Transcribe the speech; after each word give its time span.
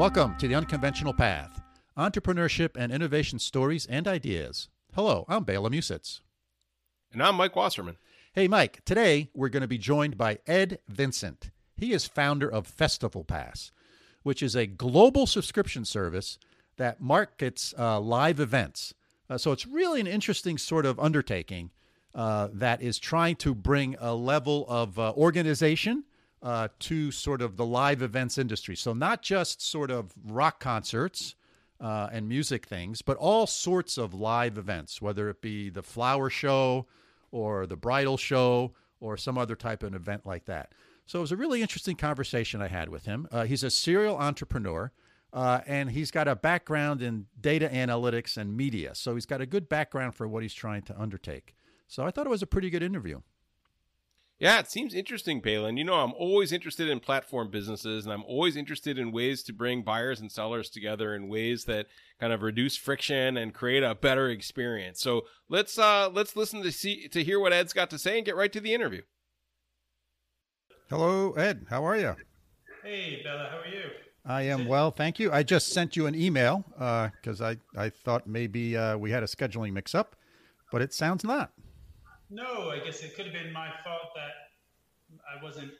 Welcome 0.00 0.38
to 0.38 0.48
the 0.48 0.54
Unconventional 0.54 1.12
Path 1.12 1.60
entrepreneurship 1.94 2.70
and 2.74 2.90
innovation 2.90 3.38
stories 3.38 3.84
and 3.84 4.08
ideas. 4.08 4.70
Hello, 4.94 5.26
I'm 5.28 5.44
Bela 5.44 5.68
Musits. 5.68 6.22
And 7.12 7.22
I'm 7.22 7.34
Mike 7.34 7.54
Wasserman. 7.54 7.98
Hey, 8.32 8.48
Mike, 8.48 8.82
today 8.86 9.28
we're 9.34 9.50
going 9.50 9.60
to 9.60 9.68
be 9.68 9.76
joined 9.76 10.16
by 10.16 10.38
Ed 10.46 10.78
Vincent. 10.88 11.50
He 11.76 11.92
is 11.92 12.06
founder 12.06 12.50
of 12.50 12.66
Festival 12.66 13.24
Pass, 13.24 13.72
which 14.22 14.42
is 14.42 14.56
a 14.56 14.66
global 14.66 15.26
subscription 15.26 15.84
service 15.84 16.38
that 16.78 17.02
markets 17.02 17.74
uh, 17.78 18.00
live 18.00 18.40
events. 18.40 18.94
Uh, 19.28 19.36
so 19.36 19.52
it's 19.52 19.66
really 19.66 20.00
an 20.00 20.06
interesting 20.06 20.56
sort 20.56 20.86
of 20.86 20.98
undertaking 20.98 21.72
uh, 22.14 22.48
that 22.54 22.80
is 22.80 22.98
trying 22.98 23.36
to 23.36 23.54
bring 23.54 23.96
a 24.00 24.14
level 24.14 24.64
of 24.66 24.98
uh, 24.98 25.12
organization 25.12 26.04
uh, 26.42 26.68
to 26.80 27.10
sort 27.10 27.42
of 27.42 27.56
the 27.56 27.66
live 27.66 28.02
events 28.02 28.38
industry. 28.38 28.76
So, 28.76 28.92
not 28.92 29.22
just 29.22 29.60
sort 29.60 29.90
of 29.90 30.12
rock 30.24 30.60
concerts 30.60 31.34
uh, 31.80 32.08
and 32.12 32.28
music 32.28 32.66
things, 32.66 33.02
but 33.02 33.16
all 33.16 33.46
sorts 33.46 33.98
of 33.98 34.14
live 34.14 34.58
events, 34.58 35.02
whether 35.02 35.28
it 35.28 35.40
be 35.40 35.70
the 35.70 35.82
flower 35.82 36.30
show 36.30 36.86
or 37.30 37.66
the 37.66 37.76
bridal 37.76 38.16
show 38.16 38.72
or 39.00 39.16
some 39.16 39.38
other 39.38 39.56
type 39.56 39.82
of 39.82 39.94
event 39.94 40.26
like 40.26 40.46
that. 40.46 40.72
So, 41.06 41.18
it 41.18 41.22
was 41.22 41.32
a 41.32 41.36
really 41.36 41.62
interesting 41.62 41.96
conversation 41.96 42.62
I 42.62 42.68
had 42.68 42.88
with 42.88 43.04
him. 43.04 43.28
Uh, 43.30 43.44
he's 43.44 43.62
a 43.62 43.70
serial 43.70 44.16
entrepreneur. 44.16 44.92
Uh, 45.32 45.60
and 45.66 45.92
he's 45.92 46.10
got 46.10 46.26
a 46.26 46.34
background 46.34 47.00
in 47.00 47.24
data 47.40 47.68
analytics 47.72 48.36
and 48.36 48.56
media. 48.56 48.96
So 48.96 49.14
he's 49.14 49.26
got 49.26 49.40
a 49.40 49.46
good 49.46 49.68
background 49.68 50.16
for 50.16 50.26
what 50.26 50.42
he's 50.42 50.52
trying 50.52 50.82
to 50.82 51.00
undertake. 51.00 51.54
So 51.86 52.04
I 52.04 52.10
thought 52.10 52.26
it 52.26 52.30
was 52.30 52.42
a 52.42 52.48
pretty 52.48 52.68
good 52.68 52.82
interview. 52.82 53.20
Yeah, 54.40 54.58
it 54.58 54.70
seems 54.70 54.94
interesting, 54.94 55.42
Palin. 55.42 55.76
You 55.76 55.84
know, 55.84 55.96
I'm 55.96 56.14
always 56.14 56.50
interested 56.50 56.88
in 56.88 56.98
platform 56.98 57.50
businesses 57.50 58.06
and 58.06 58.12
I'm 58.12 58.24
always 58.24 58.56
interested 58.56 58.98
in 58.98 59.12
ways 59.12 59.42
to 59.42 59.52
bring 59.52 59.82
buyers 59.82 60.18
and 60.18 60.32
sellers 60.32 60.70
together 60.70 61.14
in 61.14 61.28
ways 61.28 61.66
that 61.66 61.88
kind 62.18 62.32
of 62.32 62.40
reduce 62.40 62.74
friction 62.74 63.36
and 63.36 63.52
create 63.52 63.82
a 63.82 63.94
better 63.94 64.30
experience. 64.30 65.02
So 65.02 65.26
let's 65.50 65.78
uh 65.78 66.08
let's 66.08 66.36
listen 66.36 66.62
to 66.62 66.72
see 66.72 67.06
to 67.08 67.22
hear 67.22 67.38
what 67.38 67.52
Ed's 67.52 67.74
got 67.74 67.90
to 67.90 67.98
say 67.98 68.16
and 68.16 68.24
get 68.24 68.34
right 68.34 68.50
to 68.50 68.60
the 68.60 68.72
interview. 68.72 69.02
Hello, 70.88 71.32
Ed. 71.32 71.66
How 71.68 71.84
are 71.84 71.98
you? 71.98 72.16
Hey, 72.82 73.20
Bela. 73.22 73.50
How 73.50 73.58
are 73.58 73.66
you? 73.66 73.90
I 74.24 74.42
am 74.42 74.66
well, 74.66 74.90
thank 74.90 75.18
you. 75.18 75.30
I 75.30 75.42
just 75.42 75.68
sent 75.68 75.96
you 75.96 76.06
an 76.06 76.14
email 76.14 76.64
because 77.20 77.42
uh, 77.42 77.54
I, 77.76 77.84
I 77.84 77.90
thought 77.90 78.26
maybe 78.26 78.74
uh, 78.74 78.96
we 78.96 79.10
had 79.10 79.22
a 79.22 79.26
scheduling 79.26 79.74
mix 79.74 79.94
up, 79.94 80.16
but 80.72 80.80
it 80.80 80.94
sounds 80.94 81.24
not. 81.24 81.52
No, 82.30 82.70
I 82.70 82.78
guess 82.78 83.02
it 83.02 83.16
could 83.16 83.26
have 83.26 83.34
been 83.34 83.52
my 83.52 83.70
fault 83.82 84.14
that 84.14 85.20
I 85.28 85.42
wasn't 85.42 85.72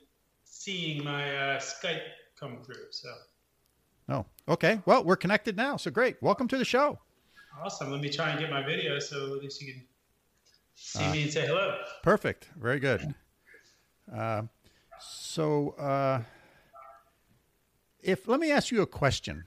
seeing 0.43 1.05
my 1.05 1.37
uh, 1.37 1.61
Skype 1.61 2.03
come 2.39 2.59
through. 2.65 2.91
So. 2.91 3.09
Oh, 4.09 4.27
okay. 4.49 4.81
Well, 4.85 5.05
we're 5.05 5.15
connected 5.15 5.57
now, 5.57 5.77
so 5.77 5.93
great. 5.93 6.21
Welcome 6.21 6.49
to 6.49 6.59
the 6.59 6.65
show. 6.65 6.99
Awesome. 7.63 7.93
Let 7.93 8.01
me 8.01 8.11
try 8.11 8.31
and 8.31 8.41
get 8.41 8.51
my 8.51 8.65
video 8.65 8.99
so 8.99 9.37
at 9.37 9.43
least 9.43 9.63
you 9.63 9.73
can 9.73 9.83
see 10.75 11.05
uh, 11.05 11.13
me 11.13 11.23
and 11.23 11.33
say 11.33 11.47
hello. 11.47 11.79
Perfect. 12.03 12.49
Very 12.61 12.81
good. 12.81 13.15
Uh, 14.13 14.43
so, 14.99 15.71
uh, 15.79 16.23
if 18.03 18.27
let 18.27 18.41
me 18.41 18.51
ask 18.51 18.73
you 18.73 18.83
a 18.83 18.87
question 18.87 19.45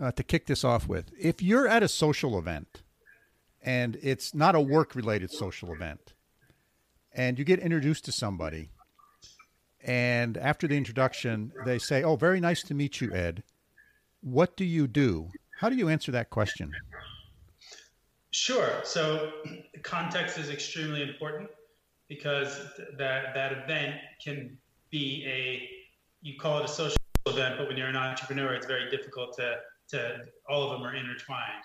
uh, 0.00 0.12
to 0.12 0.22
kick 0.22 0.46
this 0.46 0.62
off 0.62 0.86
with. 0.86 1.10
If 1.18 1.42
you're 1.42 1.66
at 1.66 1.82
a 1.82 1.88
social 1.88 2.38
event 2.38 2.82
and 3.66 3.98
it's 4.00 4.34
not 4.34 4.54
a 4.54 4.60
work 4.60 4.94
related 4.94 5.30
social 5.30 5.72
event. 5.74 6.14
And 7.12 7.38
you 7.38 7.44
get 7.44 7.58
introduced 7.58 8.04
to 8.06 8.12
somebody 8.12 8.70
and 9.86 10.36
after 10.36 10.66
the 10.66 10.76
introduction 10.76 11.52
they 11.64 11.78
say 11.78 12.02
oh 12.02 12.16
very 12.16 12.40
nice 12.40 12.62
to 12.64 12.74
meet 12.74 13.00
you 13.00 13.12
ed. 13.12 13.42
What 14.20 14.56
do 14.56 14.64
you 14.64 14.86
do? 14.86 15.30
How 15.60 15.68
do 15.68 15.76
you 15.76 15.88
answer 15.88 16.10
that 16.12 16.30
question? 16.30 16.72
Sure. 18.32 18.80
So 18.82 19.32
context 19.82 20.38
is 20.38 20.50
extremely 20.50 21.02
important 21.02 21.48
because 22.08 22.58
that 22.98 23.34
that 23.34 23.52
event 23.52 23.94
can 24.22 24.58
be 24.90 25.24
a 25.26 25.68
you 26.22 26.38
call 26.38 26.58
it 26.58 26.64
a 26.64 26.68
social 26.68 26.96
event 27.26 27.56
but 27.58 27.68
when 27.68 27.76
you're 27.76 27.88
an 27.88 27.96
entrepreneur 27.96 28.54
it's 28.54 28.66
very 28.66 28.88
difficult 28.90 29.36
to 29.36 29.56
to 29.88 30.18
all 30.48 30.62
of 30.64 30.70
them 30.70 30.86
are 30.86 30.94
intertwined 30.94 31.64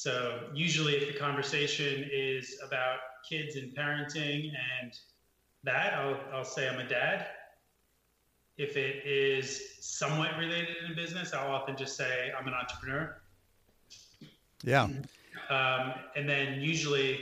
so 0.00 0.48
usually, 0.54 0.94
if 0.94 1.12
the 1.12 1.18
conversation 1.18 2.08
is 2.10 2.58
about 2.66 3.00
kids 3.28 3.56
and 3.56 3.76
parenting 3.76 4.50
and 4.80 4.98
that, 5.62 5.92
I'll, 5.92 6.18
I'll 6.32 6.42
say 6.42 6.70
I'm 6.70 6.78
a 6.78 6.88
dad. 6.88 7.26
If 8.56 8.78
it 8.78 9.06
is 9.06 9.60
somewhat 9.80 10.38
related 10.38 10.76
in 10.88 10.96
business, 10.96 11.34
I'll 11.34 11.52
often 11.52 11.76
just 11.76 11.98
say 11.98 12.32
I'm 12.34 12.48
an 12.48 12.54
entrepreneur. 12.54 13.20
Yeah. 14.64 14.84
Um, 15.50 15.92
and 16.16 16.26
then 16.26 16.62
usually 16.62 17.20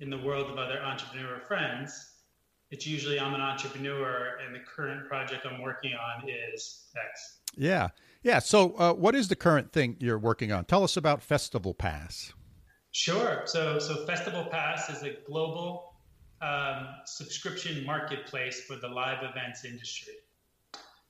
in 0.00 0.08
the 0.08 0.16
world 0.16 0.50
of 0.50 0.56
other 0.56 0.80
entrepreneur 0.80 1.42
friends, 1.46 2.12
it's 2.70 2.86
usually 2.86 3.20
I'm 3.20 3.34
an 3.34 3.42
entrepreneur 3.42 4.38
and 4.42 4.54
the 4.54 4.60
current 4.60 5.06
project 5.06 5.44
I'm 5.44 5.60
working 5.60 5.92
on 5.92 6.26
is 6.30 6.86
X. 6.96 7.40
Yeah. 7.56 7.90
Yeah. 8.26 8.40
So, 8.40 8.72
uh, 8.72 8.92
what 8.92 9.14
is 9.14 9.28
the 9.28 9.36
current 9.36 9.72
thing 9.72 9.96
you're 10.00 10.18
working 10.18 10.50
on? 10.50 10.64
Tell 10.64 10.82
us 10.82 10.96
about 10.96 11.22
Festival 11.22 11.72
Pass. 11.72 12.32
Sure. 12.90 13.42
So, 13.44 13.78
so 13.78 14.04
Festival 14.04 14.44
Pass 14.46 14.90
is 14.90 15.04
a 15.04 15.12
global 15.28 15.94
um, 16.42 16.88
subscription 17.04 17.86
marketplace 17.86 18.62
for 18.62 18.74
the 18.74 18.88
live 18.88 19.22
events 19.22 19.64
industry. 19.64 20.14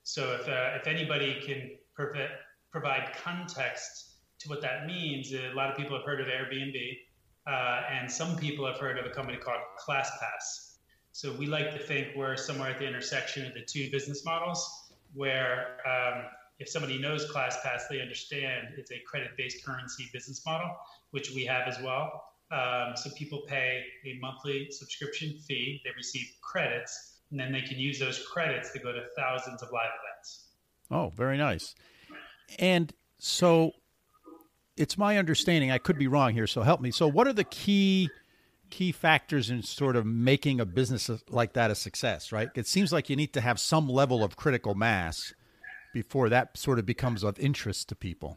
So, 0.02 0.34
if 0.38 0.46
uh, 0.46 0.78
if 0.78 0.86
anybody 0.86 1.40
can 1.40 1.70
prov- 1.94 2.36
provide 2.70 3.14
context 3.24 4.16
to 4.40 4.50
what 4.50 4.60
that 4.60 4.86
means, 4.86 5.32
a 5.32 5.54
lot 5.54 5.70
of 5.70 5.76
people 5.78 5.96
have 5.96 6.04
heard 6.04 6.20
of 6.20 6.26
Airbnb, 6.26 6.98
uh, 7.46 7.80
and 7.90 8.12
some 8.12 8.36
people 8.36 8.66
have 8.66 8.76
heard 8.76 8.98
of 8.98 9.06
a 9.06 9.10
company 9.10 9.38
called 9.38 9.60
ClassPass. 9.88 10.74
So, 11.12 11.32
we 11.32 11.46
like 11.46 11.72
to 11.72 11.78
think 11.78 12.08
we're 12.14 12.36
somewhere 12.36 12.72
at 12.72 12.78
the 12.78 12.86
intersection 12.86 13.46
of 13.46 13.54
the 13.54 13.62
two 13.62 13.90
business 13.90 14.22
models, 14.22 14.92
where 15.14 15.78
um, 15.88 16.24
if 16.58 16.68
somebody 16.68 16.98
knows 16.98 17.30
ClassPass, 17.30 17.82
they 17.90 18.00
understand 18.00 18.68
it's 18.76 18.90
a 18.90 18.98
credit-based 19.06 19.64
currency 19.64 20.08
business 20.12 20.44
model, 20.46 20.70
which 21.10 21.32
we 21.32 21.44
have 21.44 21.68
as 21.68 21.80
well. 21.82 22.24
Um, 22.50 22.96
so 22.96 23.10
people 23.16 23.42
pay 23.46 23.82
a 24.06 24.18
monthly 24.20 24.68
subscription 24.70 25.38
fee, 25.46 25.82
they 25.84 25.90
receive 25.96 26.26
credits, 26.40 27.18
and 27.30 27.38
then 27.38 27.52
they 27.52 27.60
can 27.60 27.78
use 27.78 27.98
those 27.98 28.24
credits 28.26 28.72
to 28.72 28.78
go 28.78 28.92
to 28.92 29.02
thousands 29.16 29.62
of 29.62 29.70
live 29.72 29.90
events. 30.04 30.46
Oh, 30.90 31.12
very 31.14 31.36
nice. 31.36 31.74
And 32.58 32.92
so 33.18 33.72
it's 34.76 34.96
my 34.96 35.18
understanding, 35.18 35.70
I 35.70 35.78
could 35.78 35.98
be 35.98 36.06
wrong 36.06 36.34
here, 36.34 36.46
so 36.46 36.62
help 36.62 36.80
me. 36.80 36.90
So 36.90 37.08
what 37.08 37.26
are 37.26 37.32
the 37.32 37.44
key 37.44 38.10
key 38.68 38.90
factors 38.90 39.48
in 39.48 39.62
sort 39.62 39.94
of 39.94 40.04
making 40.04 40.60
a 40.60 40.66
business 40.66 41.08
like 41.28 41.52
that 41.52 41.70
a 41.70 41.74
success, 41.74 42.32
right? 42.32 42.48
It 42.56 42.66
seems 42.66 42.92
like 42.92 43.08
you 43.08 43.14
need 43.14 43.32
to 43.34 43.40
have 43.40 43.60
some 43.60 43.88
level 43.88 44.24
of 44.24 44.36
critical 44.36 44.74
mass 44.74 45.32
before 45.96 46.28
that 46.28 46.54
sort 46.58 46.78
of 46.78 46.84
becomes 46.84 47.24
of 47.24 47.38
interest 47.38 47.88
to 47.88 47.94
people? 47.94 48.36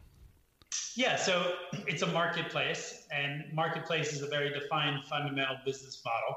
Yeah, 0.96 1.18
so 1.18 1.56
it's 1.88 2.04
a 2.04 2.08
marketplace, 2.08 3.06
and 3.12 3.44
marketplace 3.52 4.14
is 4.14 4.22
a 4.22 4.28
very 4.28 4.50
defined 4.58 5.04
fundamental 5.10 5.58
business 5.66 6.02
model. 6.06 6.36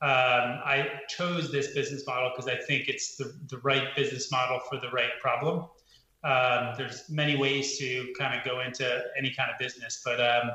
Um, 0.00 0.60
I 0.64 1.00
chose 1.08 1.52
this 1.52 1.74
business 1.74 2.06
model 2.06 2.30
because 2.34 2.50
I 2.50 2.56
think 2.56 2.88
it's 2.88 3.16
the, 3.16 3.34
the 3.50 3.58
right 3.58 3.94
business 3.94 4.32
model 4.32 4.60
for 4.70 4.80
the 4.80 4.88
right 4.88 5.10
problem. 5.20 5.66
Um, 6.24 6.74
there's 6.78 7.04
many 7.10 7.36
ways 7.36 7.76
to 7.78 8.14
kind 8.18 8.38
of 8.38 8.42
go 8.42 8.60
into 8.60 9.02
any 9.18 9.34
kind 9.34 9.50
of 9.50 9.58
business, 9.58 10.00
but 10.02 10.18
um, 10.20 10.52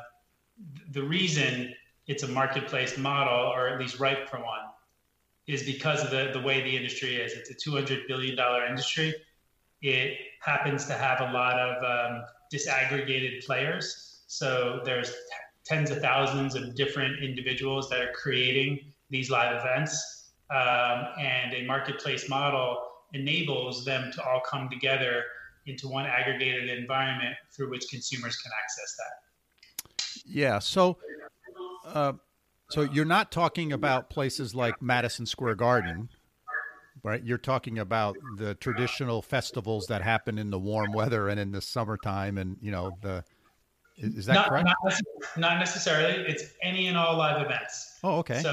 the 0.90 1.04
reason 1.04 1.76
it's 2.08 2.24
a 2.24 2.28
marketplace 2.28 2.98
model, 2.98 3.52
or 3.54 3.70
at 3.70 3.80
least 3.80 4.00
ripe 4.00 4.28
for 4.28 4.38
one, 4.38 4.66
is 5.46 5.62
because 5.62 6.04
of 6.04 6.10
the, 6.10 6.32
the 6.34 6.42
way 6.42 6.64
the 6.64 6.76
industry 6.76 7.18
is. 7.18 7.34
It's 7.34 7.52
a 7.52 7.70
$200 7.70 8.08
billion 8.08 8.36
industry 8.68 9.14
it 9.82 10.18
happens 10.42 10.86
to 10.86 10.94
have 10.94 11.22
a 11.22 11.32
lot 11.32 11.60
of 11.60 11.84
um, 11.84 12.24
disaggregated 12.54 13.46
players. 13.46 14.24
So 14.28 14.82
there's 14.86 15.10
t- 15.10 15.16
tens 15.66 15.92
of 15.92 16.00
thousands 16.00 16.56
of 16.56 16.76
different 16.76 17.24
individuals 17.24 17.90
that 17.90 18.02
are 18.02 18.12
creating 18.14 18.80
these 19.10 19.30
live 19.30 19.60
events. 19.60 20.32
Um, 20.50 21.08
and 21.20 21.54
a 21.54 21.64
marketplace 21.66 22.28
model 22.30 22.78
enables 23.14 23.86
them 23.86 24.12
to 24.14 24.24
all 24.24 24.42
come 24.42 24.70
together 24.70 25.24
into 25.66 25.88
one 25.88 26.06
aggregated 26.06 26.70
environment 26.70 27.36
through 27.56 27.70
which 27.70 27.88
consumers 27.90 28.36
can 28.38 28.52
access 28.62 28.98
that. 28.98 30.24
Yeah. 30.26 30.60
So, 30.60 30.98
uh, 31.86 32.14
so 32.70 32.82
you're 32.82 33.06
not 33.06 33.32
talking 33.32 33.72
about 33.72 34.10
places 34.10 34.56
like 34.56 34.82
Madison 34.82 35.26
Square 35.26 35.56
Garden, 35.56 36.10
right? 37.04 37.24
You're 37.24 37.38
talking 37.38 37.80
about 37.80 38.16
the 38.38 38.56
traditional 38.56 39.22
festivals 39.22 39.88
that 39.88 40.02
happen 40.02 40.38
in 40.38 40.50
the 40.50 40.60
warm 40.60 40.92
weather 40.94 41.30
and 41.30 41.40
in 41.40 41.52
the 41.52 41.62
summertime, 41.62 42.38
and 42.38 42.58
you 42.62 42.72
know 42.72 42.92
the. 43.02 43.24
Is, 43.98 44.26
that 44.26 44.34
not, 44.34 44.50
correct? 44.50 44.66
Not, 44.84 45.02
not, 45.38 45.60
necessarily. 45.60 46.24
It's 46.28 46.46
any 46.64 46.88
and 46.88 46.98
all 46.98 47.18
live 47.18 47.46
events. 47.46 48.00
Oh, 48.04 48.18
okay. 48.20 48.40
So 48.40 48.52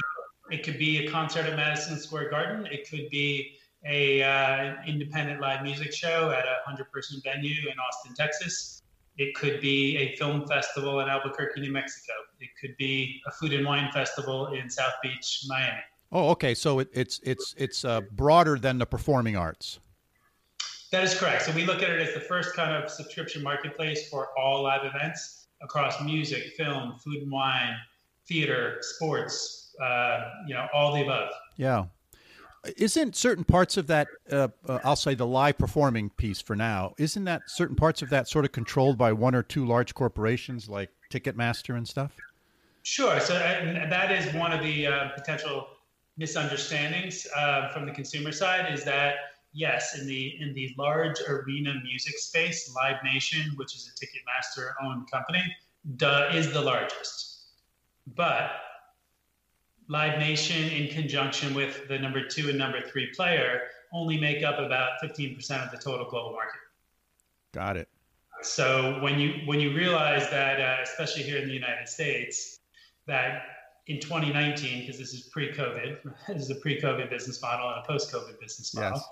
it 0.50 0.62
could 0.62 0.78
be 0.78 1.06
a 1.06 1.10
concert 1.10 1.46
at 1.46 1.56
Madison 1.56 1.98
Square 1.98 2.30
Garden. 2.30 2.66
It 2.66 2.88
could 2.90 3.08
be 3.08 3.56
a 3.86 4.22
uh, 4.22 4.74
independent 4.86 5.40
live 5.40 5.62
music 5.62 5.94
show 5.94 6.30
at 6.30 6.44
a 6.44 6.56
hundred 6.66 6.90
person 6.90 7.20
venue 7.24 7.70
in 7.70 7.78
Austin, 7.78 8.14
Texas. 8.14 8.82
It 9.16 9.34
could 9.34 9.60
be 9.60 9.96
a 9.96 10.16
film 10.16 10.46
festival 10.46 11.00
in 11.00 11.08
Albuquerque, 11.08 11.60
New 11.60 11.72
Mexico. 11.72 12.12
It 12.40 12.50
could 12.60 12.76
be 12.76 13.20
a 13.26 13.32
food 13.32 13.52
and 13.52 13.66
wine 13.66 13.90
festival 13.92 14.48
in 14.48 14.70
South 14.70 14.94
Beach, 15.02 15.44
Miami. 15.48 15.80
Oh, 16.10 16.30
okay. 16.30 16.54
So 16.54 16.78
it, 16.78 16.88
it's 16.92 17.20
it's 17.22 17.54
it's 17.58 17.84
uh, 17.84 18.00
broader 18.12 18.58
than 18.58 18.78
the 18.78 18.86
performing 18.86 19.36
arts. 19.36 19.80
That 20.90 21.04
is 21.04 21.14
correct. 21.18 21.42
So 21.44 21.52
we 21.52 21.66
look 21.66 21.82
at 21.82 21.90
it 21.90 22.00
as 22.00 22.14
the 22.14 22.20
first 22.20 22.54
kind 22.54 22.72
of 22.72 22.90
subscription 22.90 23.42
marketplace 23.42 24.08
for 24.08 24.28
all 24.38 24.62
live 24.62 24.84
events 24.84 25.48
across 25.62 26.02
music, 26.02 26.54
film, 26.56 26.96
food 26.98 27.22
and 27.22 27.30
wine, 27.30 27.76
theater, 28.26 28.78
sports, 28.80 29.74
uh, 29.82 30.30
you 30.46 30.54
know, 30.54 30.66
all 30.72 30.94
the 30.94 31.02
above. 31.02 31.30
Yeah. 31.56 31.86
Isn't 32.76 33.16
certain 33.16 33.44
parts 33.44 33.76
of 33.76 33.86
that, 33.86 34.08
uh, 34.32 34.48
uh, 34.66 34.78
I'll 34.82 34.96
say 34.96 35.14
the 35.14 35.26
live 35.26 35.58
performing 35.58 36.10
piece 36.10 36.40
for 36.40 36.56
now, 36.56 36.94
isn't 36.98 37.24
that 37.24 37.42
certain 37.46 37.76
parts 37.76 38.02
of 38.02 38.10
that 38.10 38.28
sort 38.28 38.44
of 38.44 38.52
controlled 38.52 38.98
by 38.98 39.12
one 39.12 39.34
or 39.34 39.42
two 39.42 39.64
large 39.64 39.94
corporations 39.94 40.68
like 40.68 40.90
Ticketmaster 41.10 41.76
and 41.76 41.86
stuff? 41.86 42.12
Sure. 42.82 43.20
So 43.20 43.34
that 43.34 44.10
is 44.10 44.34
one 44.34 44.52
of 44.52 44.62
the 44.62 44.86
uh, 44.86 45.08
potential 45.10 45.68
misunderstandings 46.18 47.26
uh, 47.36 47.68
from 47.68 47.86
the 47.86 47.92
consumer 47.92 48.32
side 48.32 48.72
is 48.72 48.84
that 48.84 49.14
yes, 49.52 49.98
in 49.98 50.06
the 50.06 50.36
in 50.40 50.52
the 50.52 50.74
large 50.76 51.20
arena 51.28 51.74
music 51.82 52.18
space, 52.18 52.74
Live 52.74 52.96
Nation, 53.04 53.52
which 53.56 53.74
is 53.74 53.90
a 53.90 54.04
Ticketmaster 54.04 54.72
owned 54.82 55.10
company, 55.10 55.42
duh, 55.96 56.28
is 56.32 56.52
the 56.52 56.60
largest. 56.60 57.46
But 58.14 58.50
Live 59.88 60.18
Nation, 60.18 60.70
in 60.70 60.88
conjunction 60.88 61.54
with 61.54 61.88
the 61.88 61.98
number 61.98 62.26
two 62.26 62.48
and 62.50 62.58
number 62.58 62.80
three 62.82 63.06
player, 63.14 63.62
only 63.92 64.18
make 64.18 64.42
up 64.42 64.58
about 64.58 65.00
15% 65.02 65.64
of 65.64 65.70
the 65.70 65.78
total 65.78 66.06
global 66.10 66.32
market. 66.32 66.60
Got 67.54 67.78
it. 67.78 67.88
So 68.42 69.00
when 69.02 69.18
you 69.18 69.40
when 69.46 69.60
you 69.60 69.74
realize 69.74 70.30
that, 70.30 70.60
uh, 70.60 70.82
especially 70.82 71.22
here 71.22 71.38
in 71.38 71.48
the 71.48 71.54
United 71.54 71.88
States, 71.88 72.60
that 73.06 73.42
in 73.88 73.98
2019, 74.00 74.80
because 74.80 74.98
this 74.98 75.14
is 75.14 75.22
pre-COVID, 75.22 75.98
this 76.28 76.42
is 76.42 76.50
a 76.50 76.56
pre-COVID 76.56 77.10
business 77.10 77.42
model 77.42 77.68
and 77.70 77.84
a 77.84 77.86
post-COVID 77.86 78.38
business 78.40 78.74
model. 78.74 78.98
Yes. 78.98 79.08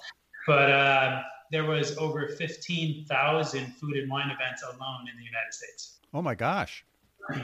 But 0.47 0.71
uh, 0.71 1.23
there 1.51 1.65
was 1.65 1.97
over 1.99 2.29
15,000 2.29 3.75
food 3.75 3.97
and 3.97 4.11
wine 4.11 4.31
events 4.31 4.63
alone 4.63 5.09
in 5.11 5.19
the 5.19 5.25
United 5.25 5.53
States. 5.53 5.99
Oh 6.15 6.23
my 6.23 6.35
gosh. 6.35 6.85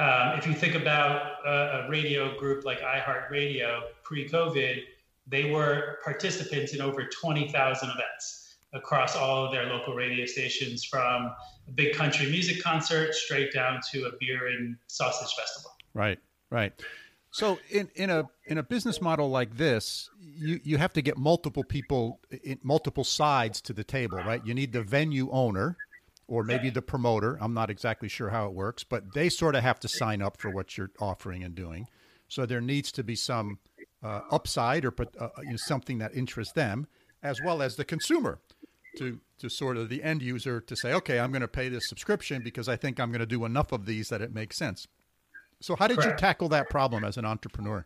Um, 0.00 0.38
if 0.38 0.46
you 0.46 0.54
think 0.54 0.76
about 0.76 1.44
a, 1.44 1.86
a 1.86 1.90
radio 1.90 2.38
group 2.38 2.64
like 2.64 2.78
iHeartRadio 2.80 3.80
pre-COVID, 4.04 4.82
they 5.26 5.50
were 5.50 5.98
participants 6.04 6.72
in 6.72 6.80
over 6.80 7.04
20,000 7.04 7.90
events 7.90 8.58
across 8.72 9.16
all 9.16 9.44
of 9.44 9.50
their 9.50 9.66
local 9.66 9.94
radio 9.94 10.24
stations, 10.24 10.84
from 10.84 11.32
a 11.66 11.72
big 11.74 11.96
country 11.96 12.30
music 12.30 12.62
concert 12.62 13.12
straight 13.12 13.52
down 13.52 13.80
to 13.90 14.04
a 14.04 14.12
beer 14.20 14.46
and 14.46 14.76
sausage 14.86 15.34
festival. 15.34 15.72
Right, 15.94 16.20
right. 16.50 16.72
So 17.30 17.58
in, 17.70 17.90
in 17.94 18.10
a 18.10 18.24
in 18.46 18.58
a 18.58 18.62
business 18.62 19.00
model 19.00 19.28
like 19.28 19.56
this, 19.56 20.08
you, 20.18 20.60
you 20.64 20.78
have 20.78 20.92
to 20.94 21.02
get 21.02 21.18
multiple 21.18 21.62
people, 21.62 22.20
multiple 22.62 23.04
sides 23.04 23.60
to 23.62 23.72
the 23.72 23.84
table, 23.84 24.18
right? 24.18 24.44
You 24.44 24.54
need 24.54 24.72
the 24.72 24.82
venue 24.82 25.30
owner, 25.30 25.76
or 26.26 26.42
maybe 26.42 26.70
the 26.70 26.82
promoter. 26.82 27.38
I'm 27.40 27.54
not 27.54 27.70
exactly 27.70 28.08
sure 28.08 28.30
how 28.30 28.46
it 28.46 28.52
works, 28.52 28.82
but 28.84 29.14
they 29.14 29.28
sort 29.28 29.54
of 29.54 29.62
have 29.62 29.80
to 29.80 29.88
sign 29.88 30.22
up 30.22 30.38
for 30.38 30.50
what 30.50 30.76
you're 30.76 30.90
offering 31.00 31.42
and 31.44 31.54
doing. 31.54 31.86
So 32.28 32.46
there 32.46 32.60
needs 32.60 32.92
to 32.92 33.02
be 33.02 33.16
some 33.16 33.58
uh, 34.02 34.20
upside 34.30 34.84
or 34.84 34.94
uh, 35.20 35.28
you 35.42 35.50
know, 35.50 35.56
something 35.56 35.98
that 35.98 36.14
interests 36.14 36.52
them, 36.54 36.86
as 37.22 37.40
well 37.42 37.62
as 37.62 37.76
the 37.76 37.84
consumer, 37.84 38.40
to 38.98 39.20
to 39.38 39.48
sort 39.48 39.76
of 39.76 39.88
the 39.88 40.02
end 40.02 40.22
user 40.22 40.60
to 40.60 40.76
say, 40.76 40.92
okay, 40.92 41.18
I'm 41.18 41.30
going 41.30 41.42
to 41.42 41.48
pay 41.48 41.68
this 41.68 41.88
subscription 41.88 42.42
because 42.42 42.68
I 42.68 42.76
think 42.76 42.98
I'm 42.98 43.10
going 43.10 43.20
to 43.20 43.26
do 43.26 43.44
enough 43.44 43.70
of 43.72 43.86
these 43.86 44.08
that 44.08 44.20
it 44.20 44.34
makes 44.34 44.56
sense. 44.56 44.88
So 45.60 45.76
how 45.76 45.86
did 45.88 45.98
Correct. 45.98 46.12
you 46.12 46.16
tackle 46.16 46.48
that 46.50 46.70
problem 46.70 47.04
as 47.04 47.16
an 47.16 47.24
entrepreneur? 47.24 47.84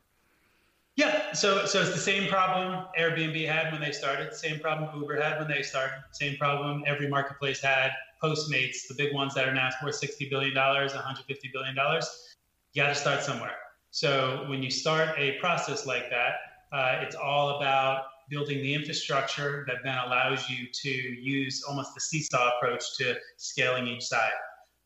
Yeah, 0.97 1.33
so 1.33 1.65
so 1.65 1.81
it's 1.81 1.93
the 1.93 1.99
same 1.99 2.29
problem 2.29 2.85
Airbnb 2.99 3.47
had 3.47 3.73
when 3.73 3.81
they 3.81 3.93
started, 3.93 4.35
same 4.35 4.61
problem 4.61 4.91
Uber 5.01 5.21
had 5.21 5.39
when 5.39 5.49
they 5.49 5.63
started, 5.63 6.03
same 6.11 6.37
problem 6.37 6.85
every 6.87 7.09
marketplace 7.09 7.61
had. 7.61 7.93
Postmates, 8.23 8.87
the 8.87 8.95
big 8.95 9.13
ones 9.15 9.35
that 9.35 9.49
are 9.49 9.55
now 9.55 9.71
worth 9.83 9.95
sixty 9.95 10.29
billion 10.29 10.55
dollars, 10.55 10.95
one 10.95 11.03
hundred 11.03 11.25
fifty 11.25 11.51
billion 11.53 11.75
dollars. 11.75 12.37
You 12.73 12.83
got 12.83 12.91
to 12.91 12.95
start 12.95 13.23
somewhere. 13.23 13.57
So 13.91 14.45
when 14.49 14.63
you 14.63 14.71
start 14.71 15.19
a 15.19 15.39
process 15.41 15.87
like 15.87 16.09
that, 16.11 16.35
uh, 16.73 17.01
it's 17.03 17.17
all 17.17 17.57
about 17.57 18.05
building 18.29 18.63
the 18.63 18.73
infrastructure 18.75 19.65
that 19.67 19.79
then 19.83 19.99
allows 19.99 20.49
you 20.49 20.67
to 20.73 20.89
use 20.91 21.65
almost 21.69 21.95
the 21.95 22.01
seesaw 22.01 22.53
approach 22.57 22.97
to 22.99 23.17
scaling 23.39 23.87
each 23.87 24.05
side. 24.05 24.31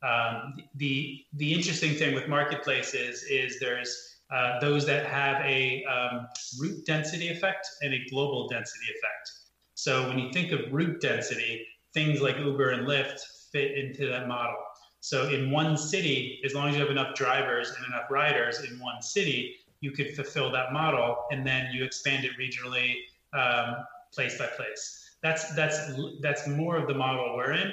Um, 0.02 0.54
the 0.75 1.25
the 1.34 1.52
interesting 1.52 1.94
thing 1.94 2.14
with 2.14 2.28
marketplaces 2.28 3.25
is 3.25 3.58
there's 3.58 4.16
uh, 4.31 4.58
those 4.60 4.84
that 4.87 5.06
have 5.06 5.44
a 5.44 5.84
um, 5.84 6.26
route 6.58 6.84
density 6.84 7.28
effect 7.28 7.66
and 7.82 7.94
a 7.94 8.04
global 8.10 8.48
density 8.48 8.87
effect. 8.90 9.31
So 9.75 10.08
when 10.08 10.19
you 10.19 10.32
think 10.32 10.52
of 10.52 10.72
route 10.72 11.00
density, 11.00 11.66
things 11.94 12.20
like 12.20 12.37
Uber 12.38 12.70
and 12.70 12.87
Lyft 12.87 13.20
fit 13.52 13.78
into 13.78 14.06
that 14.08 14.26
model. 14.26 14.56
So 15.00 15.28
in 15.28 15.50
one 15.50 15.76
city, 15.76 16.40
as 16.44 16.54
long 16.54 16.69
as 16.69 16.75
you 16.75 16.81
have 16.81 16.90
enough 16.90 17.14
drivers 17.14 17.72
and 17.76 17.87
enough 17.87 18.10
riders 18.10 18.60
in 18.64 18.78
one 18.81 19.00
city, 19.00 19.54
you 19.81 19.93
could 19.93 20.16
fulfill 20.16 20.50
that 20.52 20.72
model, 20.72 21.26
and 21.31 21.46
then 21.46 21.70
you 21.72 21.84
expand 21.84 22.25
it 22.25 22.32
regionally, 22.40 22.96
um, 23.32 23.84
place 24.12 24.37
by 24.38 24.46
place. 24.46 25.16
That's 25.22 25.54
that's 25.54 25.78
that's 26.20 26.46
more 26.48 26.76
of 26.76 26.88
the 26.88 26.94
model 26.94 27.37
we're 27.37 27.52
in. 27.52 27.72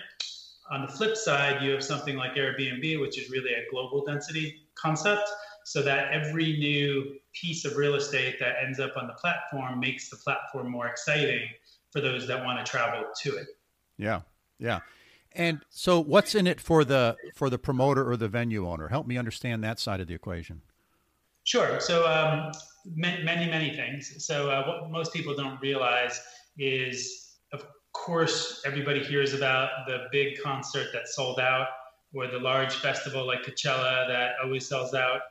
On 0.74 0.82
the 0.82 0.88
flip 0.88 1.16
side, 1.16 1.62
you 1.62 1.70
have 1.70 1.84
something 1.84 2.16
like 2.16 2.34
Airbnb, 2.34 3.00
which 3.00 3.20
is 3.22 3.30
really 3.30 3.54
a 3.54 3.70
global 3.70 4.04
density 4.04 4.64
concept, 4.74 5.30
so 5.66 5.84
that 5.84 6.12
every 6.12 6.58
new 6.58 7.14
piece 7.40 7.64
of 7.64 7.78
real 7.78 7.94
estate 7.94 8.38
that 8.40 8.56
ends 8.60 8.80
up 8.80 8.94
on 8.98 9.06
the 9.06 9.14
platform 9.14 9.80
makes 9.80 10.10
the 10.10 10.18
platform 10.18 10.72
more 10.72 10.88
exciting 10.88 11.48
for 11.92 12.02
those 12.02 12.28
that 12.28 12.44
want 12.44 12.58
to 12.58 12.70
travel 12.70 13.04
to 13.22 13.38
it. 13.38 13.46
Yeah, 14.00 14.22
yeah. 14.58 14.80
And 15.34 15.62
so, 15.70 16.00
what's 16.00 16.34
in 16.34 16.48
it 16.48 16.60
for 16.60 16.84
the 16.84 17.18
for 17.36 17.52
the 17.52 17.60
promoter 17.60 18.10
or 18.10 18.18
the 18.18 18.28
venue 18.28 18.68
owner? 18.68 18.88
Help 18.88 19.06
me 19.06 19.16
understand 19.16 19.64
that 19.64 19.80
side 19.80 20.02
of 20.02 20.08
the 20.08 20.16
equation. 20.16 20.64
Sure. 21.44 21.80
So, 21.80 22.08
um, 22.08 22.52
many, 22.96 23.24
many, 23.24 23.76
things. 23.76 24.26
So, 24.26 24.50
uh, 24.50 24.66
what 24.66 24.90
most 24.90 25.14
people 25.14 25.36
don't 25.36 25.62
realize 25.62 26.20
is 26.58 27.23
course, 27.94 28.62
everybody 28.66 29.04
hears 29.04 29.34
about 29.34 29.70
the 29.88 30.06
big 30.12 30.42
concert 30.42 30.88
that 30.94 31.08
sold 31.08 31.40
out 31.40 31.68
or 32.14 32.28
the 32.28 32.40
large 32.40 32.76
festival 32.76 33.26
like 33.26 33.44
Coachella 33.44 34.08
that 34.08 34.34
always 34.44 34.68
sells 34.68 34.94
out. 34.94 35.22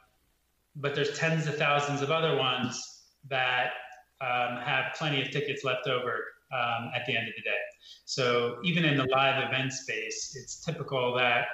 But 0.76 0.94
there's 0.94 1.16
tens 1.16 1.46
of 1.46 1.56
thousands 1.56 2.00
of 2.02 2.10
other 2.10 2.36
ones 2.36 3.02
that 3.28 3.72
um, 4.20 4.56
have 4.56 4.94
plenty 4.94 5.20
of 5.20 5.30
tickets 5.30 5.64
left 5.64 5.86
over 5.86 6.24
um, 6.52 6.90
at 6.94 7.04
the 7.06 7.16
end 7.16 7.28
of 7.28 7.34
the 7.36 7.42
day. 7.42 7.58
So 8.04 8.58
even 8.64 8.84
in 8.84 8.96
the 8.96 9.04
live 9.04 9.46
event 9.48 9.72
space, 9.72 10.36
it's 10.40 10.64
typical 10.64 11.14
that 11.16 11.46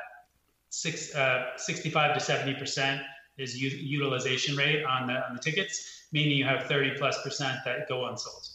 six, 0.70 1.14
uh, 1.14 1.56
65 1.56 2.14
to 2.14 2.20
70 2.20 2.54
percent 2.54 3.02
is 3.38 3.60
u- 3.60 3.70
utilization 3.70 4.56
rate 4.56 4.84
on 4.84 5.06
the 5.06 5.14
on 5.14 5.34
the 5.34 5.40
tickets, 5.40 6.06
meaning 6.12 6.36
you 6.36 6.44
have 6.44 6.66
30 6.66 6.96
plus 6.98 7.20
percent 7.22 7.58
that 7.64 7.88
go 7.88 8.06
unsold. 8.06 8.46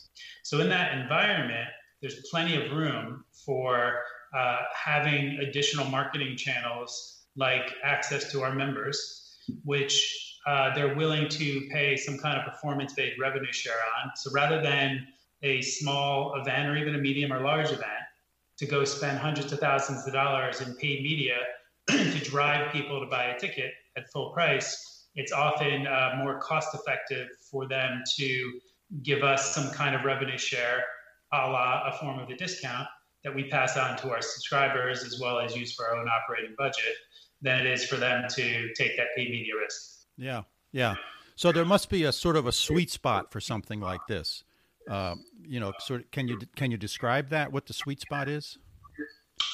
So 0.43 0.59
in 0.59 0.69
that 0.69 0.97
environment, 0.97 1.69
there's 2.03 2.19
plenty 2.29 2.55
of 2.61 2.69
room 2.73 3.23
for 3.31 4.01
uh, 4.35 4.57
having 4.75 5.39
additional 5.39 5.85
marketing 5.85 6.35
channels 6.35 7.21
like 7.37 7.73
access 7.81 8.29
to 8.33 8.43
our 8.43 8.53
members, 8.53 9.37
which 9.63 10.37
uh, 10.45 10.75
they're 10.75 10.95
willing 10.95 11.29
to 11.29 11.61
pay 11.71 11.95
some 11.95 12.17
kind 12.17 12.37
of 12.37 12.43
performance 12.43 12.93
based 12.93 13.17
revenue 13.19 13.51
share 13.53 13.79
on. 14.03 14.11
So 14.17 14.31
rather 14.31 14.61
than 14.61 15.07
a 15.43 15.61
small 15.61 16.35
event 16.35 16.67
or 16.67 16.75
even 16.75 16.95
a 16.95 16.97
medium 16.97 17.31
or 17.31 17.39
large 17.39 17.67
event, 17.67 17.87
to 18.57 18.65
go 18.65 18.83
spend 18.83 19.17
hundreds 19.17 19.53
of 19.53 19.59
thousands 19.59 20.05
of 20.05 20.13
dollars 20.13 20.59
in 20.59 20.75
paid 20.75 21.03
media 21.03 21.37
to 21.87 22.19
drive 22.19 22.71
people 22.73 22.99
to 22.99 23.07
buy 23.07 23.25
a 23.25 23.39
ticket 23.39 23.71
at 23.95 24.11
full 24.11 24.31
price, 24.31 25.07
it's 25.15 25.31
often 25.31 25.87
uh, 25.87 26.15
more 26.17 26.37
cost 26.39 26.75
effective 26.75 27.29
for 27.49 27.65
them 27.65 28.03
to 28.17 28.59
give 29.03 29.23
us 29.23 29.55
some 29.55 29.71
kind 29.71 29.95
of 29.95 30.03
revenue 30.03 30.37
share 30.37 30.83
a 31.33 31.49
la 31.49 31.87
a 31.87 31.97
form 31.97 32.19
of 32.19 32.29
a 32.29 32.35
discount 32.35 32.87
that 33.23 33.33
we 33.33 33.45
pass 33.45 33.77
on 33.77 33.97
to 33.97 34.11
our 34.11 34.21
subscribers 34.21 35.03
as 35.03 35.19
well 35.19 35.39
as 35.39 35.55
use 35.55 35.73
for 35.73 35.87
our 35.87 35.95
own 35.95 36.07
operating 36.07 36.55
budget 36.57 36.95
than 37.41 37.59
it 37.59 37.65
is 37.65 37.85
for 37.85 37.95
them 37.95 38.25
to 38.29 38.73
take 38.73 38.95
that 38.97 39.07
paid 39.15 39.29
media 39.29 39.53
risk. 39.61 40.05
Yeah, 40.17 40.43
yeah. 40.71 40.95
So 41.35 41.51
there 41.51 41.65
must 41.65 41.89
be 41.89 42.03
a 42.03 42.11
sort 42.11 42.35
of 42.35 42.45
a 42.47 42.51
sweet 42.51 42.91
spot 42.91 43.31
for 43.31 43.41
something 43.41 43.79
like 43.79 44.01
this. 44.07 44.43
Uh, 44.89 45.15
you 45.41 45.59
know, 45.59 45.73
sort 45.79 46.01
of, 46.01 46.11
can 46.11 46.27
you 46.27 46.37
can 46.55 46.71
you 46.71 46.77
describe 46.77 47.29
that? 47.29 47.51
What 47.51 47.65
the 47.65 47.73
sweet 47.73 48.01
spot 48.01 48.27
is? 48.27 48.57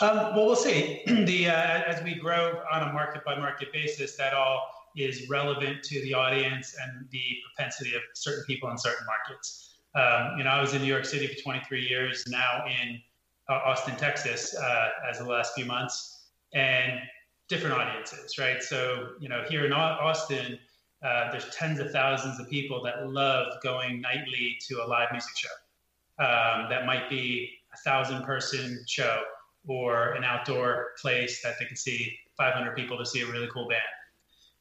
Um, 0.01 0.17
well, 0.35 0.47
we'll 0.47 0.55
see. 0.55 1.01
the 1.07 1.47
uh, 1.47 1.83
as 1.85 2.03
we 2.03 2.15
grow 2.15 2.61
on 2.71 2.89
a 2.89 2.93
market 2.93 3.23
by 3.25 3.37
market 3.37 3.71
basis, 3.71 4.15
that 4.17 4.33
all 4.33 4.67
is 4.97 5.29
relevant 5.29 5.83
to 5.83 6.01
the 6.01 6.13
audience 6.13 6.75
and 6.81 7.07
the 7.11 7.23
propensity 7.55 7.95
of 7.95 8.01
certain 8.15 8.43
people 8.45 8.69
in 8.71 8.77
certain 8.77 9.05
markets. 9.05 9.68
Um, 9.95 10.37
you 10.37 10.43
know, 10.43 10.51
I 10.51 10.61
was 10.61 10.73
in 10.73 10.81
New 10.81 10.87
York 10.87 11.05
City 11.05 11.27
for 11.27 11.41
23 11.41 11.87
years, 11.87 12.25
now 12.27 12.63
in 12.67 13.01
uh, 13.49 13.61
Austin, 13.65 13.95
Texas, 13.95 14.55
uh, 14.55 14.89
as 15.09 15.19
of 15.19 15.25
the 15.25 15.31
last 15.31 15.53
few 15.55 15.65
months, 15.65 16.27
and 16.53 16.99
different 17.47 17.75
audiences, 17.75 18.37
right? 18.37 18.61
So, 18.61 19.13
you 19.19 19.27
know, 19.27 19.43
here 19.49 19.65
in 19.65 19.73
Austin, 19.73 20.59
uh, 21.03 21.31
there's 21.31 21.49
tens 21.49 21.79
of 21.79 21.91
thousands 21.91 22.39
of 22.39 22.49
people 22.49 22.83
that 22.83 23.09
love 23.09 23.53
going 23.63 24.01
nightly 24.01 24.57
to 24.67 24.83
a 24.83 24.85
live 24.85 25.09
music 25.11 25.35
show. 25.35 26.23
Um, 26.23 26.69
that 26.69 26.85
might 26.85 27.09
be 27.09 27.49
a 27.73 27.77
thousand 27.77 28.23
person 28.23 28.83
show 28.87 29.21
or 29.67 30.13
an 30.13 30.23
outdoor 30.23 30.89
place 31.01 31.41
that 31.41 31.55
they 31.59 31.65
can 31.65 31.77
see 31.77 32.17
500 32.37 32.75
people 32.75 32.97
to 32.97 33.05
see 33.05 33.21
a 33.21 33.25
really 33.25 33.47
cool 33.51 33.67
band. 33.67 33.81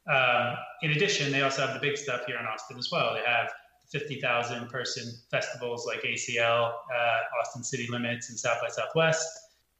Um, 0.09 0.55
in 0.81 0.91
addition, 0.91 1.31
they 1.31 1.41
also 1.41 1.65
have 1.65 1.73
the 1.73 1.79
big 1.79 1.97
stuff 1.97 2.25
here 2.25 2.37
in 2.39 2.45
Austin 2.45 2.77
as 2.77 2.89
well. 2.91 3.13
They 3.13 3.29
have 3.29 3.51
50,000 3.89 4.69
person 4.69 5.13
festivals 5.31 5.85
like 5.87 6.03
ACL, 6.03 6.71
uh, 6.95 7.17
Austin 7.41 7.63
City 7.63 7.87
Limits, 7.89 8.29
and 8.29 8.37
South 8.37 8.59
by 8.61 8.67
Southwest. 8.69 9.27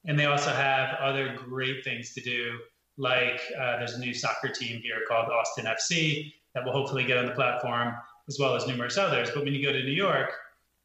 And 0.06 0.18
they 0.18 0.26
also 0.26 0.52
have 0.52 0.98
other 1.00 1.36
great 1.38 1.84
things 1.84 2.14
to 2.14 2.22
do, 2.22 2.58
like 2.98 3.42
uh, 3.60 3.78
there's 3.78 3.94
a 3.94 4.00
new 4.00 4.14
soccer 4.14 4.50
team 4.50 4.82
here 4.82 5.02
called 5.08 5.30
Austin 5.30 5.66
FC 5.66 6.34
that 6.56 6.66
will 6.66 6.72
hopefully 6.72 7.04
get 7.04 7.18
on 7.18 7.26
the 7.26 7.34
platform, 7.34 7.94
as 8.28 8.38
well 8.40 8.56
as 8.56 8.68
numerous 8.68 8.98
others. 8.98 9.30
But 9.34 9.44
when 9.44 9.54
you 9.54 9.64
go 9.64 9.72
to 9.72 9.84
New 9.84 9.92
York, 9.92 10.32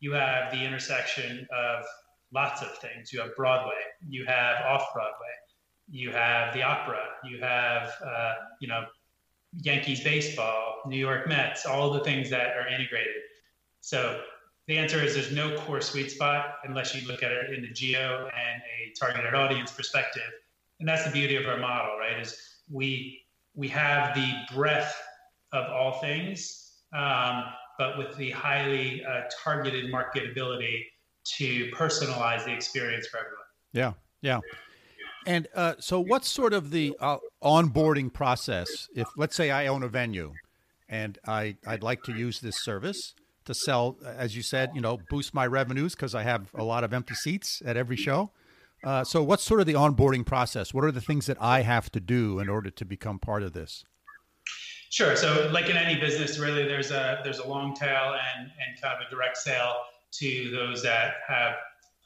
you 0.01 0.13
have 0.13 0.53
the 0.53 0.63
intersection 0.63 1.47
of 1.57 1.85
lots 2.33 2.61
of 2.63 2.77
things. 2.79 3.13
You 3.13 3.21
have 3.21 3.35
Broadway, 3.37 3.81
you 4.09 4.27
have 4.27 4.61
off 4.67 4.93
Broadway, 4.93 5.35
you 5.89 6.11
have 6.11 6.53
the 6.53 6.63
opera, 6.63 7.01
you 7.25 7.41
have, 7.41 7.93
uh, 8.05 8.35
you 8.61 8.69
know, 8.69 8.85
Yankees 9.61 10.03
baseball, 10.03 10.83
New 10.87 10.99
York 10.99 11.29
Mets, 11.29 11.67
all 11.67 11.93
the 11.93 12.01
things 12.01 12.31
that 12.31 12.57
are 12.57 12.69
integrated. 12.69 13.23
So 13.81 14.21
the 14.67 14.79
answer 14.79 15.03
is 15.03 15.15
there's 15.15 15.33
no 15.33 15.57
core 15.59 15.81
sweet 15.81 16.11
spot 16.11 16.57
unless 16.65 16.95
you 16.95 17.07
look 17.07 17.23
at 17.23 17.33
it 17.33 17.53
in 17.53 17.63
the 17.63 17.69
geo 17.69 18.25
and 18.25 18.63
a 18.63 18.93
targeted 18.99 19.35
audience 19.35 19.71
perspective. 19.71 20.23
And 20.81 20.89
that's 20.89 21.05
the 21.05 21.11
beauty 21.11 21.37
of 21.37 21.47
our 21.47 21.59
model, 21.59 21.97
right? 21.99 22.19
Is 22.19 22.39
we 22.71 23.21
we 23.55 23.69
have 23.69 24.15
the 24.15 24.33
breadth 24.55 24.95
of 25.53 25.71
all 25.71 26.01
things, 26.01 26.81
um, 26.93 27.45
but 27.79 27.97
with 27.99 28.17
the 28.17 28.31
highly 28.31 29.05
uh, 29.05 29.23
targeted 29.45 29.93
marketability 29.93 30.81
to 31.37 31.71
personalize 31.71 32.45
the 32.45 32.53
experience 32.53 33.07
for 33.07 33.19
everyone. 33.19 33.45
Yeah, 33.73 33.93
yeah. 34.21 34.41
And 35.27 35.49
uh, 35.55 35.75
so, 35.79 36.01
what's 36.01 36.29
sort 36.29 36.53
of 36.53 36.71
the 36.71 36.97
uh, 37.01 37.19
onboarding 37.43 38.13
process? 38.13 38.89
If 38.95 39.09
let's 39.17 39.35
say 39.37 39.51
I 39.51 39.67
own 39.67 39.83
a 39.83 39.89
venue, 39.89 40.33
and 40.89 41.19
I 41.27 41.57
I'd 41.67 41.83
like 41.83 42.03
to 42.05 42.13
use 42.13 42.41
this 42.41 42.63
service 42.63 43.15
to 43.45 43.55
sell, 43.55 43.97
as 44.05 44.37
you 44.37 44.43
said, 44.43 44.71
you 44.75 44.81
know, 44.81 44.99
boost 45.11 45.35
my 45.35 45.47
revenues 45.47 45.95
because 45.95 46.15
I 46.15 46.23
have 46.23 46.49
a 46.55 46.65
lot 46.65 46.85
of 46.85 46.93
empty 46.93 47.15
seats 47.15 47.63
at 47.65 47.77
every 47.77 47.97
show. 47.97 48.31
Uh, 48.83 49.03
so, 49.03 49.23
what's 49.23 49.43
sort 49.43 49.61
of 49.61 49.67
the 49.67 49.73
onboarding 49.73 50.27
process? 50.27 50.75
What 50.75 50.85
are 50.85 50.93
the 50.93 51.01
things 51.01 51.27
that 51.27 51.39
I 51.41 51.63
have 51.63 51.91
to 51.93 52.01
do 52.01 52.39
in 52.39 52.49
order 52.49 52.71
to 52.71 52.85
become 52.85 53.19
part 53.19 53.43
of 53.43 53.53
this? 53.55 53.85
Sure. 54.91 55.17
So, 55.17 55.49
like 55.53 55.71
in 55.71 55.77
any 55.77 55.99
business, 55.99 56.39
really, 56.39 56.65
there's 56.69 56.91
a 56.91 57.21
there's 57.25 57.39
a 57.39 57.49
long 57.49 57.75
tail 57.75 58.15
and 58.15 58.43
and 58.47 58.81
kind 58.81 58.95
of 58.95 59.07
a 59.07 59.11
direct 59.11 59.39
sale 59.39 59.75
to 60.13 60.51
those 60.51 60.83
that 60.83 61.15
have 61.27 61.55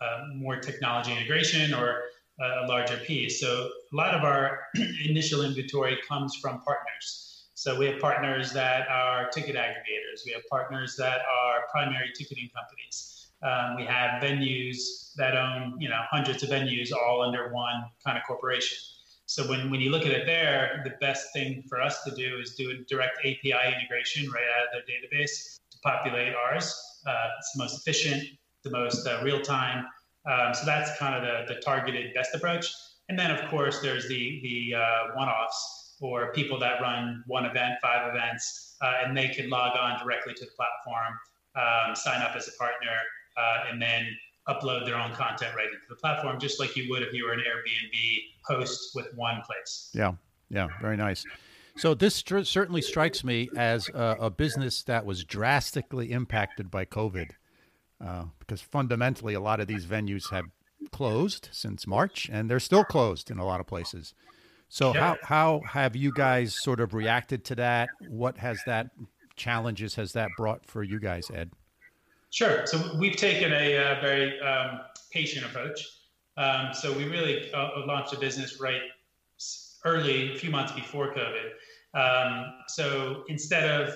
uh, 0.00 0.24
more 0.34 0.56
technology 0.56 1.12
integration 1.12 1.74
or 1.74 2.04
a 2.40 2.66
larger 2.66 2.98
piece. 2.98 3.40
So 3.40 3.70
a 3.92 3.96
lot 3.96 4.14
of 4.14 4.22
our 4.22 4.60
initial 5.04 5.42
inventory 5.42 5.98
comes 6.06 6.36
from 6.36 6.60
partners. 6.60 7.46
So 7.54 7.76
we 7.76 7.86
have 7.86 8.00
partners 8.00 8.52
that 8.52 8.88
are 8.88 9.28
ticket 9.30 9.56
aggregators. 9.56 10.24
We 10.24 10.32
have 10.32 10.42
partners 10.48 10.94
that 10.96 11.22
are 11.22 11.64
primary 11.72 12.12
ticketing 12.16 12.50
companies. 12.54 13.30
Um, 13.42 13.76
we 13.76 13.84
have 13.84 14.22
venues 14.22 15.12
that 15.16 15.36
own, 15.36 15.74
you 15.80 15.88
know, 15.88 16.00
hundreds 16.10 16.42
of 16.42 16.50
venues 16.50 16.92
all 16.92 17.22
under 17.22 17.52
one 17.52 17.84
kind 18.04 18.16
of 18.16 18.24
corporation. 18.24 18.78
So 19.26 19.46
when, 19.48 19.70
when 19.70 19.80
you 19.80 19.90
look 19.90 20.06
at 20.06 20.12
it 20.12 20.24
there, 20.24 20.82
the 20.84 20.94
best 21.00 21.32
thing 21.32 21.62
for 21.68 21.82
us 21.82 22.02
to 22.04 22.12
do 22.12 22.38
is 22.40 22.54
do 22.54 22.70
a 22.70 22.74
direct 22.88 23.18
API 23.18 23.74
integration 23.76 24.30
right 24.30 24.44
out 24.56 24.78
of 24.78 24.86
their 24.86 25.20
database 25.20 25.58
to 25.70 25.78
populate 25.84 26.34
ours. 26.34 26.74
Uh, 27.06 27.12
it's 27.38 27.52
the 27.52 27.62
most 27.62 27.78
efficient, 27.78 28.24
the 28.62 28.70
most 28.70 29.06
uh, 29.06 29.20
real 29.22 29.40
time, 29.40 29.84
um, 30.28 30.54
so 30.54 30.64
that's 30.66 30.96
kind 30.98 31.14
of 31.14 31.22
the, 31.22 31.54
the 31.54 31.60
targeted 31.60 32.12
best 32.14 32.34
approach. 32.34 32.72
And 33.08 33.18
then, 33.18 33.30
of 33.30 33.48
course, 33.48 33.80
there's 33.80 34.06
the, 34.08 34.40
the 34.42 34.76
uh, 34.76 35.16
one 35.16 35.28
offs 35.28 35.96
or 36.00 36.32
people 36.32 36.58
that 36.60 36.80
run 36.80 37.24
one 37.26 37.44
event, 37.44 37.74
five 37.80 38.14
events, 38.14 38.76
uh, 38.82 39.04
and 39.04 39.16
they 39.16 39.28
can 39.28 39.48
log 39.48 39.76
on 39.76 39.98
directly 39.98 40.34
to 40.34 40.44
the 40.44 40.50
platform, 40.52 41.14
um, 41.56 41.96
sign 41.96 42.22
up 42.22 42.36
as 42.36 42.48
a 42.48 42.52
partner, 42.52 42.90
uh, 43.36 43.70
and 43.70 43.80
then 43.80 44.06
upload 44.48 44.84
their 44.84 44.96
own 44.96 45.12
content 45.12 45.54
right 45.56 45.66
into 45.66 45.78
the 45.88 45.96
platform, 45.96 46.38
just 46.38 46.60
like 46.60 46.76
you 46.76 46.88
would 46.90 47.02
if 47.02 47.12
you 47.12 47.24
were 47.24 47.32
an 47.32 47.40
Airbnb 47.40 48.18
host 48.46 48.94
with 48.94 49.06
one 49.14 49.42
place. 49.46 49.90
Yeah, 49.94 50.12
yeah, 50.50 50.68
very 50.80 50.96
nice. 50.96 51.24
So 51.76 51.94
this 51.94 52.24
certainly 52.44 52.82
strikes 52.82 53.22
me 53.22 53.48
as 53.56 53.88
a, 53.90 54.16
a, 54.20 54.30
business 54.30 54.82
that 54.84 55.06
was 55.06 55.22
drastically 55.22 56.10
impacted 56.10 56.72
by 56.72 56.84
COVID 56.84 57.30
uh, 58.04 58.24
because 58.38 58.60
fundamentally 58.60 59.34
a 59.34 59.40
lot 59.40 59.60
of 59.60 59.66
these 59.66 59.86
venues 59.86 60.30
have 60.30 60.44
closed 60.92 61.48
since 61.52 61.86
March 61.86 62.28
and 62.32 62.50
they're 62.50 62.60
still 62.60 62.84
closed 62.84 63.30
in 63.30 63.38
a 63.38 63.44
lot 63.44 63.60
of 63.60 63.66
places. 63.66 64.14
So 64.68 64.92
how 64.92 65.16
how 65.22 65.62
have 65.66 65.96
you 65.96 66.12
guys 66.12 66.54
sort 66.62 66.80
of 66.80 66.92
reacted 66.92 67.44
to 67.46 67.54
that? 67.56 67.88
What 68.08 68.36
has 68.38 68.58
that 68.66 68.90
challenges 69.36 69.94
has 69.94 70.12
that 70.12 70.28
brought 70.36 70.64
for 70.66 70.82
you 70.82 71.00
guys, 71.00 71.30
Ed? 71.32 71.50
Sure. 72.30 72.66
So 72.66 72.96
we've 72.98 73.16
taken 73.16 73.52
a, 73.52 73.76
uh, 73.76 74.00
very 74.00 74.38
um, 74.40 74.80
patient 75.10 75.46
approach. 75.46 75.80
Um, 76.36 76.74
so 76.74 76.96
we 76.96 77.08
really 77.08 77.52
uh, 77.52 77.70
launched 77.86 78.12
a 78.12 78.18
business 78.18 78.60
right 78.60 78.82
early, 79.84 80.34
a 80.34 80.38
few 80.38 80.50
months 80.50 80.72
before 80.72 81.14
COVID. 81.14 81.48
Um, 81.94 82.52
so 82.68 83.24
instead 83.28 83.64
of 83.68 83.94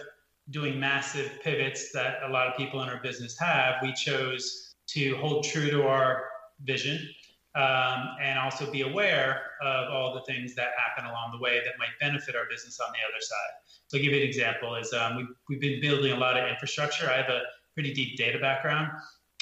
doing 0.50 0.78
massive 0.78 1.30
pivots 1.42 1.92
that 1.92 2.18
a 2.26 2.28
lot 2.28 2.49
of 2.49 2.56
people 2.56 2.82
in 2.82 2.88
our 2.88 3.00
business 3.02 3.38
have, 3.38 3.76
we 3.82 3.92
chose 3.92 4.75
to 4.88 5.16
hold 5.16 5.44
true 5.44 5.70
to 5.70 5.87
our 5.87 6.25
vision 6.64 6.99
um, 7.54 8.16
and 8.20 8.38
also 8.38 8.70
be 8.70 8.82
aware 8.82 9.42
of 9.62 9.90
all 9.90 10.14
the 10.14 10.22
things 10.32 10.54
that 10.54 10.70
happen 10.76 11.08
along 11.08 11.32
the 11.32 11.38
way 11.38 11.61
that 11.64 11.75
might 11.78 11.90
benefit 12.00 12.34
our 12.34 12.46
business 12.50 12.80
on 12.80 12.90
the 12.92 12.99
other 13.08 13.20
side. 13.20 13.52
So, 13.87 13.99
I'll 13.99 14.02
give 14.02 14.12
you 14.12 14.20
an 14.20 14.26
example: 14.26 14.75
is 14.75 14.92
um, 14.92 15.16
we've, 15.16 15.26
we've 15.49 15.61
been 15.61 15.80
building 15.80 16.12
a 16.12 16.16
lot 16.16 16.38
of 16.38 16.49
infrastructure. 16.49 17.08
I 17.11 17.16
have 17.16 17.28
a 17.28 17.42
pretty 17.75 17.92
deep 17.94 18.16
data 18.16 18.38
background. 18.38 18.90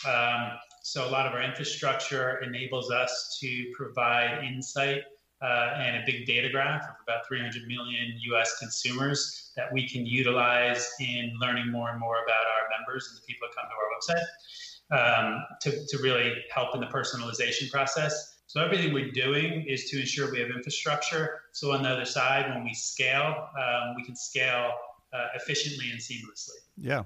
Um, 0.08 0.52
so 0.82 1.06
a 1.06 1.10
lot 1.10 1.26
of 1.26 1.34
our 1.34 1.42
infrastructure 1.42 2.38
enables 2.38 2.90
us 2.90 3.38
to 3.40 3.70
provide 3.76 4.44
insight 4.44 5.02
uh, 5.42 5.74
and 5.76 5.96
a 5.96 6.02
big 6.06 6.26
data 6.26 6.48
graph 6.50 6.82
of 6.82 6.96
about 7.02 7.26
300 7.26 7.66
million 7.66 8.18
US 8.32 8.58
consumers 8.58 9.52
that 9.56 9.72
we 9.72 9.88
can 9.88 10.06
utilize 10.06 10.88
in 11.00 11.32
learning 11.40 11.70
more 11.70 11.90
and 11.90 11.98
more 11.98 12.16
about 12.24 12.44
our 12.46 12.68
members 12.78 13.08
and 13.08 13.16
the 13.16 13.26
people 13.26 13.48
that 13.48 13.54
come 13.56 13.68
to 13.68 13.74
our 13.74 13.88
website 13.96 14.26
um, 14.90 15.44
to, 15.62 15.86
to 15.86 16.02
really 16.02 16.34
help 16.52 16.74
in 16.74 16.80
the 16.80 16.86
personalization 16.86 17.70
process. 17.70 18.38
So 18.46 18.60
everything 18.60 18.92
we're 18.92 19.12
doing 19.12 19.64
is 19.68 19.88
to 19.90 20.00
ensure 20.00 20.30
we 20.32 20.40
have 20.40 20.50
infrastructure. 20.50 21.42
So 21.52 21.72
on 21.72 21.82
the 21.84 21.88
other 21.88 22.04
side, 22.04 22.52
when 22.52 22.64
we 22.64 22.74
scale, 22.74 23.48
um, 23.56 23.94
we 23.96 24.04
can 24.04 24.16
scale 24.16 24.72
uh, 25.12 25.26
efficiently 25.36 25.90
and 25.90 26.00
seamlessly. 26.00 26.56
Yeah. 26.76 27.04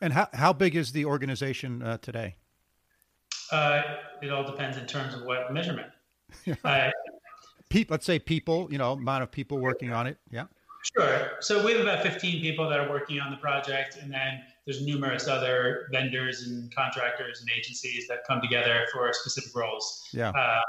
And 0.00 0.12
how, 0.12 0.28
how 0.32 0.52
big 0.52 0.74
is 0.74 0.92
the 0.92 1.04
organization 1.04 1.82
uh, 1.82 1.98
today? 1.98 2.36
Uh, 3.52 3.82
it 4.22 4.30
all 4.30 4.44
depends 4.44 4.76
in 4.76 4.86
terms 4.86 5.14
of 5.14 5.22
what 5.22 5.52
measurement. 5.52 5.88
uh, 6.64 6.90
people, 7.68 7.94
let's 7.94 8.06
say 8.06 8.18
people, 8.18 8.68
you 8.70 8.78
know, 8.78 8.92
amount 8.92 9.22
of 9.22 9.30
people 9.30 9.58
working 9.58 9.92
on 9.92 10.06
it. 10.06 10.18
Yeah. 10.30 10.44
Sure. 10.96 11.32
So 11.40 11.64
we 11.64 11.72
have 11.72 11.80
about 11.80 12.02
15 12.02 12.40
people 12.40 12.68
that 12.68 12.78
are 12.78 12.88
working 12.88 13.18
on 13.18 13.30
the 13.30 13.36
project, 13.38 13.98
and 14.00 14.12
then 14.12 14.42
there's 14.66 14.84
numerous 14.84 15.26
other 15.26 15.88
vendors 15.90 16.46
and 16.46 16.72
contractors 16.74 17.40
and 17.40 17.50
agencies 17.56 18.06
that 18.08 18.18
come 18.26 18.40
together 18.40 18.84
for 18.92 19.12
specific 19.12 19.54
roles. 19.54 20.08
Yeah. 20.12 20.30
Uh, 20.30 20.60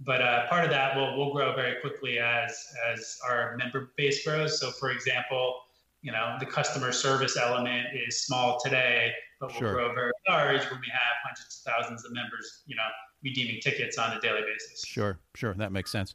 but 0.00 0.20
uh, 0.20 0.48
part 0.48 0.64
of 0.64 0.70
that 0.70 0.96
will 0.96 1.16
will 1.16 1.32
grow 1.32 1.54
very 1.54 1.80
quickly 1.80 2.18
as 2.18 2.66
as 2.92 3.18
our 3.26 3.56
member 3.56 3.92
base 3.96 4.24
grows. 4.24 4.58
So, 4.58 4.70
for 4.72 4.90
example, 4.90 5.54
you 6.02 6.12
know, 6.12 6.36
the 6.40 6.46
customer 6.46 6.92
service 6.92 7.36
element 7.36 7.86
is 7.94 8.22
small 8.22 8.58
today, 8.62 9.12
but 9.40 9.52
will 9.52 9.60
sure. 9.60 9.72
grow 9.74 9.94
very 9.94 10.12
large 10.28 10.62
when 10.70 10.80
we 10.80 10.88
have 10.90 11.16
hundreds 11.24 11.62
of 11.64 11.72
thousands 11.72 12.04
of 12.04 12.12
members, 12.12 12.62
you 12.66 12.74
know, 12.74 12.82
redeeming 13.22 13.60
tickets 13.60 13.98
on 13.98 14.16
a 14.16 14.20
daily 14.20 14.42
basis. 14.42 14.84
Sure, 14.84 15.18
sure, 15.34 15.54
that 15.54 15.72
makes 15.72 15.90
sense. 15.90 16.14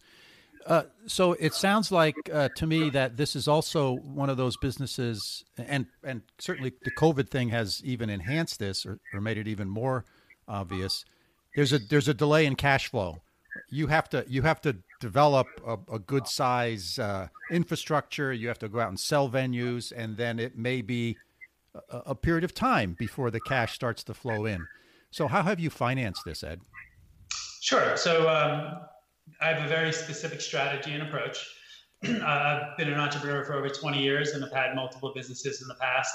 Uh, 0.68 0.84
so 1.06 1.32
it 1.34 1.54
sounds 1.54 1.94
like 1.94 2.16
uh, 2.32 2.50
to 2.58 2.68
me 2.68 2.90
that 2.90 3.16
this 3.16 3.38
is 3.38 3.48
also 3.48 3.96
one 3.96 4.30
of 4.30 4.36
those 4.36 4.58
businesses, 4.58 5.46
and 5.58 5.86
and 6.04 6.22
certainly 6.40 6.74
the 6.84 6.92
COVID 6.92 7.30
thing 7.30 7.50
has 7.50 7.82
even 7.86 8.10
enhanced 8.10 8.60
this 8.60 8.86
or, 8.86 9.00
or 9.14 9.22
made 9.22 9.38
it 9.38 9.48
even 9.48 9.70
more 9.70 10.04
obvious. 10.46 11.06
There's 11.56 11.72
a 11.72 11.80
there's 11.80 12.10
a 12.10 12.14
delay 12.14 12.46
in 12.46 12.56
cash 12.56 12.90
flow. 12.90 13.22
You 13.70 13.88
have 13.88 14.10
to 14.10 14.26
you 14.28 14.42
have 14.42 14.60
to 14.62 14.76
develop 15.00 15.48
a, 15.66 15.78
a 15.94 16.00
good 16.00 16.28
size 16.28 17.00
uh, 17.00 17.30
infrastructure. 17.50 18.34
You 18.34 18.50
have 18.50 18.60
to 18.60 18.68
go 18.68 18.82
out 18.82 18.90
and 18.90 19.00
sell 19.00 19.30
venues, 19.30 19.94
and 19.96 20.18
then 20.18 20.38
it 20.38 20.58
may 20.58 20.82
be 20.82 21.16
a, 21.90 21.98
a 22.08 22.16
period 22.16 22.44
of 22.44 22.54
time 22.54 22.94
before 23.00 23.32
the 23.32 23.40
cash 23.40 23.74
starts 23.74 24.04
to 24.04 24.14
flow 24.14 24.46
in. 24.46 24.68
So, 25.12 25.28
how 25.28 25.44
have 25.44 25.62
you 25.62 25.70
financed 25.70 26.24
this, 26.26 26.44
Ed? 26.44 26.60
Sure. 27.62 27.96
So, 27.96 28.30
um, 28.30 28.82
I 29.42 29.48
have 29.48 29.64
a 29.64 29.68
very 29.68 29.92
specific 29.92 30.42
strategy 30.42 30.94
and 30.94 31.04
approach. 31.04 31.46
I've 32.04 32.78
been 32.78 32.90
an 32.90 33.00
entrepreneur 33.00 33.44
for 33.44 33.54
over 33.54 33.70
20 33.70 34.02
years 34.02 34.32
and 34.32 34.44
I've 34.44 34.52
had 34.52 34.76
multiple 34.76 35.12
businesses 35.14 35.62
in 35.62 35.68
the 35.68 35.76
past. 35.76 36.14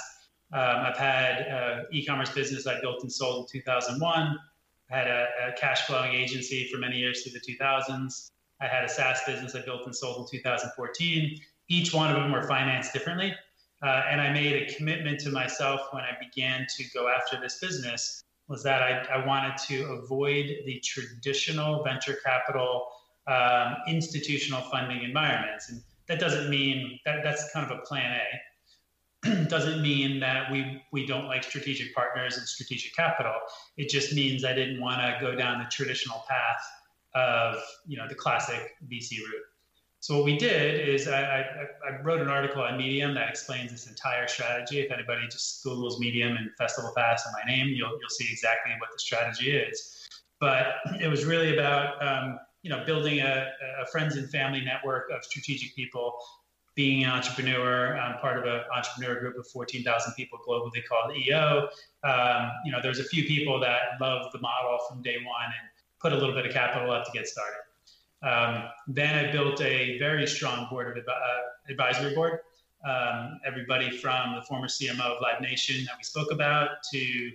Um, 0.51 0.85
I've 0.85 0.97
had 0.97 1.41
an 1.47 1.85
e-commerce 1.91 2.31
business 2.31 2.67
I 2.67 2.79
built 2.81 3.01
and 3.01 3.11
sold 3.11 3.49
in 3.53 3.61
2001. 3.61 4.37
I 4.91 4.95
had 4.95 5.07
a, 5.07 5.27
a, 5.47 5.53
cash 5.53 5.81
flowing 5.87 6.13
agency 6.13 6.69
for 6.71 6.77
many 6.77 6.97
years 6.97 7.23
through 7.23 7.33
the 7.33 7.39
2000s. 7.39 8.29
I 8.61 8.67
had 8.67 8.83
a 8.83 8.89
SaaS 8.89 9.21
business 9.25 9.55
I 9.55 9.61
built 9.61 9.85
and 9.85 9.95
sold 9.95 10.29
in 10.31 10.39
2014. 10.39 11.39
Each 11.69 11.93
one 11.93 12.13
of 12.13 12.21
them 12.21 12.31
were 12.31 12.47
financed 12.47 12.93
differently. 12.93 13.33
Uh, 13.81 14.03
and 14.09 14.21
I 14.21 14.31
made 14.31 14.61
a 14.61 14.73
commitment 14.75 15.19
to 15.21 15.29
myself 15.29 15.81
when 15.91 16.03
I 16.03 16.15
began 16.19 16.67
to 16.77 16.83
go 16.93 17.09
after 17.09 17.39
this 17.41 17.59
business 17.59 18.23
was 18.47 18.63
that 18.63 18.83
I, 18.83 19.19
I 19.19 19.25
wanted 19.25 19.57
to 19.69 19.85
avoid 19.93 20.45
the 20.65 20.79
traditional 20.81 21.83
venture 21.83 22.17
capital 22.23 22.87
um, 23.27 23.75
institutional 23.87 24.61
funding 24.61 25.03
environments. 25.03 25.69
And 25.69 25.81
that 26.07 26.19
doesn't 26.19 26.49
mean 26.49 26.99
that 27.05 27.23
that's 27.23 27.51
kind 27.53 27.69
of 27.69 27.77
a 27.77 27.81
plan 27.81 28.19
A. 28.19 29.45
doesn't 29.47 29.81
mean 29.81 30.19
that 30.19 30.51
we 30.51 30.81
we 30.91 31.05
don't 31.05 31.27
like 31.27 31.43
strategic 31.43 31.95
partners 31.95 32.37
and 32.37 32.45
strategic 32.47 32.93
capital. 32.93 33.35
It 33.77 33.89
just 33.89 34.13
means 34.13 34.43
I 34.43 34.53
didn't 34.53 34.81
want 34.81 35.01
to 35.01 35.17
go 35.21 35.35
down 35.35 35.59
the 35.59 35.69
traditional 35.69 36.23
path 36.29 36.61
of 37.15 37.61
you 37.87 37.97
know 37.97 38.07
the 38.07 38.15
classic 38.15 38.75
VC 38.91 39.19
route. 39.19 39.45
So 40.01 40.17
what 40.17 40.25
we 40.25 40.37
did 40.37 40.89
is 40.89 41.07
I, 41.07 41.21
I, 41.21 41.45
I, 41.87 42.01
wrote 42.01 42.19
an 42.19 42.27
article 42.27 42.61
on 42.61 42.75
Medium 42.75 43.13
that 43.13 43.29
explains 43.29 43.71
this 43.71 43.87
entire 43.87 44.27
strategy. 44.27 44.81
If 44.81 44.91
anybody 44.91 45.25
just 45.27 45.63
Google's 45.63 45.97
Medium 45.97 46.35
and 46.35 46.49
Festival 46.57 46.91
Pass 46.93 47.25
and 47.25 47.33
my 47.41 47.49
name, 47.49 47.67
you'll 47.67 47.91
you'll 47.91 48.09
see 48.09 48.27
exactly 48.29 48.73
what 48.79 48.89
the 48.91 48.99
strategy 48.99 49.55
is. 49.55 50.09
But 50.41 50.75
it 50.99 51.07
was 51.07 51.23
really 51.23 51.53
about 51.53 52.05
um, 52.05 52.37
you 52.63 52.69
know 52.69 52.83
building 52.85 53.19
a, 53.19 53.51
a, 53.81 53.85
friends 53.87 54.15
and 54.15 54.29
family 54.29 54.61
network 54.61 55.09
of 55.11 55.23
strategic 55.23 55.75
people, 55.75 56.15
being 56.75 57.03
an 57.03 57.11
entrepreneur. 57.11 57.97
I'm 57.97 58.17
part 58.19 58.37
of 58.39 58.45
an 58.45 58.61
entrepreneur 58.75 59.19
group 59.19 59.37
of 59.37 59.45
14,000 59.47 60.13
people 60.13 60.39
globally 60.47 60.83
called 60.89 61.15
EO. 61.15 61.67
Um, 62.03 62.51
you 62.65 62.71
know, 62.71 62.79
there's 62.81 62.99
a 62.99 63.03
few 63.03 63.25
people 63.25 63.59
that 63.59 63.99
love 64.01 64.31
the 64.31 64.39
model 64.39 64.79
from 64.89 65.01
day 65.03 65.17
one 65.17 65.45
and 65.45 65.69
put 65.99 66.13
a 66.13 66.15
little 66.15 66.33
bit 66.33 66.45
of 66.45 66.53
capital 66.53 66.91
up 66.91 67.05
to 67.05 67.11
get 67.11 67.27
started. 67.27 67.59
Um, 68.23 68.69
then 68.87 69.25
I 69.25 69.31
built 69.31 69.61
a 69.61 69.99
very 69.99 70.25
strong 70.25 70.67
board 70.69 70.97
of 70.97 71.05
uh, 71.07 71.11
advisory 71.69 72.15
board. 72.15 72.39
Um, 72.87 73.39
everybody 73.45 73.97
from 73.97 74.35
the 74.35 74.41
former 74.41 74.67
CMO 74.67 75.01
of 75.01 75.21
Live 75.21 75.41
Nation 75.41 75.83
that 75.85 75.95
we 75.97 76.03
spoke 76.03 76.31
about 76.31 76.69
to 76.93 77.31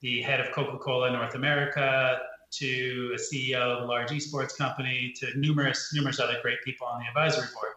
the 0.00 0.22
head 0.22 0.40
of 0.40 0.52
Coca-Cola 0.52 1.10
North 1.10 1.34
America 1.34 2.20
to 2.50 3.14
a 3.14 3.18
CEO 3.18 3.60
of 3.60 3.84
a 3.84 3.86
large 3.86 4.10
esports 4.10 4.56
company 4.56 5.12
to 5.16 5.36
numerous 5.38 5.90
numerous 5.94 6.20
other 6.20 6.38
great 6.42 6.58
people 6.64 6.86
on 6.86 7.00
the 7.00 7.06
advisory 7.06 7.48
board. 7.54 7.72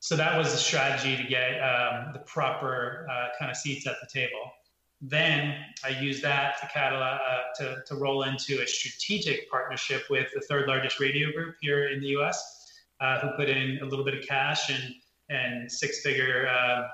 So 0.00 0.16
that 0.16 0.38
was 0.38 0.52
the 0.52 0.58
strategy 0.58 1.16
to 1.16 1.28
get 1.28 1.58
um, 1.60 2.12
the 2.12 2.20
proper 2.20 3.06
uh, 3.10 3.28
kind 3.38 3.50
of 3.50 3.56
seats 3.56 3.86
at 3.86 3.96
the 4.00 4.06
table. 4.06 4.52
Then 5.00 5.54
I 5.84 5.90
use 6.00 6.20
that 6.22 6.60
to 6.60 6.66
catalog, 6.68 7.20
uh, 7.20 7.38
to, 7.58 7.82
to 7.86 7.94
roll 7.94 8.24
into 8.24 8.62
a 8.62 8.66
strategic 8.66 9.48
partnership 9.50 10.04
with 10.10 10.28
the 10.34 10.40
third 10.40 10.66
largest 10.66 10.98
radio 10.98 11.30
group 11.32 11.54
here 11.60 11.88
in 11.88 12.00
the 12.00 12.08
U.S., 12.08 12.80
uh, 13.00 13.20
who 13.20 13.30
put 13.36 13.48
in 13.48 13.78
a 13.80 13.84
little 13.84 14.04
bit 14.04 14.14
of 14.14 14.26
cash 14.26 14.70
and 14.70 14.94
and 15.30 15.70
six 15.70 16.00
figure, 16.00 16.48
uh, 16.48 16.88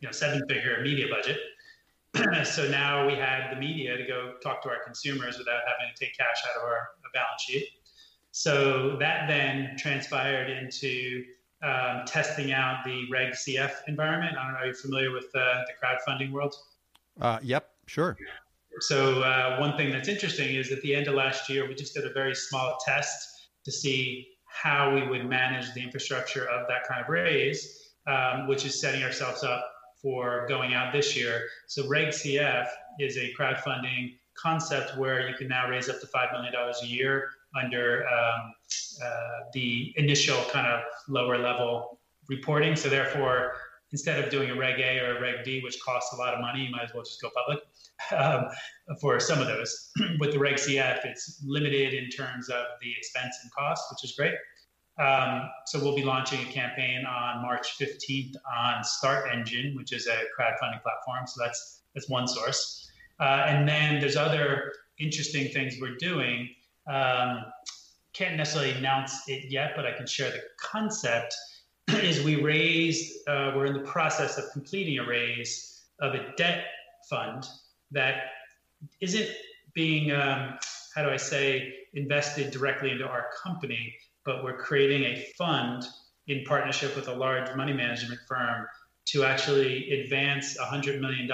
you 0.00 0.06
know, 0.06 0.12
seven 0.12 0.46
figure 0.48 0.80
media 0.82 1.06
budget. 1.08 1.38
so 2.44 2.68
now 2.68 3.06
we 3.06 3.14
had 3.14 3.50
the 3.50 3.56
media 3.56 3.96
to 3.96 4.06
go 4.06 4.34
talk 4.42 4.62
to 4.62 4.68
our 4.68 4.82
consumers 4.84 5.38
without 5.38 5.60
having 5.66 5.92
to 5.94 6.04
take 6.04 6.16
cash 6.16 6.42
out 6.48 6.62
of 6.62 6.68
our 6.68 6.88
balance 7.12 7.42
sheet. 7.42 7.68
So 8.30 8.96
that 8.98 9.28
then 9.28 9.76
transpired 9.78 10.50
into 10.50 11.24
um, 11.62 12.02
testing 12.06 12.52
out 12.52 12.84
the 12.84 13.06
Reg 13.10 13.32
CF 13.32 13.72
environment. 13.88 14.36
I 14.36 14.44
don't 14.44 14.52
know, 14.52 14.58
are 14.58 14.66
you 14.66 14.74
familiar 14.74 15.12
with 15.12 15.26
uh, 15.34 15.62
the 15.66 15.72
crowdfunding 15.82 16.30
world? 16.30 16.54
Uh, 17.20 17.38
yep, 17.42 17.70
sure. 17.86 18.16
So 18.80 19.22
uh, 19.22 19.56
one 19.58 19.76
thing 19.76 19.92
that's 19.92 20.08
interesting 20.08 20.56
is 20.56 20.72
at 20.72 20.82
the 20.82 20.94
end 20.94 21.06
of 21.06 21.14
last 21.14 21.48
year, 21.48 21.66
we 21.66 21.74
just 21.74 21.94
did 21.94 22.04
a 22.04 22.12
very 22.12 22.34
small 22.34 22.76
test 22.84 23.48
to 23.64 23.72
see 23.72 24.26
how 24.46 24.94
we 24.94 25.06
would 25.06 25.26
manage 25.26 25.72
the 25.74 25.82
infrastructure 25.82 26.44
of 26.48 26.66
that 26.68 26.86
kind 26.86 27.00
of 27.00 27.08
raise, 27.08 27.92
um, 28.06 28.46
which 28.46 28.64
is 28.64 28.80
setting 28.80 29.02
ourselves 29.02 29.42
up 29.42 29.73
for 30.04 30.44
going 30.48 30.74
out 30.74 30.92
this 30.92 31.16
year. 31.16 31.46
So 31.66 31.88
Reg 31.88 32.08
CF 32.08 32.68
is 33.00 33.16
a 33.16 33.32
crowdfunding 33.38 34.18
concept 34.34 34.98
where 34.98 35.26
you 35.26 35.34
can 35.34 35.48
now 35.48 35.68
raise 35.70 35.88
up 35.88 35.98
to 36.00 36.06
$5 36.06 36.32
million 36.32 36.52
a 36.54 36.86
year 36.86 37.30
under 37.58 38.04
um, 38.06 38.52
uh, 39.02 39.08
the 39.54 39.94
initial 39.96 40.36
kind 40.52 40.66
of 40.66 40.82
lower 41.08 41.38
level 41.38 41.98
reporting. 42.28 42.76
So 42.76 42.90
therefore, 42.90 43.54
instead 43.92 44.22
of 44.22 44.30
doing 44.30 44.50
a 44.50 44.54
Reg 44.54 44.78
A 44.78 44.98
or 44.98 45.16
a 45.16 45.20
Reg 45.22 45.42
D, 45.42 45.62
which 45.62 45.80
costs 45.82 46.12
a 46.12 46.16
lot 46.16 46.34
of 46.34 46.40
money, 46.40 46.66
you 46.66 46.70
might 46.70 46.84
as 46.84 46.90
well 46.92 47.04
just 47.04 47.22
go 47.22 47.30
public 47.34 47.60
um, 48.14 48.48
for 49.00 49.18
some 49.18 49.40
of 49.40 49.46
those. 49.46 49.90
With 50.20 50.32
the 50.32 50.38
Reg 50.38 50.56
CF, 50.56 51.06
it's 51.06 51.40
limited 51.46 51.94
in 51.94 52.10
terms 52.10 52.50
of 52.50 52.66
the 52.82 52.92
expense 52.92 53.36
and 53.42 53.50
cost, 53.52 53.84
which 53.90 54.04
is 54.04 54.14
great. 54.14 54.34
Um, 54.98 55.50
so 55.66 55.80
we'll 55.80 55.96
be 55.96 56.04
launching 56.04 56.40
a 56.40 56.52
campaign 56.52 57.04
on 57.04 57.42
March 57.42 57.78
15th 57.78 58.36
on 58.56 58.82
StartEngine, 58.84 59.74
which 59.74 59.92
is 59.92 60.06
a 60.06 60.22
crowdfunding 60.38 60.82
platform. 60.82 61.26
So 61.26 61.42
that's 61.42 61.80
that's 61.94 62.08
one 62.08 62.26
source. 62.26 62.90
Uh, 63.20 63.44
and 63.46 63.68
then 63.68 64.00
there's 64.00 64.16
other 64.16 64.72
interesting 64.98 65.52
things 65.52 65.76
we're 65.80 65.96
doing. 65.96 66.48
Um, 66.86 67.44
can't 68.12 68.36
necessarily 68.36 68.72
announce 68.72 69.28
it 69.28 69.50
yet, 69.50 69.72
but 69.76 69.86
I 69.86 69.92
can 69.92 70.06
share 70.06 70.30
the 70.30 70.42
concept 70.58 71.34
is 71.88 72.22
we 72.22 72.36
raised, 72.36 73.28
uh, 73.28 73.52
we're 73.54 73.66
in 73.66 73.74
the 73.74 73.80
process 73.80 74.38
of 74.38 74.44
completing 74.52 74.98
a 74.98 75.06
raise 75.06 75.82
of 76.00 76.14
a 76.14 76.32
debt 76.36 76.64
fund 77.08 77.46
that 77.90 78.16
isn't 79.00 79.28
being, 79.74 80.12
um, 80.12 80.58
how 80.94 81.02
do 81.02 81.10
I 81.10 81.16
say, 81.16 81.74
invested 81.94 82.50
directly 82.50 82.90
into 82.90 83.06
our 83.06 83.26
company, 83.42 83.94
but 84.24 84.42
we're 84.42 84.56
creating 84.56 85.04
a 85.04 85.26
fund 85.36 85.84
in 86.26 86.44
partnership 86.44 86.96
with 86.96 87.08
a 87.08 87.14
large 87.14 87.54
money 87.56 87.72
management 87.72 88.20
firm 88.26 88.66
to 89.06 89.24
actually 89.24 90.00
advance 90.00 90.56
$100 90.58 91.00
million 91.00 91.28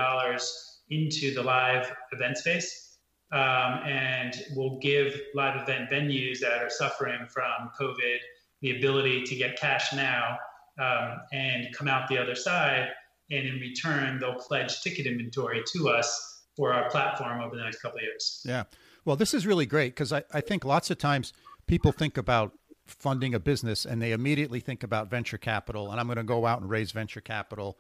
into 0.90 1.34
the 1.34 1.42
live 1.42 1.92
event 2.12 2.36
space. 2.36 2.86
Um, 3.32 3.84
and 3.86 4.34
will 4.56 4.80
give 4.80 5.16
live 5.36 5.62
event 5.62 5.88
venues 5.88 6.40
that 6.40 6.64
are 6.64 6.68
suffering 6.68 7.28
from 7.28 7.70
COVID 7.80 8.16
the 8.60 8.76
ability 8.76 9.22
to 9.22 9.36
get 9.36 9.56
cash 9.56 9.92
now 9.92 10.36
um, 10.80 11.20
and 11.32 11.68
come 11.72 11.86
out 11.86 12.08
the 12.08 12.18
other 12.18 12.34
side. 12.34 12.88
And 13.30 13.46
in 13.46 13.60
return, 13.60 14.18
they'll 14.18 14.34
pledge 14.34 14.80
ticket 14.82 15.06
inventory 15.06 15.62
to 15.74 15.88
us 15.88 16.42
for 16.56 16.72
our 16.72 16.90
platform 16.90 17.40
over 17.40 17.56
the 17.56 17.62
next 17.62 17.80
couple 17.80 17.98
of 17.98 18.02
years. 18.02 18.42
Yeah. 18.44 18.64
Well, 19.04 19.16
this 19.16 19.32
is 19.32 19.46
really 19.46 19.66
great 19.66 19.94
because 19.94 20.12
I, 20.12 20.24
I 20.32 20.40
think 20.40 20.64
lots 20.64 20.90
of 20.90 20.98
times 20.98 21.32
people 21.66 21.92
think 21.92 22.18
about 22.18 22.52
funding 22.92 23.34
a 23.34 23.40
business 23.40 23.84
and 23.84 24.00
they 24.00 24.12
immediately 24.12 24.60
think 24.60 24.82
about 24.82 25.10
venture 25.10 25.38
capital 25.38 25.90
and 25.90 26.00
I'm 26.00 26.06
going 26.06 26.16
to 26.16 26.22
go 26.22 26.46
out 26.46 26.60
and 26.60 26.70
raise 26.70 26.92
venture 26.92 27.20
capital, 27.20 27.78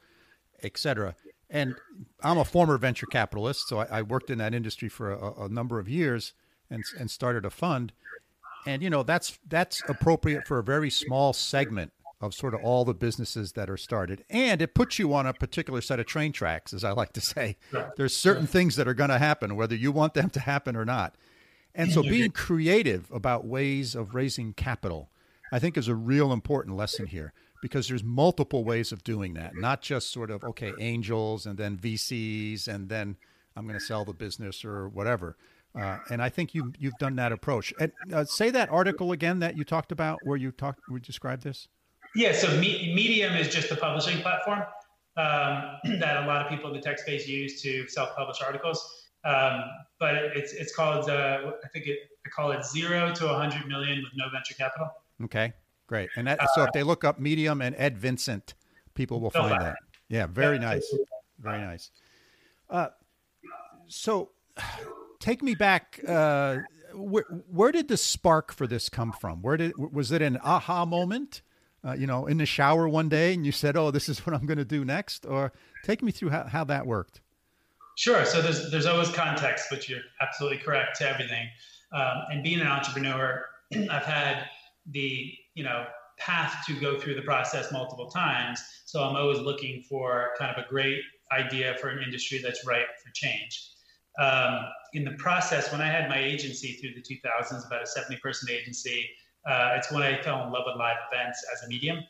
et 0.62 0.76
cetera. 0.78 1.14
And 1.48 1.74
I'm 2.22 2.38
a 2.38 2.44
former 2.44 2.78
venture 2.78 3.06
capitalist, 3.06 3.68
so 3.68 3.80
I, 3.80 3.98
I 3.98 4.02
worked 4.02 4.30
in 4.30 4.38
that 4.38 4.54
industry 4.54 4.88
for 4.88 5.12
a, 5.12 5.44
a 5.44 5.48
number 5.48 5.78
of 5.78 5.88
years 5.88 6.32
and, 6.70 6.84
and 6.98 7.10
started 7.10 7.44
a 7.44 7.50
fund. 7.50 7.92
And 8.66 8.82
you 8.82 8.90
know 8.90 9.02
that's 9.02 9.38
that's 9.48 9.82
appropriate 9.88 10.46
for 10.46 10.58
a 10.58 10.62
very 10.62 10.90
small 10.90 11.32
segment 11.32 11.92
of 12.20 12.34
sort 12.34 12.52
of 12.52 12.60
all 12.62 12.84
the 12.84 12.92
businesses 12.92 13.52
that 13.52 13.70
are 13.70 13.78
started. 13.78 14.22
And 14.28 14.60
it 14.60 14.74
puts 14.74 14.98
you 14.98 15.14
on 15.14 15.26
a 15.26 15.32
particular 15.32 15.80
set 15.80 15.98
of 15.98 16.04
train 16.04 16.32
tracks 16.32 16.74
as 16.74 16.84
i 16.84 16.90
like 16.90 17.14
to 17.14 17.20
say. 17.20 17.56
There's 17.96 18.14
certain 18.14 18.46
things 18.46 18.76
that 18.76 18.86
are 18.86 18.94
going 18.94 19.10
to 19.10 19.18
happen 19.18 19.56
whether 19.56 19.74
you 19.74 19.90
want 19.90 20.14
them 20.14 20.30
to 20.30 20.40
happen 20.40 20.76
or 20.76 20.84
not 20.84 21.16
and 21.74 21.92
so 21.92 22.02
being 22.02 22.30
creative 22.30 23.10
about 23.12 23.44
ways 23.44 23.94
of 23.94 24.14
raising 24.14 24.52
capital 24.52 25.10
i 25.52 25.58
think 25.58 25.76
is 25.76 25.88
a 25.88 25.94
real 25.94 26.32
important 26.32 26.76
lesson 26.76 27.06
here 27.06 27.32
because 27.62 27.88
there's 27.88 28.04
multiple 28.04 28.64
ways 28.64 28.92
of 28.92 29.04
doing 29.04 29.34
that 29.34 29.54
not 29.54 29.82
just 29.82 30.10
sort 30.10 30.30
of 30.30 30.42
okay 30.44 30.72
angels 30.78 31.46
and 31.46 31.58
then 31.58 31.76
vcs 31.76 32.68
and 32.68 32.88
then 32.88 33.16
i'm 33.56 33.66
going 33.66 33.78
to 33.78 33.84
sell 33.84 34.04
the 34.04 34.14
business 34.14 34.64
or 34.64 34.88
whatever 34.88 35.36
uh, 35.78 35.98
and 36.10 36.20
I 36.20 36.28
think 36.28 36.54
you 36.54 36.72
you've 36.78 36.98
done 36.98 37.16
that 37.16 37.32
approach. 37.32 37.72
And, 37.78 37.92
uh, 38.12 38.24
say 38.24 38.50
that 38.50 38.70
article 38.70 39.12
again 39.12 39.38
that 39.40 39.56
you 39.56 39.64
talked 39.64 39.92
about, 39.92 40.18
where 40.24 40.36
you 40.36 40.50
talked, 40.50 40.80
we 40.90 41.00
described 41.00 41.44
this. 41.44 41.68
Yeah. 42.14 42.32
So 42.32 42.48
Me- 42.56 42.92
Medium 42.94 43.34
is 43.34 43.48
just 43.48 43.70
a 43.70 43.76
publishing 43.76 44.20
platform 44.20 44.62
um, 45.16 45.78
that 46.00 46.24
a 46.24 46.26
lot 46.26 46.42
of 46.42 46.48
people 46.48 46.70
in 46.70 46.76
the 46.76 46.82
tech 46.82 46.98
space 46.98 47.28
use 47.28 47.62
to 47.62 47.86
self-publish 47.88 48.38
articles. 48.42 48.99
Um, 49.24 49.64
but 49.98 50.14
it's 50.14 50.52
it's 50.52 50.74
called 50.74 51.10
uh, 51.10 51.52
I 51.62 51.68
think 51.68 51.86
it, 51.86 51.98
I 52.26 52.30
call 52.30 52.52
it 52.52 52.64
zero 52.64 53.12
to 53.14 53.26
100 53.26 53.66
million 53.66 54.02
with 54.02 54.12
no 54.16 54.28
venture 54.30 54.54
capital. 54.54 54.90
Okay, 55.24 55.52
great. 55.86 56.08
And 56.16 56.26
that, 56.26 56.40
so 56.54 56.62
if 56.62 56.72
they 56.72 56.82
look 56.82 57.04
up 57.04 57.20
Medium 57.20 57.60
and 57.60 57.74
Ed 57.76 57.98
Vincent, 57.98 58.54
people 58.94 59.20
will 59.20 59.30
find 59.30 59.60
that. 59.60 59.76
Yeah, 60.08 60.26
very 60.26 60.58
nice. 60.58 60.92
Very 61.38 61.58
nice. 61.58 61.90
Uh, 62.68 62.88
so, 63.88 64.30
take 65.18 65.42
me 65.42 65.54
back. 65.54 66.00
Uh, 66.06 66.58
where, 66.94 67.24
where 67.50 67.72
did 67.72 67.88
the 67.88 67.96
spark 67.96 68.52
for 68.52 68.66
this 68.66 68.88
come 68.88 69.12
from? 69.12 69.42
Where 69.42 69.56
did 69.56 69.72
was 69.76 70.12
it 70.12 70.22
an 70.22 70.38
aha 70.42 70.84
moment? 70.84 71.42
Uh, 71.82 71.92
you 71.92 72.06
know, 72.06 72.26
in 72.26 72.36
the 72.36 72.46
shower 72.46 72.88
one 72.88 73.08
day, 73.08 73.32
and 73.32 73.46
you 73.46 73.52
said, 73.52 73.76
"Oh, 73.76 73.90
this 73.90 74.08
is 74.08 74.26
what 74.26 74.34
I'm 74.34 74.46
going 74.46 74.58
to 74.58 74.64
do 74.64 74.84
next," 74.84 75.24
or 75.24 75.52
take 75.84 76.02
me 76.02 76.12
through 76.12 76.30
how, 76.30 76.44
how 76.44 76.64
that 76.64 76.86
worked. 76.86 77.20
Sure. 77.96 78.24
So 78.24 78.40
there's 78.40 78.70
there's 78.70 78.86
always 78.86 79.10
context, 79.10 79.66
but 79.70 79.88
you're 79.88 80.00
absolutely 80.20 80.58
correct 80.58 80.96
to 80.98 81.08
everything. 81.08 81.48
Um, 81.92 82.22
and 82.30 82.42
being 82.42 82.60
an 82.60 82.66
entrepreneur, 82.66 83.44
I've 83.90 84.04
had 84.04 84.46
the 84.90 85.32
you 85.54 85.64
know 85.64 85.86
path 86.18 86.64
to 86.66 86.78
go 86.78 86.98
through 86.98 87.14
the 87.14 87.22
process 87.22 87.72
multiple 87.72 88.08
times. 88.10 88.60
So 88.84 89.02
I'm 89.02 89.16
always 89.16 89.38
looking 89.38 89.82
for 89.88 90.30
kind 90.38 90.54
of 90.54 90.64
a 90.64 90.68
great 90.68 91.00
idea 91.32 91.76
for 91.80 91.88
an 91.88 92.02
industry 92.02 92.40
that's 92.42 92.66
ripe 92.66 92.88
for 93.02 93.10
change. 93.14 93.70
Um, 94.18 94.66
in 94.92 95.04
the 95.04 95.12
process, 95.12 95.72
when 95.72 95.80
I 95.80 95.86
had 95.86 96.08
my 96.08 96.18
agency 96.18 96.74
through 96.74 96.90
the 96.94 97.02
2000s, 97.02 97.66
about 97.66 97.82
a 97.82 97.86
70 97.86 98.16
person 98.16 98.50
agency, 98.50 99.08
uh, 99.48 99.74
it's 99.76 99.90
when 99.90 100.02
I 100.02 100.20
fell 100.20 100.44
in 100.44 100.52
love 100.52 100.64
with 100.66 100.76
live 100.76 100.96
events 101.10 101.42
as 101.52 101.62
a 101.62 101.68
medium. 101.68 102.00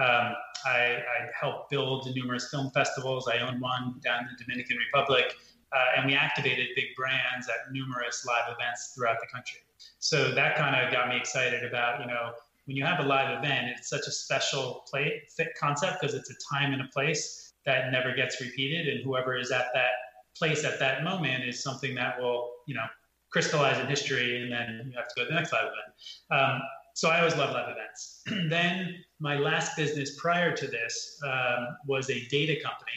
Um, 0.00 0.34
I, 0.64 0.96
I, 0.96 1.28
helped 1.38 1.70
build 1.70 2.08
numerous 2.14 2.48
film 2.50 2.70
festivals. 2.70 3.28
I 3.28 3.38
owned 3.38 3.60
one 3.60 4.00
down 4.02 4.20
in 4.20 4.28
the 4.36 4.44
Dominican 4.44 4.78
Republic, 4.78 5.34
uh, 5.72 5.96
and 5.96 6.06
we 6.06 6.14
activated 6.14 6.68
big 6.74 6.86
brands 6.96 7.48
at 7.48 7.70
numerous 7.70 8.24
live 8.26 8.44
events 8.48 8.92
throughout 8.94 9.18
the 9.20 9.26
country. 9.32 9.60
So 9.98 10.34
that 10.34 10.56
kind 10.56 10.74
of 10.74 10.92
got 10.92 11.08
me 11.08 11.16
excited 11.16 11.64
about, 11.64 12.00
you 12.00 12.06
know, 12.06 12.32
when 12.64 12.76
you 12.76 12.84
have 12.84 13.00
a 13.00 13.02
live 13.02 13.38
event, 13.38 13.68
it's 13.76 13.90
such 13.90 14.06
a 14.06 14.10
special 14.10 14.84
play 14.90 15.22
concept 15.58 16.00
because 16.00 16.14
it's 16.14 16.30
a 16.30 16.54
time 16.54 16.72
and 16.72 16.80
a 16.80 16.88
place 16.92 17.52
that 17.66 17.90
never 17.92 18.14
gets 18.14 18.40
repeated, 18.40 18.88
and 18.88 19.04
whoever 19.04 19.36
is 19.36 19.50
at 19.50 19.66
that 19.74 19.90
place 20.36 20.64
at 20.64 20.78
that 20.78 21.04
moment 21.04 21.44
is 21.44 21.62
something 21.62 21.94
that 21.96 22.20
will, 22.20 22.50
you 22.66 22.74
know, 22.74 22.86
crystallize 23.30 23.78
in 23.78 23.86
history, 23.86 24.42
and 24.42 24.52
then 24.52 24.90
you 24.90 24.96
have 24.96 25.08
to 25.08 25.14
go 25.16 25.22
to 25.24 25.28
the 25.28 25.34
next 25.34 25.52
live 25.52 25.64
event. 25.64 25.92
Um, 26.30 26.62
so 27.00 27.08
I 27.08 27.20
always 27.20 27.34
love 27.34 27.54
live 27.54 27.70
events. 27.70 28.22
then 28.50 29.02
my 29.20 29.38
last 29.38 29.74
business 29.74 30.16
prior 30.18 30.54
to 30.54 30.66
this 30.66 31.18
um, 31.26 31.68
was 31.86 32.10
a 32.10 32.26
data 32.26 32.60
company 32.62 32.92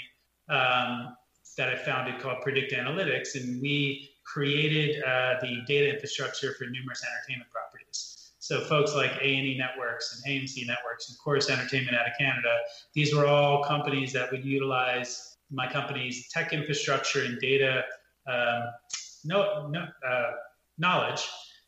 um, 0.49 1.15
that 1.55 1.69
I 1.69 1.77
founded 1.77 2.19
called 2.19 2.41
Predict 2.41 2.73
Analytics, 2.73 3.35
and 3.35 3.61
we 3.61 4.09
created 4.25 5.01
uh, 5.03 5.35
the 5.41 5.61
data 5.67 5.93
infrastructure 5.93 6.53
for 6.55 6.65
numerous 6.65 7.01
entertainment 7.01 7.49
properties. 7.49 8.33
So 8.39 8.65
folks 8.65 8.93
like 8.93 9.11
A&E 9.21 9.57
Networks 9.57 10.21
and 10.25 10.33
AMC 10.33 10.67
Networks 10.67 11.07
and 11.07 11.17
Corus 11.23 11.49
Entertainment 11.49 11.95
out 11.95 12.05
of 12.05 12.11
Canada, 12.19 12.57
these 12.93 13.15
were 13.15 13.25
all 13.25 13.63
companies 13.63 14.11
that 14.11 14.29
would 14.33 14.43
utilize 14.43 15.37
my 15.49 15.71
company's 15.71 16.27
tech 16.27 16.51
infrastructure 16.51 17.23
and 17.23 17.39
data 17.39 17.85
um, 18.27 18.63
no, 19.23 19.69
no, 19.69 19.87
uh, 20.05 20.31
knowledge 20.77 21.25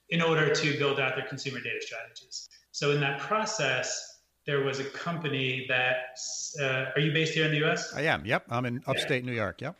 in 0.10 0.22
order 0.22 0.54
to 0.54 0.78
build 0.78 1.00
out 1.00 1.16
their 1.16 1.26
consumer 1.26 1.60
data 1.60 1.82
strategies. 1.82 2.48
So 2.72 2.92
in 2.92 3.00
that 3.02 3.20
process, 3.20 4.16
there 4.46 4.64
was 4.64 4.80
a 4.80 4.84
company 4.84 5.66
that 5.68 6.18
uh, 6.62 6.92
are 6.96 7.00
you 7.00 7.12
based 7.12 7.34
here 7.34 7.46
in 7.46 7.52
the 7.52 7.58
U.S.? 7.60 7.94
I 7.96 8.02
am. 8.02 8.26
Yep, 8.26 8.46
I'm 8.50 8.66
in 8.66 8.84
upstate 8.86 9.24
yeah. 9.24 9.30
New 9.30 9.36
York. 9.36 9.62
Yep. 9.62 9.76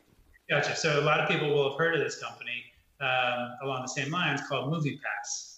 Gotcha. 0.50 0.76
So 0.76 1.00
a 1.00 1.04
lot 1.04 1.20
of 1.20 1.30
people 1.30 1.50
will 1.50 1.70
have 1.70 1.78
heard 1.78 1.96
of 1.96 2.02
this 2.02 2.22
company 2.22 2.64
um, 3.00 3.56
along 3.64 3.82
the 3.82 3.88
same 3.88 4.12
lines 4.12 4.42
called 4.48 4.72
MoviePass. 4.72 5.56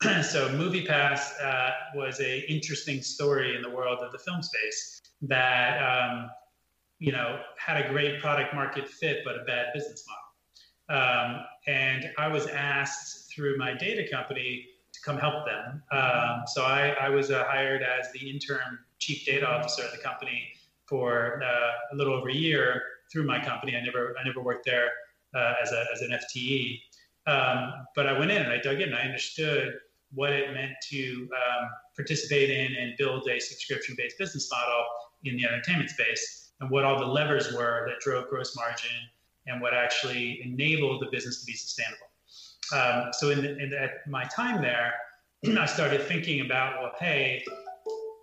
so 0.30 0.48
MoviePass 0.50 1.42
uh, 1.42 1.70
was 1.94 2.20
a 2.20 2.50
interesting 2.50 3.02
story 3.02 3.56
in 3.56 3.62
the 3.62 3.70
world 3.70 3.98
of 4.00 4.12
the 4.12 4.18
film 4.18 4.42
space 4.42 5.00
that 5.22 5.80
um, 5.82 6.30
you 7.00 7.10
know 7.10 7.40
had 7.56 7.84
a 7.84 7.88
great 7.88 8.20
product 8.20 8.54
market 8.54 8.88
fit 8.88 9.18
but 9.24 9.34
a 9.36 9.44
bad 9.44 9.66
business 9.74 10.04
model. 10.06 10.24
Um, 10.90 11.44
and 11.66 12.06
I 12.16 12.28
was 12.28 12.46
asked 12.46 13.27
through 13.38 13.56
my 13.56 13.72
data 13.72 14.04
company 14.10 14.66
to 14.92 15.00
come 15.00 15.16
help 15.16 15.46
them. 15.46 15.80
Um, 15.92 16.42
so 16.46 16.64
I, 16.64 16.96
I 17.00 17.08
was 17.08 17.30
uh, 17.30 17.44
hired 17.46 17.82
as 17.82 18.10
the 18.12 18.28
interim 18.28 18.80
chief 18.98 19.24
data 19.24 19.48
officer 19.48 19.84
of 19.84 19.92
the 19.92 19.98
company 19.98 20.42
for 20.86 21.40
uh, 21.44 21.94
a 21.94 21.96
little 21.96 22.14
over 22.14 22.30
a 22.30 22.34
year 22.34 22.82
through 23.12 23.24
my 23.24 23.38
company. 23.42 23.76
I 23.76 23.80
never 23.84 24.16
I 24.20 24.24
never 24.24 24.40
worked 24.40 24.64
there 24.64 24.88
uh, 25.36 25.54
as, 25.62 25.70
a, 25.70 25.84
as 25.94 26.00
an 26.00 26.10
FTE. 26.10 26.80
Um, 27.28 27.72
but 27.94 28.08
I 28.08 28.18
went 28.18 28.32
in 28.32 28.42
and 28.42 28.50
I 28.50 28.58
dug 28.58 28.80
in 28.80 28.88
and 28.88 28.96
I 28.96 29.02
understood 29.02 29.74
what 30.12 30.32
it 30.32 30.52
meant 30.52 30.72
to 30.90 31.28
um, 31.32 31.68
participate 31.94 32.50
in 32.50 32.74
and 32.74 32.94
build 32.98 33.28
a 33.28 33.38
subscription 33.38 33.94
based 33.96 34.18
business 34.18 34.50
model 34.50 34.84
in 35.24 35.36
the 35.36 35.44
entertainment 35.44 35.90
space 35.90 36.50
and 36.60 36.70
what 36.70 36.84
all 36.84 36.98
the 36.98 37.06
levers 37.06 37.52
were 37.52 37.84
that 37.86 38.00
drove 38.00 38.28
gross 38.28 38.56
margin 38.56 38.98
and 39.46 39.60
what 39.60 39.74
actually 39.74 40.40
enabled 40.42 41.02
the 41.02 41.08
business 41.12 41.40
to 41.40 41.46
be 41.46 41.52
sustainable. 41.52 42.07
Um, 42.72 43.10
so 43.12 43.30
in, 43.30 43.42
the, 43.42 43.58
in 43.58 43.70
the, 43.70 43.88
my 44.06 44.24
time 44.24 44.60
there, 44.62 44.94
I 45.58 45.66
started 45.66 46.02
thinking 46.02 46.40
about, 46.40 46.80
well, 46.80 46.92
hey, 46.98 47.42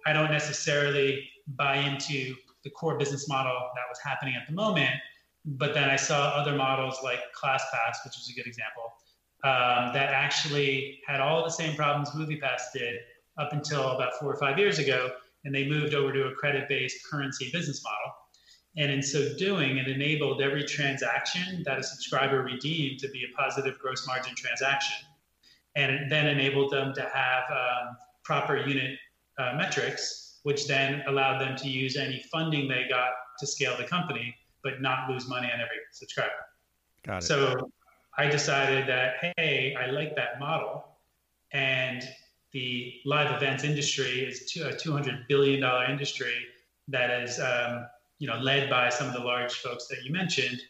I 0.06 0.14
don't 0.14 0.32
necessarily 0.32 1.28
buy 1.48 1.78
into 1.78 2.36
the 2.64 2.70
core 2.72 2.98
business 2.98 3.28
model 3.28 3.56
that 3.76 3.84
was 3.90 4.00
happening 4.04 4.36
at 4.36 4.48
the 4.48 4.54
moment, 4.54 4.92
but 5.46 5.74
then 5.74 5.90
I 5.90 5.96
saw 5.96 6.30
other 6.30 6.56
models 6.56 6.98
like 7.04 7.20
ClassPass, 7.40 8.04
which 8.04 8.18
is 8.18 8.32
a 8.32 8.34
good 8.34 8.48
example, 8.48 8.84
um, 9.44 9.94
that 9.94 10.10
actually 10.10 11.00
had 11.08 11.22
all 11.22 11.44
the 11.44 11.52
same 11.52 11.76
problems 11.76 12.10
MoviePass 12.10 12.62
did 12.74 12.96
up 13.38 13.54
until 13.54 13.90
about 13.90 14.14
four 14.20 14.34
or 14.34 14.38
five 14.38 14.58
years 14.58 14.80
ago, 14.80 15.12
and 15.44 15.54
they 15.54 15.68
moved 15.68 15.94
over 15.94 16.12
to 16.12 16.28
a 16.28 16.34
credit-based 16.34 16.98
currency 17.10 17.50
business 17.52 17.84
model. 17.84 18.16
And 18.78 18.92
in 18.92 19.02
so 19.02 19.34
doing, 19.38 19.78
it 19.78 19.88
enabled 19.88 20.42
every 20.42 20.64
transaction 20.64 21.64
that 21.66 21.80
a 21.80 21.84
subscriber 21.84 22.42
redeemed 22.44 23.00
to 23.00 23.10
be 23.10 23.24
a 23.24 23.38
positive 23.38 23.80
gross 23.80 24.06
margin 24.06 24.36
transaction. 24.36 24.98
And 25.76 25.92
it 25.92 26.10
then 26.10 26.28
enabled 26.28 26.72
them 26.72 26.94
to 26.94 27.02
have 27.02 27.44
um, 27.50 27.98
proper 28.24 28.58
unit 28.58 28.98
uh, 29.38 29.54
metrics, 29.56 30.40
which 30.44 30.68
then 30.68 31.04
allowed 31.08 31.40
them 31.40 31.56
to 31.58 31.70
use 31.70 31.96
any 31.96 32.24
funding 32.32 32.68
they 32.68 32.86
got 32.90 33.12
to 33.40 33.48
scale 33.48 33.78
the 33.78 33.86
company, 33.86 34.36
but 34.64 34.82
not 34.82 35.10
lose 35.10 35.28
money 35.28 35.48
on 35.48 35.60
every 35.60 35.78
subscriber. 35.92 36.32
Got 37.04 37.24
it. 37.24 37.26
So 37.26 37.72
I 38.18 38.28
decided 38.28 38.88
that, 38.88 39.34
hey, 39.38 39.76
I 39.80 39.88
like 39.88 40.16
that 40.16 40.40
model. 40.40 40.86
And 41.52 42.04
the 42.52 42.94
live 43.06 43.36
events 43.36 43.64
industry 43.64 44.24
is 44.24 44.42
a 44.58 44.70
$200 44.70 45.28
billion 45.28 45.64
industry 45.90 46.46
that 46.88 47.22
is 47.22 47.40
um, 47.40 47.86
you 48.20 48.28
know, 48.28 48.38
led 48.38 48.70
by 48.70 48.90
some 48.90 49.08
of 49.08 49.14
the 49.14 49.20
large 49.20 49.54
folks 49.54 49.88
that 49.88 50.04
you 50.04 50.12
mentioned. 50.12 50.62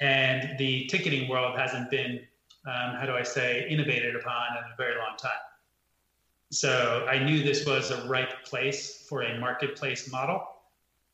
And 0.00 0.58
the 0.58 0.86
ticketing 0.86 1.28
world 1.28 1.58
hasn't 1.58 1.90
been, 1.90 2.20
um, 2.66 2.94
how 2.96 3.06
do 3.06 3.12
I 3.12 3.22
say, 3.22 3.66
innovated 3.68 4.16
upon 4.16 4.56
in 4.56 4.64
a 4.72 4.76
very 4.76 4.96
long 4.96 5.16
time. 5.16 5.30
So 6.50 7.06
I 7.08 7.18
knew 7.18 7.42
this 7.42 7.64
was 7.64 7.90
a 7.90 8.06
ripe 8.06 8.44
place 8.44 9.06
for 9.08 9.22
a 9.22 9.38
marketplace 9.38 10.10
model. 10.10 10.46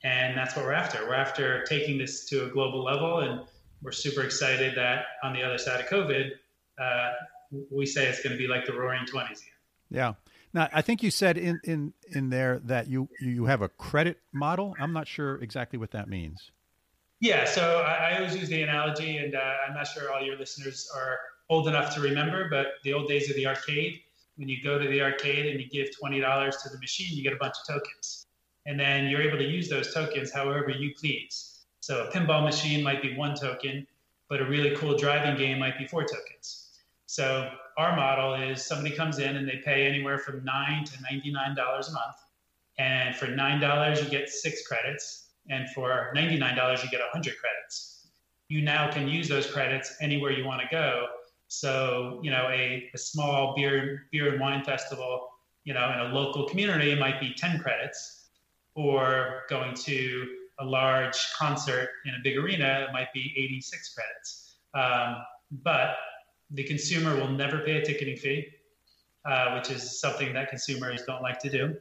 And 0.02 0.36
that's 0.36 0.56
what 0.56 0.64
we're 0.64 0.72
after. 0.72 1.06
We're 1.06 1.14
after 1.14 1.64
taking 1.64 1.98
this 1.98 2.24
to 2.26 2.46
a 2.46 2.48
global 2.48 2.82
level. 2.82 3.20
And 3.20 3.42
we're 3.82 3.92
super 3.92 4.22
excited 4.22 4.76
that 4.76 5.04
on 5.22 5.32
the 5.32 5.42
other 5.42 5.58
side 5.58 5.80
of 5.80 5.86
COVID, 5.86 6.30
uh, 6.80 7.12
we 7.70 7.86
say 7.86 8.06
it's 8.06 8.22
going 8.22 8.32
to 8.32 8.38
be 8.38 8.48
like 8.48 8.66
the 8.66 8.72
roaring 8.72 9.04
20s 9.06 9.30
again. 9.30 9.58
Yeah. 9.90 10.14
Now, 10.54 10.68
I 10.72 10.82
think 10.82 11.02
you 11.02 11.10
said 11.10 11.36
in, 11.36 11.60
in, 11.64 11.92
in 12.10 12.30
there 12.30 12.60
that 12.64 12.88
you, 12.88 13.08
you 13.20 13.46
have 13.46 13.62
a 13.62 13.68
credit 13.68 14.18
model. 14.32 14.74
I'm 14.80 14.92
not 14.92 15.06
sure 15.06 15.36
exactly 15.42 15.78
what 15.78 15.90
that 15.92 16.08
means. 16.08 16.50
Yeah, 17.20 17.44
so 17.44 17.80
I, 17.80 18.10
I 18.12 18.16
always 18.16 18.36
use 18.36 18.48
the 18.48 18.62
analogy, 18.62 19.18
and 19.18 19.34
uh, 19.34 19.54
I'm 19.66 19.74
not 19.74 19.86
sure 19.88 20.12
all 20.12 20.22
your 20.22 20.38
listeners 20.38 20.90
are 20.94 21.18
old 21.50 21.68
enough 21.68 21.94
to 21.94 22.00
remember, 22.00 22.48
but 22.48 22.74
the 22.84 22.92
old 22.92 23.08
days 23.08 23.28
of 23.28 23.36
the 23.36 23.46
arcade, 23.46 24.00
when 24.36 24.48
you 24.48 24.62
go 24.62 24.78
to 24.78 24.88
the 24.88 25.00
arcade 25.00 25.46
and 25.46 25.60
you 25.60 25.68
give 25.68 25.88
$20 26.00 26.62
to 26.62 26.68
the 26.68 26.78
machine, 26.78 27.16
you 27.16 27.22
get 27.22 27.32
a 27.32 27.36
bunch 27.36 27.54
of 27.60 27.74
tokens. 27.74 28.26
And 28.66 28.78
then 28.78 29.08
you're 29.08 29.22
able 29.22 29.38
to 29.38 29.44
use 29.44 29.68
those 29.68 29.92
tokens 29.92 30.32
however 30.32 30.70
you 30.70 30.94
please. 30.98 31.64
So 31.80 32.04
a 32.04 32.12
pinball 32.12 32.44
machine 32.44 32.82
might 32.84 33.02
be 33.02 33.16
one 33.16 33.34
token, 33.34 33.86
but 34.28 34.40
a 34.40 34.44
really 34.44 34.76
cool 34.76 34.96
driving 34.96 35.36
game 35.36 35.58
might 35.58 35.78
be 35.78 35.86
four 35.86 36.04
tokens. 36.04 36.68
So 37.06 37.50
our 37.78 37.94
model 37.94 38.34
is 38.34 38.64
somebody 38.64 38.94
comes 38.94 39.20
in 39.20 39.36
and 39.36 39.48
they 39.48 39.62
pay 39.64 39.86
anywhere 39.86 40.18
from 40.18 40.44
nine 40.44 40.84
to 40.84 40.92
ninety-nine 41.00 41.54
dollars 41.54 41.88
a 41.88 41.92
month, 41.92 42.16
and 42.78 43.14
for 43.14 43.28
nine 43.28 43.60
dollars 43.60 44.02
you 44.02 44.10
get 44.10 44.28
six 44.28 44.66
credits, 44.66 45.28
and 45.48 45.70
for 45.70 46.10
ninety-nine 46.14 46.56
dollars 46.56 46.82
you 46.82 46.90
get 46.90 47.00
hundred 47.12 47.36
credits. 47.38 48.08
You 48.48 48.62
now 48.62 48.90
can 48.90 49.06
use 49.08 49.28
those 49.28 49.46
credits 49.46 49.96
anywhere 50.00 50.32
you 50.32 50.44
want 50.44 50.60
to 50.60 50.66
go. 50.70 51.06
So 51.46 52.20
you 52.22 52.32
know 52.32 52.48
a, 52.50 52.90
a 52.92 52.98
small 52.98 53.54
beer 53.54 54.06
beer 54.10 54.32
and 54.32 54.40
wine 54.40 54.64
festival, 54.64 55.28
you 55.64 55.72
know, 55.72 55.90
in 55.92 56.00
a 56.00 56.12
local 56.12 56.48
community 56.48 56.90
it 56.90 56.98
might 56.98 57.20
be 57.20 57.32
ten 57.32 57.60
credits, 57.60 58.26
or 58.74 59.42
going 59.48 59.74
to 59.74 60.26
a 60.58 60.64
large 60.64 61.32
concert 61.34 61.90
in 62.04 62.14
a 62.14 62.18
big 62.24 62.36
arena 62.36 62.86
it 62.88 62.92
might 62.92 63.12
be 63.12 63.32
86 63.36 63.94
credits. 63.94 64.56
Um, 64.74 65.22
but 65.62 65.94
the 66.50 66.64
consumer 66.64 67.14
will 67.16 67.28
never 67.28 67.58
pay 67.58 67.76
a 67.76 67.84
ticketing 67.84 68.16
fee, 68.16 68.48
uh, 69.24 69.54
which 69.54 69.70
is 69.70 70.00
something 70.00 70.32
that 70.32 70.48
consumers 70.48 71.02
don't 71.06 71.22
like 71.22 71.38
to 71.40 71.50
do. 71.50 71.76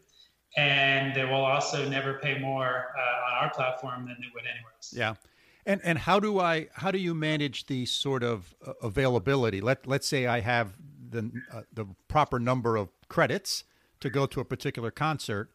And 0.55 1.15
they 1.15 1.25
will 1.25 1.45
also 1.45 1.87
never 1.87 2.15
pay 2.15 2.39
more 2.39 2.93
uh, 2.97 3.27
on 3.27 3.43
our 3.43 3.49
platform 3.53 4.07
than 4.07 4.17
they 4.19 4.27
would 4.33 4.43
anywhere 4.43 4.73
else. 4.75 4.93
Yeah. 4.95 5.15
And 5.65 5.81
and 5.83 5.97
how 5.97 6.19
do 6.19 6.39
I 6.39 6.67
how 6.73 6.91
do 6.91 6.97
you 6.97 7.13
manage 7.13 7.65
the 7.65 7.85
sort 7.85 8.23
of 8.23 8.55
uh, 8.65 8.73
availability? 8.81 9.59
Let 9.59 9.85
let's 9.85 10.07
say 10.07 10.25
I 10.25 10.39
have 10.39 10.77
the 11.09 11.29
uh, 11.51 11.61
the 11.73 11.85
proper 12.07 12.39
number 12.39 12.77
of 12.77 12.89
credits 13.09 13.65
to 13.99 14.09
go 14.09 14.25
to 14.27 14.39
a 14.39 14.45
particular 14.45 14.91
concert. 14.91 15.49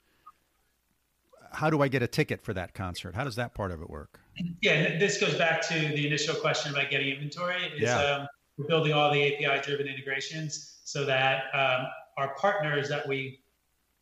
How 1.52 1.70
do 1.70 1.82
I 1.82 1.88
get 1.88 2.02
a 2.02 2.06
ticket 2.06 2.42
for 2.42 2.52
that 2.54 2.74
concert? 2.74 3.14
How 3.14 3.24
does 3.24 3.36
that 3.36 3.54
part 3.54 3.72
of 3.72 3.80
it 3.82 3.88
work? 3.90 4.20
Yeah, 4.60 4.98
this 4.98 5.18
goes 5.18 5.34
back 5.36 5.66
to 5.68 5.74
the 5.74 6.06
initial 6.06 6.34
question 6.34 6.72
about 6.72 6.90
getting 6.90 7.08
inventory. 7.08 7.64
Is, 7.76 7.82
Yeah. 7.82 7.98
um, 7.98 8.28
we're 8.56 8.66
building 8.66 8.92
all 8.92 9.12
the 9.12 9.34
API-driven 9.34 9.86
integrations 9.86 10.80
so 10.84 11.04
that 11.04 11.44
um, 11.54 11.86
our 12.18 12.34
partners 12.34 12.88
that 12.88 13.06
we 13.06 13.40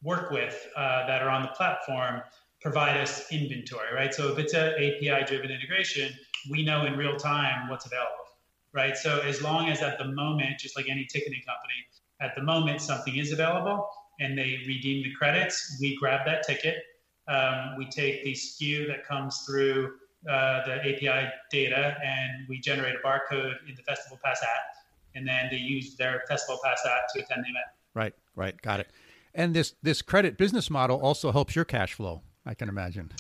work 0.03 0.31
with 0.31 0.67
uh, 0.77 1.07
that 1.07 1.23
are 1.23 1.31
on 1.31 1.43
the 1.43 1.49
platform 1.49 2.23
provide 2.61 2.97
us 2.97 3.31
inventory, 3.33 3.93
right? 3.95 4.13
So 4.13 4.33
if 4.33 4.39
it's 4.39 4.55
an 4.55 4.75
API-driven 4.75 5.51
integration, 5.51 6.13
we 6.51 6.65
know 6.65 6.85
in 6.85 6.97
real 6.97 7.17
time 7.17 7.69
what's 7.69 7.87
available, 7.87 8.27
right? 8.73 8.97
So 8.97 9.21
as 9.21 9.43
long 9.43 9.69
as 9.69 9.83
at 9.83 9.99
the 9.99 10.07
moment, 10.07 10.59
just 10.59 10.77
like 10.77 10.89
any 10.89 11.07
ticketing 11.07 11.43
company, 11.47 11.75
at 12.21 12.35
the 12.35 12.43
moment 12.43 12.83
something 12.83 13.17
is 13.17 13.33
available 13.33 13.89
and 14.21 14.37
they 14.37 14.63
redeem 14.67 15.03
the 15.03 15.15
credits, 15.15 15.79
we 15.81 15.97
grab 15.97 16.27
that 16.27 16.43
ticket. 16.47 16.83
Um, 17.29 17.77
we 17.79 17.89
take 17.89 18.25
the 18.25 18.33
SKU 18.33 18.87
that 18.89 19.07
comes 19.07 19.45
through 19.47 19.95
uh, 20.29 20.67
the 20.67 20.75
API 20.81 21.31
data 21.51 21.97
and 22.05 22.47
we 22.49 22.61
generate 22.61 22.95
a 22.95 23.07
barcode 23.07 23.55
in 23.69 23.75
the 23.75 23.83
Festival 23.83 24.19
Pass 24.25 24.43
app. 24.43 24.77
And 25.15 25.27
then 25.27 25.49
they 25.51 25.57
use 25.57 25.97
their 25.97 26.23
Festival 26.29 26.59
Pass 26.63 26.85
app 26.87 27.13
to 27.15 27.23
attend 27.23 27.45
the 27.45 27.49
event. 27.51 27.67
Right, 27.95 28.15
right, 28.37 28.61
got 28.63 28.81
it. 28.81 28.91
And 29.35 29.55
this 29.55 29.75
this 29.83 30.03
credit 30.03 30.37
business 30.37 30.71
model 30.71 31.01
also 31.01 31.33
helps 31.33 31.55
your 31.57 31.65
cash 31.65 31.95
flow. 31.95 32.23
I 32.45 32.55
can 32.55 32.69
imagine. 32.69 33.13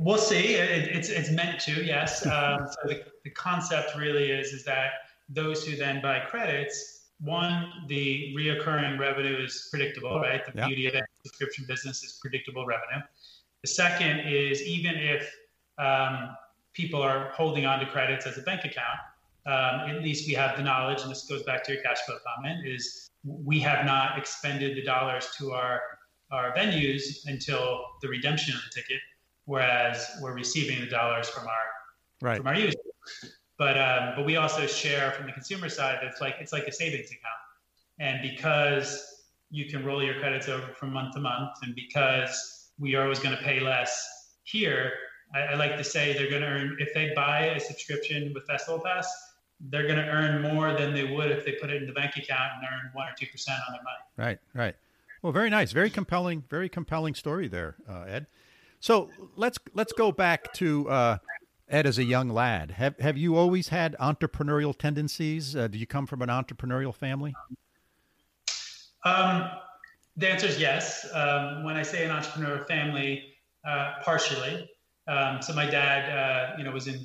We'll 0.00 0.18
see. 0.18 0.54
It, 0.54 0.88
it's 0.88 1.08
it's 1.08 1.30
meant 1.30 1.60
to, 1.60 1.84
yes. 1.84 2.26
Um, 2.34 2.66
so 2.66 2.88
the, 2.88 3.04
the 3.24 3.30
concept 3.30 3.96
really 3.96 4.30
is 4.30 4.52
is 4.52 4.64
that 4.64 4.90
those 5.28 5.66
who 5.66 5.76
then 5.76 6.02
buy 6.02 6.20
credits, 6.20 7.08
one, 7.20 7.70
the 7.88 8.34
reoccurring 8.36 8.98
revenue 8.98 9.36
is 9.42 9.68
predictable, 9.70 10.20
right? 10.20 10.44
The 10.44 10.52
Yeah. 10.54 10.66
beauty 10.66 10.86
of 10.86 10.94
a 10.94 11.02
subscription 11.24 11.64
business 11.66 12.02
is 12.02 12.18
predictable 12.20 12.66
revenue. 12.66 13.02
The 13.62 13.68
second 13.68 14.20
is 14.20 14.62
even 14.62 14.96
if 14.96 15.34
um, 15.78 16.36
people 16.72 17.02
are 17.02 17.30
holding 17.30 17.66
on 17.66 17.80
to 17.80 17.86
credits 17.86 18.26
as 18.26 18.38
a 18.38 18.42
bank 18.42 18.64
account, 18.64 18.98
um, 19.46 19.90
at 19.90 20.02
least 20.02 20.26
we 20.26 20.34
have 20.34 20.56
the 20.56 20.62
knowledge, 20.62 21.02
and 21.02 21.10
this 21.10 21.26
goes 21.26 21.42
back 21.42 21.62
to 21.64 21.72
your 21.74 21.82
cash 21.82 21.98
flow 22.06 22.16
comment, 22.36 22.66
is 22.66 23.10
we 23.24 23.60
have 23.60 23.84
not 23.84 24.18
expended 24.18 24.76
the 24.76 24.82
dollars 24.82 25.28
to 25.38 25.52
our 25.52 25.80
our 26.32 26.52
venues 26.54 27.26
until 27.26 27.84
the 28.02 28.08
redemption 28.08 28.54
of 28.54 28.60
the 28.64 28.80
ticket, 28.80 29.00
whereas 29.44 30.10
we're 30.20 30.34
receiving 30.34 30.80
the 30.80 30.86
dollars 30.86 31.28
from 31.28 31.46
our 31.46 31.64
Right. 32.22 32.38
from 32.38 32.46
our 32.46 32.54
users. 32.54 32.76
But 33.58 33.78
um, 33.78 34.14
but 34.16 34.24
we 34.24 34.36
also 34.36 34.66
share 34.66 35.12
from 35.12 35.26
the 35.26 35.32
consumer 35.32 35.68
side. 35.68 35.98
It's 36.02 36.20
like 36.20 36.36
it's 36.40 36.52
like 36.52 36.66
a 36.66 36.72
savings 36.72 37.08
account, 37.08 37.42
and 37.98 38.22
because 38.22 39.24
you 39.50 39.66
can 39.66 39.84
roll 39.84 40.02
your 40.02 40.18
credits 40.18 40.48
over 40.48 40.66
from 40.72 40.92
month 40.92 41.14
to 41.14 41.20
month, 41.20 41.50
and 41.62 41.74
because 41.74 42.70
we 42.78 42.94
are 42.94 43.02
always 43.02 43.18
going 43.18 43.36
to 43.36 43.42
pay 43.42 43.60
less 43.60 43.92
here, 44.44 44.92
I, 45.34 45.40
I 45.40 45.54
like 45.54 45.76
to 45.76 45.84
say 45.84 46.12
they're 46.12 46.30
going 46.30 46.42
to 46.42 46.48
earn 46.48 46.76
if 46.78 46.94
they 46.94 47.12
buy 47.14 47.46
a 47.46 47.60
subscription 47.60 48.32
with 48.32 48.46
Festival 48.46 48.80
Pass, 48.80 49.12
they're 49.60 49.86
going 49.86 49.96
to 49.96 50.06
earn 50.06 50.42
more 50.42 50.72
than 50.72 50.94
they 50.94 51.04
would 51.04 51.30
if 51.30 51.44
they 51.44 51.52
put 51.52 51.70
it 51.70 51.82
in 51.82 51.86
the 51.86 51.92
bank 51.92 52.16
account 52.16 52.52
and 52.56 52.64
earn 52.70 52.90
one 52.92 53.08
or 53.08 53.14
two 53.18 53.26
percent 53.26 53.58
on 53.68 53.74
their 53.74 53.82
money. 53.82 53.96
Right, 54.16 54.38
right. 54.54 54.76
Well, 55.22 55.32
very 55.32 55.50
nice, 55.50 55.72
very 55.72 55.90
compelling, 55.90 56.44
very 56.50 56.68
compelling 56.68 57.14
story 57.14 57.48
there, 57.48 57.76
uh, 57.88 58.02
Ed. 58.02 58.26
So 58.80 59.10
let's 59.36 59.58
let's 59.72 59.92
go 59.92 60.12
back 60.12 60.52
to 60.54 60.88
uh, 60.90 61.18
Ed 61.68 61.86
as 61.86 61.96
a 61.96 62.04
young 62.04 62.28
lad. 62.28 62.72
Have 62.72 62.98
have 62.98 63.16
you 63.16 63.36
always 63.36 63.68
had 63.68 63.96
entrepreneurial 63.98 64.76
tendencies? 64.76 65.56
Uh, 65.56 65.68
do 65.68 65.78
you 65.78 65.86
come 65.86 66.06
from 66.06 66.20
an 66.20 66.28
entrepreneurial 66.28 66.94
family? 66.94 67.34
Um, 69.04 69.48
the 70.16 70.30
answer 70.30 70.46
is 70.46 70.60
yes. 70.60 71.08
Um, 71.14 71.64
when 71.64 71.76
I 71.76 71.82
say 71.82 72.04
an 72.04 72.10
entrepreneur 72.10 72.64
family, 72.66 73.34
uh, 73.66 73.94
partially. 74.02 74.68
Um, 75.06 75.42
so 75.42 75.52
my 75.52 75.66
dad, 75.66 76.10
uh, 76.10 76.56
you 76.56 76.64
know, 76.64 76.70
was 76.72 76.86
in 76.86 77.04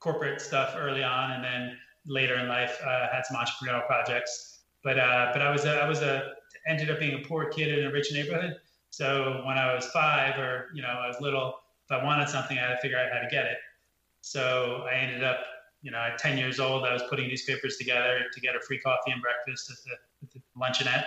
corporate 0.00 0.40
stuff 0.40 0.74
early 0.76 1.04
on, 1.04 1.32
and 1.32 1.44
then 1.44 1.76
later 2.06 2.36
in 2.36 2.48
life 2.48 2.78
uh, 2.84 3.08
had 3.12 3.24
some 3.26 3.36
entrepreneurial 3.36 3.86
projects. 3.86 4.60
But 4.82 4.98
uh, 4.98 5.30
but 5.32 5.42
I 5.42 5.50
was 5.50 5.64
a, 5.64 5.80
I 5.80 5.88
was 5.88 6.00
a 6.00 6.32
ended 6.66 6.90
up 6.90 6.98
being 6.98 7.22
a 7.22 7.26
poor 7.26 7.46
kid 7.46 7.78
in 7.78 7.86
a 7.86 7.92
rich 7.92 8.12
neighborhood. 8.12 8.56
So 8.90 9.42
when 9.46 9.56
I 9.56 9.74
was 9.74 9.86
five, 9.86 10.38
or 10.38 10.68
you 10.74 10.82
know, 10.82 10.88
I 10.88 11.06
was 11.06 11.20
little, 11.20 11.54
if 11.88 11.92
I 11.92 12.04
wanted 12.04 12.28
something, 12.28 12.58
I 12.58 12.62
had 12.62 12.74
to 12.74 12.80
figure 12.80 12.98
out 12.98 13.12
how 13.12 13.20
to 13.20 13.28
get 13.30 13.46
it. 13.46 13.58
So 14.20 14.86
I 14.90 14.94
ended 14.96 15.22
up, 15.22 15.38
you 15.82 15.90
know, 15.90 15.98
at 15.98 16.18
10 16.18 16.36
years 16.36 16.60
old, 16.60 16.84
I 16.84 16.92
was 16.92 17.02
putting 17.08 17.28
newspapers 17.28 17.76
together 17.76 18.20
to 18.32 18.40
get 18.40 18.54
a 18.54 18.60
free 18.60 18.78
coffee 18.78 19.12
and 19.12 19.22
breakfast 19.22 19.70
at 19.70 19.76
the, 19.84 20.26
at 20.26 20.32
the 20.32 20.40
luncheonette 20.60 21.06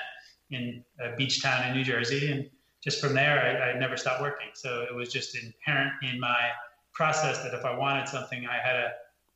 in 0.50 0.84
a 1.00 1.16
beach 1.16 1.42
town 1.42 1.68
in 1.68 1.76
New 1.76 1.84
Jersey. 1.84 2.32
And 2.32 2.50
just 2.84 3.00
from 3.00 3.14
there, 3.14 3.40
I, 3.40 3.72
I 3.72 3.80
never 3.80 3.96
stopped 3.96 4.22
working. 4.22 4.48
So 4.54 4.86
it 4.90 4.94
was 4.94 5.12
just 5.12 5.36
inherent 5.36 5.94
in 6.04 6.20
my 6.20 6.50
process 6.94 7.42
that 7.44 7.54
if 7.54 7.66
I 7.66 7.76
wanted 7.76 8.08
something, 8.08 8.46
I 8.46 8.58
had 8.58 8.74
to, 8.74 8.92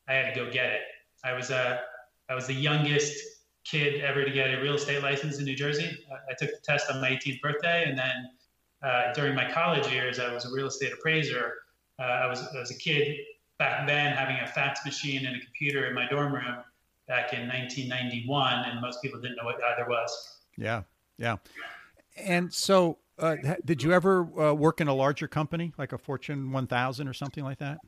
I 0.08 0.14
had 0.14 0.34
to 0.34 0.46
go 0.46 0.52
get 0.52 0.68
it. 0.68 0.82
I 1.24 1.34
was 1.34 1.50
a, 1.50 1.82
I 2.30 2.36
was 2.36 2.48
the 2.48 2.54
youngest 2.54 3.18
kid 3.64 4.02
ever 4.02 4.24
to 4.24 4.32
get 4.32 4.54
a 4.54 4.62
real 4.62 4.76
estate 4.76 5.02
license 5.02 5.40
in 5.40 5.46
New 5.46 5.56
Jersey. 5.56 5.98
I, 6.30 6.34
took 6.34 6.52
the 6.52 6.60
test 6.64 6.92
on 6.92 7.02
my 7.02 7.12
18th 7.12 7.42
birthday, 7.42 7.86
and 7.88 7.98
then 7.98 8.30
uh, 8.84 9.14
during 9.14 9.36
my 9.36 9.50
college 9.50 9.92
years, 9.92 10.20
I 10.20 10.34
was 10.34 10.46
a 10.46 10.54
real 10.54 10.68
estate 10.68 10.94
appraiser. 10.94 11.54
Uh, 12.00 12.04
I 12.04 12.28
was 12.28 12.40
I 12.56 12.60
was 12.60 12.72
a 12.72 12.78
kid 12.78 13.18
back 13.58 13.88
then 13.88 14.14
having 14.14 14.38
a 14.38 14.48
fax 14.48 14.86
machine 14.86 15.26
and 15.26 15.36
a 15.36 15.40
computer 15.40 15.88
in 15.88 15.96
my 15.96 16.08
dorm 16.08 16.34
room 16.34 16.58
back 17.08 17.34
in 17.34 17.48
1991, 17.48 18.70
and 18.70 18.82
most 18.82 19.02
people 19.02 19.20
didn't 19.20 19.38
know 19.38 19.46
what 19.46 19.58
either 19.64 19.90
was. 19.90 20.40
Yeah, 20.58 20.84
yeah. 21.18 21.38
And 22.18 22.54
so, 22.54 22.98
uh, 23.20 23.36
did 23.66 23.84
you 23.84 23.94
ever 23.94 24.28
uh, 24.40 24.54
work 24.54 24.82
in 24.82 24.88
a 24.88 24.94
larger 24.94 25.28
company, 25.28 25.74
like 25.78 25.94
a 25.94 25.98
Fortune 25.98 26.52
1000 26.52 27.08
or 27.08 27.14
something 27.14 27.44
like 27.44 27.60
that? 27.60 27.80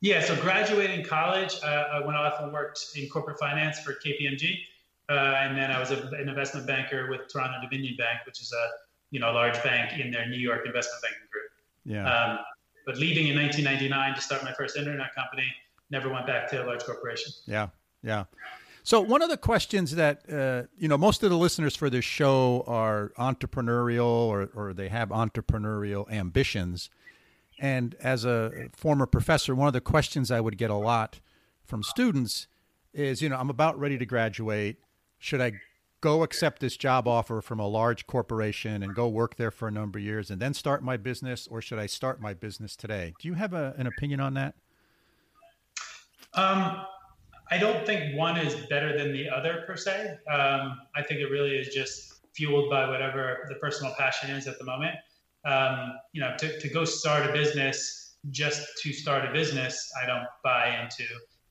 Yeah, 0.00 0.22
so 0.22 0.34
graduating 0.36 1.04
college, 1.04 1.56
uh, 1.62 1.66
I 1.66 2.00
went 2.04 2.16
off 2.16 2.40
and 2.40 2.52
worked 2.52 2.80
in 2.96 3.08
corporate 3.08 3.38
finance 3.38 3.80
for 3.80 3.92
KPMG, 3.92 4.58
uh, 5.10 5.12
and 5.12 5.56
then 5.56 5.70
I 5.70 5.78
was 5.78 5.90
a, 5.90 5.98
an 6.18 6.28
investment 6.28 6.66
banker 6.66 7.10
with 7.10 7.28
Toronto 7.30 7.56
Dominion 7.62 7.96
Bank, 7.98 8.20
which 8.24 8.40
is 8.40 8.52
a 8.52 8.68
you 9.10 9.20
know 9.20 9.32
large 9.32 9.62
bank 9.62 10.00
in 10.00 10.10
their 10.10 10.26
New 10.26 10.38
York 10.38 10.62
investment 10.64 11.02
banking 11.02 11.28
group. 11.30 11.50
Yeah. 11.84 12.10
Um, 12.10 12.38
but 12.86 12.96
leaving 12.96 13.28
in 13.28 13.36
1999 13.36 14.14
to 14.14 14.20
start 14.22 14.42
my 14.42 14.54
first 14.54 14.76
internet 14.76 15.14
company, 15.14 15.46
never 15.90 16.08
went 16.08 16.26
back 16.26 16.48
to 16.50 16.64
a 16.64 16.64
large 16.64 16.82
corporation. 16.84 17.32
Yeah, 17.46 17.68
yeah. 18.02 18.24
So 18.82 19.00
one 19.00 19.22
of 19.22 19.28
the 19.28 19.36
questions 19.36 19.94
that 19.96 20.22
uh, 20.30 20.68
you 20.78 20.88
know 20.88 20.96
most 20.96 21.22
of 21.22 21.30
the 21.30 21.36
listeners 21.36 21.76
for 21.76 21.90
this 21.90 22.04
show 22.04 22.64
are 22.66 23.12
entrepreneurial 23.18 24.06
or 24.06 24.50
or 24.54 24.72
they 24.72 24.88
have 24.88 25.10
entrepreneurial 25.10 26.10
ambitions, 26.10 26.90
and 27.58 27.94
as 28.00 28.24
a 28.24 28.68
former 28.74 29.06
professor, 29.06 29.54
one 29.54 29.66
of 29.66 29.74
the 29.74 29.80
questions 29.80 30.30
I 30.30 30.40
would 30.40 30.56
get 30.56 30.70
a 30.70 30.74
lot 30.74 31.20
from 31.64 31.82
students 31.82 32.46
is, 32.92 33.22
you 33.22 33.28
know, 33.28 33.36
I'm 33.36 33.50
about 33.50 33.78
ready 33.78 33.98
to 33.98 34.06
graduate. 34.06 34.78
Should 35.18 35.40
I 35.40 35.52
go 36.00 36.22
accept 36.22 36.60
this 36.60 36.76
job 36.76 37.06
offer 37.06 37.42
from 37.42 37.60
a 37.60 37.66
large 37.68 38.06
corporation 38.06 38.82
and 38.82 38.94
go 38.94 39.06
work 39.06 39.36
there 39.36 39.50
for 39.50 39.68
a 39.68 39.70
number 39.70 39.98
of 39.98 40.04
years 40.04 40.30
and 40.30 40.40
then 40.40 40.54
start 40.54 40.82
my 40.82 40.96
business, 40.96 41.46
or 41.46 41.60
should 41.60 41.78
I 41.78 41.86
start 41.86 42.20
my 42.20 42.34
business 42.34 42.74
today? 42.74 43.12
Do 43.20 43.28
you 43.28 43.34
have 43.34 43.52
a, 43.52 43.74
an 43.76 43.86
opinion 43.86 44.20
on 44.20 44.34
that? 44.34 44.54
Um, 46.34 46.84
I 47.50 47.58
don't 47.58 47.84
think 47.84 48.16
one 48.16 48.36
is 48.36 48.54
better 48.66 48.96
than 48.96 49.12
the 49.12 49.28
other 49.28 49.64
per 49.66 49.76
se. 49.76 50.18
Um, 50.30 50.80
I 50.94 51.02
think 51.02 51.20
it 51.20 51.30
really 51.30 51.56
is 51.56 51.74
just 51.74 52.20
fueled 52.32 52.70
by 52.70 52.88
whatever 52.88 53.46
the 53.48 53.56
personal 53.56 53.92
passion 53.98 54.30
is 54.30 54.46
at 54.46 54.58
the 54.58 54.64
moment. 54.64 54.94
Um, 55.44 55.94
you 56.12 56.20
know, 56.20 56.34
to, 56.38 56.60
to 56.60 56.68
go 56.68 56.84
start 56.84 57.28
a 57.28 57.32
business 57.32 58.16
just 58.30 58.68
to 58.82 58.92
start 58.92 59.24
a 59.28 59.32
business, 59.32 59.90
I 60.00 60.06
don't 60.06 60.26
buy 60.44 60.78
into. 60.80 61.04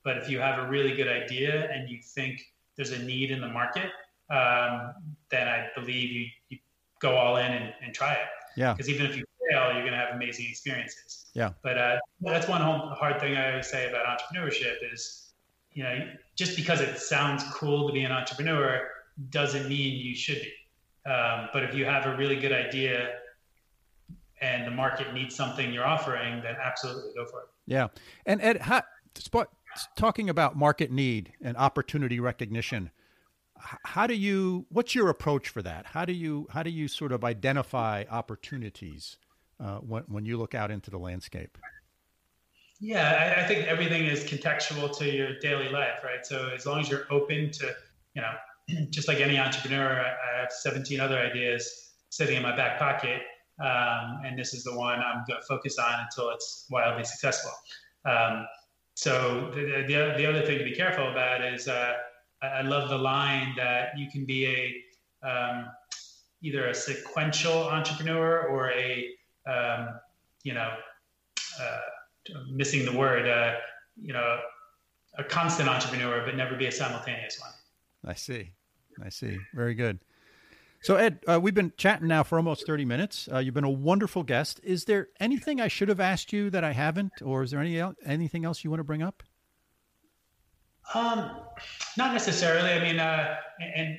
But 0.04 0.16
if 0.16 0.30
you 0.30 0.38
have 0.38 0.58
a 0.58 0.68
really 0.68 0.94
good 0.94 1.08
idea 1.08 1.70
and 1.70 1.90
you 1.90 1.98
think 2.02 2.40
there's 2.76 2.92
a 2.92 3.02
need 3.02 3.30
in 3.30 3.40
the 3.40 3.48
market, 3.48 3.90
um, 4.30 4.94
then 5.30 5.48
I 5.48 5.68
believe 5.74 6.10
you, 6.10 6.26
you 6.48 6.58
go 7.00 7.16
all 7.16 7.36
in 7.36 7.52
and, 7.52 7.74
and 7.82 7.92
try 7.92 8.14
it. 8.14 8.28
Yeah. 8.56 8.72
Because 8.72 8.88
even 8.88 9.06
if 9.06 9.16
you 9.16 9.24
fail, 9.50 9.72
you're 9.72 9.82
going 9.82 9.92
to 9.92 9.98
have 9.98 10.14
amazing 10.14 10.46
experiences. 10.48 11.26
Yeah. 11.34 11.50
But 11.62 11.76
uh, 11.76 11.98
that's 12.20 12.48
one 12.48 12.62
whole 12.62 12.90
hard 12.90 13.20
thing 13.20 13.36
I 13.36 13.50
always 13.50 13.68
say 13.68 13.88
about 13.88 14.06
entrepreneurship 14.06 14.76
is, 14.92 15.29
you 15.72 15.82
know, 15.82 16.08
just 16.36 16.56
because 16.56 16.80
it 16.80 16.98
sounds 16.98 17.44
cool 17.52 17.86
to 17.86 17.92
be 17.92 18.02
an 18.02 18.12
entrepreneur 18.12 18.88
doesn't 19.30 19.68
mean 19.68 20.04
you 20.04 20.14
should 20.14 20.40
be. 20.40 21.10
Um, 21.10 21.48
but 21.52 21.62
if 21.64 21.74
you 21.74 21.84
have 21.84 22.06
a 22.06 22.16
really 22.16 22.36
good 22.36 22.52
idea 22.52 23.14
and 24.40 24.66
the 24.66 24.70
market 24.70 25.12
needs 25.12 25.34
something 25.34 25.72
you're 25.72 25.86
offering, 25.86 26.42
then 26.42 26.56
absolutely 26.62 27.12
go 27.14 27.26
for 27.26 27.40
it. 27.40 27.48
Yeah. 27.66 27.88
And 28.26 28.40
Ed, 28.40 28.58
how, 28.58 28.82
talking 29.96 30.28
about 30.28 30.56
market 30.56 30.90
need 30.90 31.32
and 31.42 31.56
opportunity 31.56 32.20
recognition, 32.20 32.90
how 33.84 34.06
do 34.06 34.14
you? 34.14 34.66
What's 34.70 34.94
your 34.94 35.10
approach 35.10 35.50
for 35.50 35.62
that? 35.62 35.86
How 35.86 36.04
do 36.06 36.12
you? 36.12 36.46
How 36.50 36.62
do 36.62 36.70
you 36.70 36.88
sort 36.88 37.12
of 37.12 37.24
identify 37.24 38.04
opportunities 38.10 39.18
uh, 39.62 39.76
when 39.78 40.04
when 40.04 40.24
you 40.24 40.38
look 40.38 40.54
out 40.54 40.70
into 40.70 40.90
the 40.90 40.98
landscape? 40.98 41.58
Yeah, 42.80 43.34
I, 43.36 43.42
I, 43.42 43.46
think 43.46 43.66
everything 43.66 44.06
is 44.06 44.24
contextual 44.24 44.96
to 44.98 45.04
your 45.04 45.38
daily 45.38 45.68
life, 45.68 46.02
right? 46.02 46.24
So 46.24 46.50
as 46.54 46.64
long 46.64 46.80
as 46.80 46.88
you're 46.88 47.06
open 47.10 47.50
to, 47.50 47.74
you 48.14 48.22
know, 48.22 48.32
just 48.90 49.06
like 49.06 49.20
any 49.20 49.38
entrepreneur, 49.38 50.00
I, 50.00 50.40
have 50.40 50.50
17 50.50 50.98
other 50.98 51.18
ideas 51.18 51.92
sitting 52.08 52.36
in 52.36 52.42
my 52.42 52.56
back 52.56 52.78
pocket, 52.78 53.20
um, 53.60 54.22
and 54.24 54.38
this 54.38 54.54
is 54.54 54.64
the 54.64 54.74
one 54.74 54.98
I'm 54.98 55.24
going 55.28 55.38
to 55.38 55.46
focus 55.46 55.78
on 55.78 56.00
until 56.00 56.30
it's 56.30 56.66
wildly 56.70 57.04
successful. 57.04 57.52
Um, 58.06 58.46
so 58.94 59.50
the, 59.54 59.84
the, 59.86 60.14
the 60.16 60.26
other 60.26 60.42
thing 60.42 60.56
to 60.58 60.64
be 60.64 60.74
careful 60.74 61.10
about 61.10 61.44
is 61.44 61.68
uh, 61.68 61.92
I 62.42 62.62
love 62.62 62.88
the 62.88 62.96
line 62.96 63.52
that 63.56 63.98
you 63.98 64.10
can 64.10 64.24
be 64.24 64.46
a 64.46 65.28
um, 65.28 65.66
either 66.42 66.68
a 66.68 66.74
sequential 66.74 67.68
entrepreneur 67.68 68.46
or 68.48 68.70
a 68.70 69.10
um, 69.46 70.00
you 70.42 70.54
know 70.54 70.70
uh, 71.60 71.78
missing 72.50 72.84
the 72.84 72.96
word 72.96 73.26
uh, 73.28 73.54
you 74.00 74.12
know 74.12 74.38
a 75.18 75.24
constant 75.24 75.68
entrepreneur 75.68 76.22
but 76.24 76.36
never 76.36 76.56
be 76.56 76.66
a 76.66 76.72
simultaneous 76.72 77.40
one. 77.40 77.50
I 78.04 78.14
see. 78.14 78.50
I 79.04 79.08
see. 79.08 79.38
Very 79.54 79.74
good. 79.74 79.98
So 80.82 80.96
ed 80.96 81.20
uh, 81.28 81.38
we've 81.40 81.54
been 81.54 81.72
chatting 81.76 82.08
now 82.08 82.22
for 82.22 82.38
almost 82.38 82.66
30 82.66 82.84
minutes. 82.84 83.28
Uh, 83.30 83.38
you've 83.38 83.54
been 83.54 83.64
a 83.64 83.70
wonderful 83.70 84.22
guest. 84.22 84.60
Is 84.62 84.84
there 84.84 85.08
anything 85.18 85.60
i 85.60 85.68
should 85.68 85.88
have 85.88 86.00
asked 86.00 86.32
you 86.32 86.50
that 86.50 86.64
i 86.64 86.72
haven't 86.72 87.12
or 87.22 87.42
is 87.42 87.50
there 87.50 87.60
any 87.60 87.82
anything 88.04 88.44
else 88.44 88.64
you 88.64 88.70
want 88.70 88.80
to 88.80 88.84
bring 88.84 89.02
up? 89.02 89.22
Um, 90.94 91.30
not 91.96 92.12
necessarily. 92.12 92.70
I 92.70 92.82
mean, 92.82 92.98
uh, 92.98 93.36
and 93.76 93.98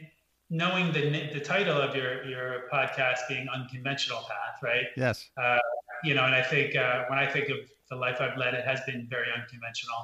knowing 0.50 0.92
the 0.92 1.30
the 1.34 1.40
title 1.40 1.80
of 1.80 1.96
your 1.96 2.24
your 2.26 2.64
podcast 2.72 3.20
being 3.30 3.48
unconventional 3.50 4.20
path, 4.20 4.62
right? 4.62 4.88
Yes. 4.98 5.30
Uh, 5.38 5.58
you 6.04 6.14
know, 6.14 6.26
and 6.26 6.36
I 6.36 6.42
think 6.42 6.76
uh, 6.76 7.06
when 7.08 7.18
I 7.18 7.26
think 7.26 7.50
of 7.50 7.58
the 7.92 7.96
life 7.98 8.18
I've 8.20 8.38
led, 8.38 8.56
it 8.56 8.66
has 8.66 8.80
been 8.88 9.06
very 9.10 9.28
unconventional. 9.32 10.02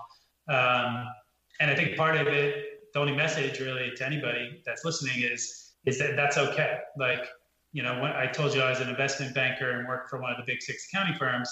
Um, 0.50 1.08
and 1.60 1.72
I 1.72 1.76
think 1.76 1.98
part 1.98 2.16
of 2.16 2.28
it, 2.28 2.94
the 2.94 3.00
only 3.00 3.16
message 3.16 3.60
really 3.60 3.92
to 3.96 4.06
anybody 4.06 4.62
that's 4.66 4.86
listening 4.86 5.24
is 5.24 5.74
is 5.86 5.98
that 6.00 6.16
that's 6.18 6.38
okay. 6.38 6.80
Like, 6.98 7.26
you 7.72 7.82
know, 7.82 8.02
when 8.02 8.12
I 8.12 8.28
told 8.28 8.54
you 8.54 8.62
I 8.62 8.70
was 8.70 8.82
an 8.82 8.90
investment 8.90 9.34
banker 9.34 9.72
and 9.72 9.88
worked 9.88 10.10
for 10.10 10.22
one 10.22 10.32
of 10.32 10.38
the 10.38 10.44
big 10.46 10.62
six 10.62 10.88
accounting 10.88 11.16
firms, 11.16 11.50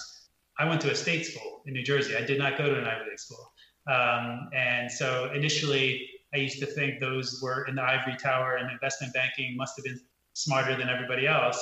I 0.59 0.67
went 0.67 0.81
to 0.81 0.91
a 0.91 0.95
state 0.95 1.25
school 1.25 1.61
in 1.65 1.73
New 1.73 1.83
Jersey. 1.83 2.15
I 2.15 2.25
did 2.25 2.37
not 2.37 2.57
go 2.57 2.65
to 2.65 2.77
an 2.77 2.85
Ivy 2.85 3.09
League 3.09 3.19
school. 3.19 3.51
Um, 3.87 4.49
and 4.53 4.91
so 4.91 5.31
initially, 5.33 6.09
I 6.33 6.37
used 6.37 6.59
to 6.59 6.65
think 6.65 6.99
those 6.99 7.39
were 7.41 7.65
in 7.67 7.75
the 7.75 7.81
ivory 7.83 8.17
tower 8.17 8.57
and 8.57 8.69
investment 8.69 9.13
banking 9.13 9.55
must 9.55 9.77
have 9.77 9.85
been 9.85 9.99
smarter 10.33 10.75
than 10.75 10.89
everybody 10.89 11.27
else. 11.27 11.61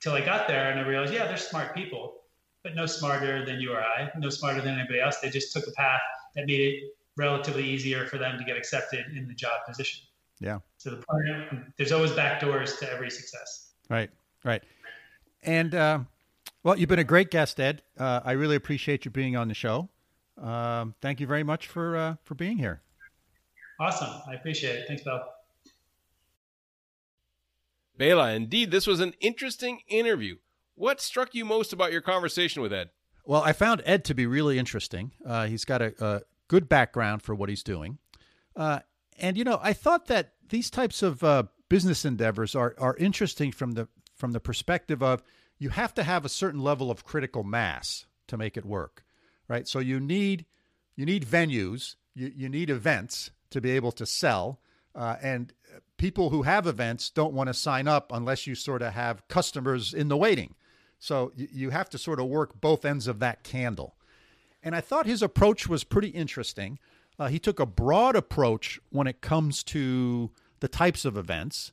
Till 0.00 0.12
I 0.12 0.20
got 0.20 0.48
there 0.48 0.70
and 0.70 0.80
I 0.80 0.86
realized, 0.86 1.14
yeah, 1.14 1.26
they're 1.26 1.36
smart 1.36 1.74
people, 1.74 2.21
but 2.62 2.74
no 2.74 2.86
smarter 2.86 3.44
than 3.44 3.60
you 3.60 3.72
or 3.72 3.82
I, 3.82 4.10
no 4.18 4.28
smarter 4.30 4.60
than 4.60 4.78
anybody 4.78 5.00
else. 5.00 5.18
They 5.18 5.30
just 5.30 5.52
took 5.52 5.66
a 5.66 5.72
path 5.72 6.00
that 6.34 6.46
made 6.46 6.60
it 6.60 6.82
relatively 7.16 7.64
easier 7.64 8.06
for 8.06 8.18
them 8.18 8.38
to 8.38 8.44
get 8.44 8.56
accepted 8.56 9.06
in 9.16 9.26
the 9.28 9.34
job 9.34 9.60
position. 9.66 10.02
Yeah. 10.40 10.58
So 10.78 10.90
the 10.90 10.96
part, 10.96 11.24
there's 11.76 11.92
always 11.92 12.12
back 12.12 12.40
doors 12.40 12.76
to 12.78 12.90
every 12.90 13.10
success. 13.10 13.72
Right. 13.88 14.10
Right. 14.44 14.62
And 15.42 15.74
uh, 15.74 16.00
well, 16.62 16.78
you've 16.78 16.88
been 16.88 16.98
a 16.98 17.04
great 17.04 17.30
guest, 17.30 17.58
Ed. 17.60 17.82
Uh, 17.98 18.20
I 18.24 18.32
really 18.32 18.56
appreciate 18.56 19.04
you 19.04 19.10
being 19.10 19.36
on 19.36 19.48
the 19.48 19.54
show. 19.54 19.88
Um, 20.40 20.94
thank 21.00 21.20
you 21.20 21.26
very 21.26 21.42
much 21.42 21.66
for 21.66 21.96
uh, 21.96 22.14
for 22.24 22.34
being 22.34 22.58
here. 22.58 22.80
Awesome, 23.80 24.22
I 24.28 24.34
appreciate 24.34 24.76
it. 24.76 24.84
Thanks, 24.86 25.02
Bill. 25.02 25.20
Bela, 27.98 28.32
indeed, 28.32 28.70
this 28.70 28.86
was 28.86 29.00
an 29.00 29.14
interesting 29.20 29.80
interview. 29.88 30.36
What 30.74 31.00
struck 31.00 31.34
you 31.34 31.44
most 31.44 31.72
about 31.72 31.92
your 31.92 32.00
conversation 32.00 32.62
with 32.62 32.72
Ed? 32.72 32.90
Well, 33.24 33.42
I 33.42 33.52
found 33.52 33.82
Ed 33.84 34.04
to 34.06 34.14
be 34.14 34.26
really 34.26 34.58
interesting. 34.58 35.12
Uh, 35.24 35.46
he's 35.46 35.64
got 35.64 35.80
a, 35.82 35.94
a, 36.04 36.22
good 36.48 36.68
background 36.68 37.22
for 37.22 37.34
what 37.34 37.48
he's 37.48 37.62
doing, 37.62 37.98
uh, 38.56 38.80
and 39.18 39.38
you 39.38 39.44
know, 39.44 39.58
I 39.62 39.72
thought 39.72 40.06
that 40.08 40.34
these 40.50 40.68
types 40.68 41.02
of 41.02 41.24
uh, 41.24 41.44
business 41.70 42.04
endeavors 42.04 42.54
are 42.54 42.74
are 42.78 42.96
interesting 42.96 43.52
from 43.52 43.72
the 43.72 43.88
from 44.14 44.32
the 44.32 44.40
perspective 44.40 45.02
of 45.02 45.22
you 45.58 45.70
have 45.70 45.94
to 45.94 46.02
have 46.02 46.24
a 46.24 46.28
certain 46.28 46.60
level 46.60 46.90
of 46.90 47.04
critical 47.04 47.42
mass 47.42 48.06
to 48.26 48.36
make 48.36 48.56
it 48.56 48.66
work 48.66 49.04
right? 49.52 49.68
So 49.68 49.78
you 49.78 50.00
need 50.00 50.46
you 50.96 51.06
need 51.06 51.26
venues, 51.26 51.96
you, 52.14 52.32
you 52.34 52.48
need 52.48 52.70
events 52.70 53.30
to 53.50 53.60
be 53.60 53.70
able 53.72 53.92
to 53.92 54.06
sell, 54.06 54.60
uh, 54.94 55.16
and 55.22 55.52
people 55.96 56.30
who 56.30 56.42
have 56.42 56.66
events 56.66 57.10
don't 57.10 57.34
want 57.34 57.48
to 57.48 57.54
sign 57.54 57.86
up 57.86 58.12
unless 58.12 58.46
you 58.46 58.54
sort 58.54 58.82
of 58.82 58.92
have 58.94 59.26
customers 59.28 59.94
in 59.94 60.08
the 60.08 60.16
waiting. 60.16 60.54
So 61.02 61.32
you, 61.34 61.70
have 61.70 61.90
to 61.90 61.98
sort 61.98 62.20
of 62.20 62.26
work 62.26 62.60
both 62.60 62.84
ends 62.84 63.08
of 63.08 63.18
that 63.18 63.42
candle. 63.42 63.96
And 64.62 64.72
I 64.76 64.80
thought 64.80 65.04
his 65.04 65.20
approach 65.20 65.66
was 65.66 65.82
pretty 65.82 66.10
interesting. 66.10 66.78
Uh, 67.18 67.26
he 67.26 67.40
took 67.40 67.58
a 67.58 67.66
broad 67.66 68.14
approach 68.14 68.78
when 68.90 69.08
it 69.08 69.20
comes 69.20 69.64
to 69.64 70.30
the 70.60 70.68
types 70.68 71.04
of 71.04 71.16
events. 71.16 71.72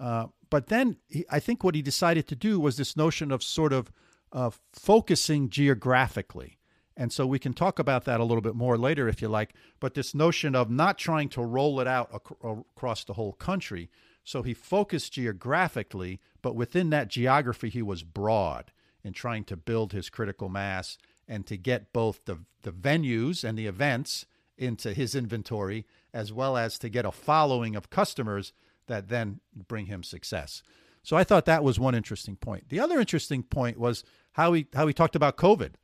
Uh, 0.00 0.26
but 0.50 0.66
then 0.66 0.96
he, 1.08 1.24
I 1.30 1.38
think 1.38 1.62
what 1.62 1.76
he 1.76 1.80
decided 1.80 2.26
to 2.26 2.34
do 2.34 2.58
was 2.58 2.76
this 2.76 2.96
notion 2.96 3.30
of 3.30 3.44
sort 3.44 3.72
of 3.72 3.92
uh, 4.32 4.50
focusing 4.72 5.48
geographically. 5.48 6.58
And 6.96 7.12
so 7.12 7.24
we 7.24 7.38
can 7.38 7.52
talk 7.52 7.78
about 7.78 8.04
that 8.06 8.18
a 8.18 8.24
little 8.24 8.42
bit 8.42 8.56
more 8.56 8.76
later 8.76 9.08
if 9.08 9.22
you 9.22 9.28
like. 9.28 9.54
But 9.78 9.94
this 9.94 10.12
notion 10.12 10.56
of 10.56 10.70
not 10.70 10.98
trying 10.98 11.28
to 11.30 11.42
roll 11.42 11.78
it 11.78 11.86
out 11.86 12.10
ac- 12.12 12.34
across 12.74 13.04
the 13.04 13.12
whole 13.12 13.34
country. 13.34 13.90
So 14.26 14.42
he 14.42 14.52
focused 14.52 15.14
geographically, 15.14 16.20
but 16.42 16.54
within 16.54 16.90
that 16.90 17.08
geography, 17.08 17.70
he 17.70 17.80
was 17.80 18.02
broad 18.02 18.72
in 19.02 19.14
trying 19.14 19.44
to 19.44 19.56
build 19.56 19.92
his 19.92 20.10
critical 20.10 20.50
mass 20.50 20.98
and 21.26 21.46
to 21.46 21.56
get 21.56 21.94
both 21.94 22.24
the, 22.26 22.40
the 22.62 22.72
venues 22.72 23.42
and 23.42 23.56
the 23.56 23.66
events 23.66 24.26
into 24.58 24.92
his 24.92 25.14
inventory, 25.14 25.86
as 26.12 26.32
well 26.32 26.58
as 26.58 26.78
to 26.80 26.90
get 26.90 27.06
a 27.06 27.12
following 27.12 27.74
of 27.74 27.88
customers 27.88 28.52
that 28.86 29.08
then 29.08 29.40
bring 29.68 29.86
him 29.86 30.02
success. 30.02 30.62
So 31.02 31.16
I 31.16 31.24
thought 31.24 31.46
that 31.46 31.64
was 31.64 31.78
one 31.78 31.94
interesting 31.94 32.36
point. 32.36 32.68
The 32.68 32.80
other 32.80 33.00
interesting 33.00 33.42
point 33.42 33.78
was 33.78 34.04
how 34.32 34.52
he 34.52 34.66
how 34.74 34.86
he 34.86 34.92
talked 34.92 35.16
about 35.16 35.38
COVID 35.38 35.74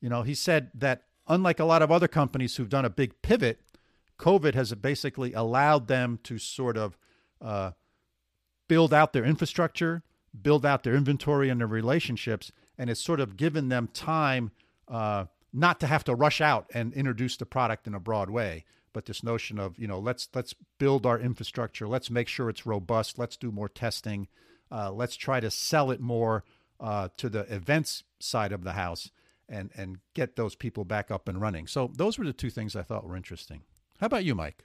you 0.00 0.08
know, 0.08 0.22
he 0.22 0.34
said 0.34 0.70
that 0.74 1.02
unlike 1.28 1.60
a 1.60 1.64
lot 1.64 1.82
of 1.82 1.92
other 1.92 2.08
companies 2.08 2.56
who've 2.56 2.68
done 2.68 2.84
a 2.84 2.90
big 2.90 3.20
pivot, 3.22 3.60
COVID 4.18 4.54
has 4.54 4.74
basically 4.74 5.32
allowed 5.32 5.88
them 5.88 6.18
to 6.24 6.38
sort 6.38 6.76
of 6.76 6.96
uh, 7.40 7.72
build 8.70 8.94
out 8.94 9.12
their 9.12 9.24
infrastructure, 9.24 10.04
build 10.40 10.64
out 10.64 10.84
their 10.84 10.94
inventory 10.94 11.48
and 11.48 11.58
their 11.58 11.66
relationships, 11.66 12.52
and 12.78 12.88
it's 12.88 13.00
sort 13.00 13.18
of 13.18 13.36
given 13.36 13.68
them 13.68 13.88
time 13.92 14.52
uh, 14.86 15.24
not 15.52 15.80
to 15.80 15.88
have 15.88 16.04
to 16.04 16.14
rush 16.14 16.40
out 16.40 16.70
and 16.72 16.94
introduce 16.94 17.36
the 17.36 17.44
product 17.44 17.88
in 17.88 17.96
a 17.96 17.98
broad 17.98 18.30
way. 18.30 18.64
But 18.92 19.06
this 19.06 19.24
notion 19.24 19.58
of 19.58 19.76
you 19.76 19.88
know 19.88 19.98
let's 19.98 20.28
let's 20.36 20.54
build 20.78 21.04
our 21.04 21.18
infrastructure, 21.18 21.88
let's 21.88 22.10
make 22.10 22.28
sure 22.28 22.48
it's 22.48 22.64
robust, 22.64 23.18
let's 23.18 23.36
do 23.36 23.50
more 23.50 23.68
testing, 23.68 24.28
uh, 24.70 24.92
let's 24.92 25.16
try 25.16 25.40
to 25.40 25.50
sell 25.50 25.90
it 25.90 26.00
more 26.00 26.44
uh, 26.78 27.08
to 27.16 27.28
the 27.28 27.52
events 27.52 28.04
side 28.20 28.52
of 28.52 28.62
the 28.62 28.74
house 28.74 29.10
and 29.48 29.70
and 29.76 29.98
get 30.14 30.36
those 30.36 30.54
people 30.54 30.84
back 30.84 31.10
up 31.10 31.28
and 31.28 31.40
running. 31.40 31.66
So 31.66 31.90
those 31.92 32.20
were 32.20 32.24
the 32.24 32.32
two 32.32 32.50
things 32.50 32.76
I 32.76 32.82
thought 32.82 33.04
were 33.04 33.16
interesting. 33.16 33.62
How 33.98 34.06
about 34.06 34.24
you, 34.24 34.36
Mike? 34.36 34.64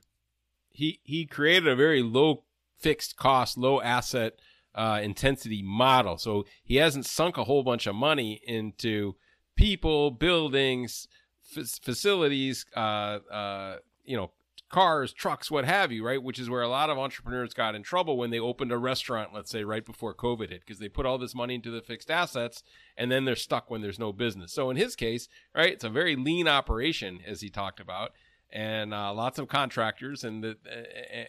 He 0.69 0.99
he 1.03 1.25
created 1.25 1.67
a 1.67 1.75
very 1.75 2.03
low 2.03 2.43
fixed 2.77 3.17
cost, 3.17 3.57
low 3.57 3.81
asset 3.81 4.39
uh, 4.73 4.99
intensity 5.01 5.61
model. 5.63 6.17
So 6.17 6.45
he 6.63 6.75
hasn't 6.77 7.05
sunk 7.05 7.37
a 7.37 7.45
whole 7.45 7.63
bunch 7.63 7.87
of 7.87 7.95
money 7.95 8.41
into 8.45 9.15
people, 9.55 10.11
buildings, 10.11 11.07
f- 11.55 11.79
facilities, 11.81 12.65
uh, 12.75 13.19
uh, 13.31 13.77
you 14.03 14.17
know, 14.17 14.31
cars, 14.69 15.13
trucks, 15.13 15.49
what 15.49 15.63
have 15.63 15.91
you, 15.91 16.05
right? 16.05 16.21
Which 16.21 16.39
is 16.39 16.49
where 16.49 16.61
a 16.61 16.67
lot 16.67 16.89
of 16.89 16.97
entrepreneurs 16.97 17.53
got 17.53 17.75
in 17.75 17.83
trouble 17.83 18.17
when 18.17 18.31
they 18.31 18.39
opened 18.39 18.71
a 18.71 18.77
restaurant, 18.77 19.33
let's 19.33 19.51
say 19.51 19.63
right 19.63 19.85
before 19.85 20.13
COVID 20.13 20.49
hit, 20.49 20.61
because 20.61 20.79
they 20.79 20.89
put 20.89 21.05
all 21.05 21.17
this 21.17 21.35
money 21.35 21.55
into 21.55 21.71
the 21.71 21.81
fixed 21.81 22.11
assets 22.11 22.63
and 22.97 23.11
then 23.11 23.25
they're 23.25 23.35
stuck 23.35 23.69
when 23.69 23.81
there's 23.81 23.99
no 23.99 24.11
business. 24.11 24.51
So 24.51 24.69
in 24.69 24.75
his 24.75 24.95
case, 24.95 25.29
right, 25.55 25.71
it's 25.71 25.83
a 25.83 25.89
very 25.89 26.15
lean 26.15 26.47
operation, 26.47 27.19
as 27.25 27.41
he 27.41 27.49
talked 27.49 27.79
about. 27.79 28.11
And 28.51 28.93
uh, 28.93 29.13
lots 29.13 29.37
of 29.37 29.47
contractors, 29.47 30.23
and 30.23 30.43
the, 30.43 30.57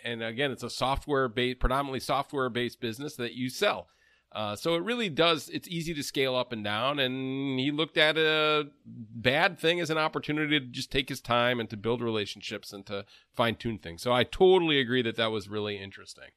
and 0.05 0.23
again, 0.23 0.53
it's 0.53 0.63
a 0.63 0.71
software 0.71 1.29
based, 1.29 1.59
predominantly 1.59 1.99
software 1.99 2.49
based 2.49 2.81
business 2.81 3.17
that 3.17 3.33
you 3.33 3.49
sell. 3.49 3.89
Uh, 4.33 4.55
so 4.55 4.75
it 4.75 4.83
really 4.83 5.09
does. 5.09 5.49
It's 5.49 5.67
easy 5.67 5.95
to 5.95 6.03
scale 6.03 6.37
up 6.37 6.53
and 6.53 6.63
down, 6.63 6.99
and 6.99 7.59
he 7.59 7.71
looked 7.71 7.97
at 7.97 8.19
a 8.19 8.69
bad 8.85 9.59
thing 9.59 9.81
as 9.81 9.89
an 9.89 9.99
opportunity 9.99 10.61
to 10.61 10.67
just 10.67 10.93
take 10.93 11.09
his 11.09 11.21
time 11.21 11.59
and 11.59 11.71
to 11.71 11.77
build 11.77 12.03
relationships 12.03 12.73
and 12.73 12.85
to 12.87 13.07
fine 13.35 13.55
tune 13.57 13.79
things. 13.79 14.03
So 14.03 14.13
I 14.13 14.25
totally 14.25 14.79
agree 14.79 15.03
that 15.03 15.17
that 15.17 15.31
was 15.31 15.49
really 15.49 15.79
interesting. 15.79 16.31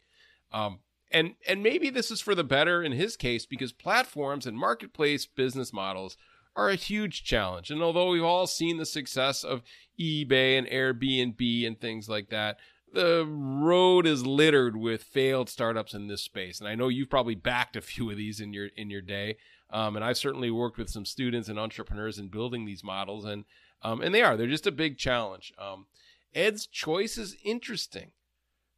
Um, 0.51 0.80
and 1.11 1.36
and 1.47 1.61
maybe 1.61 1.89
this 1.89 2.09
is 2.09 2.21
for 2.21 2.36
the 2.36 2.43
better 2.43 2.82
in 2.82 2.93
his 2.93 3.17
case 3.17 3.45
because 3.45 3.73
platforms 3.73 4.45
and 4.45 4.57
marketplace 4.57 5.25
business 5.25 5.73
models 5.73 6.17
are 6.60 6.70
a 6.70 6.76
huge 6.76 7.24
challenge. 7.24 7.72
And 7.72 7.82
although 7.82 8.10
we've 8.10 8.24
all 8.24 8.47
seen 8.47 8.78
the 8.78 8.86
success 8.86 9.43
of 9.43 9.62
eBay 9.99 10.57
and 10.57 10.68
Airbnb 10.68 11.66
and 11.66 11.80
things 11.80 12.07
like 12.10 12.30
that, 12.30 12.57
the 12.91 13.26
road 13.28 14.07
is 14.07 14.26
littered 14.26 14.76
with 14.76 15.03
failed 15.03 15.49
startups 15.49 15.93
in 15.93 16.07
this 16.07 16.24
space 16.24 16.60
and 16.60 16.68
i 16.68 16.74
know 16.74 16.88
you've 16.88 17.07
probably 17.07 17.36
backed 17.36 17.76
a 17.76 17.82
few 17.82 18.10
of 18.10 18.18
these 18.18 18.39
in 18.39 18.51
your 18.51 18.70
in 18.76 18.89
your 18.89 18.99
day 18.99 19.38
um, 19.70 19.95
and 19.95 20.03
i've 20.03 20.18
certainly 20.18 20.49
worked 20.49 20.80
with 20.80 20.89
some 20.89 21.05
students 21.05 21.47
and 21.47 21.60
entrepreneurs 21.60 22.18
in 22.18 22.30
building 22.30 22.66
these 22.66 22.84
models 22.84 23.26
and 23.26 23.45
um, 23.82 24.01
and 24.01 24.14
they 24.14 24.22
are. 24.22 24.36
They're 24.36 24.47
just 24.47 24.68
a 24.68 24.72
big 24.72 24.97
challenge. 24.97 25.53
Um, 25.57 25.86
Ed's 26.34 26.68
choice 26.68 27.18
is 27.18 27.36
interesting, 27.43 28.12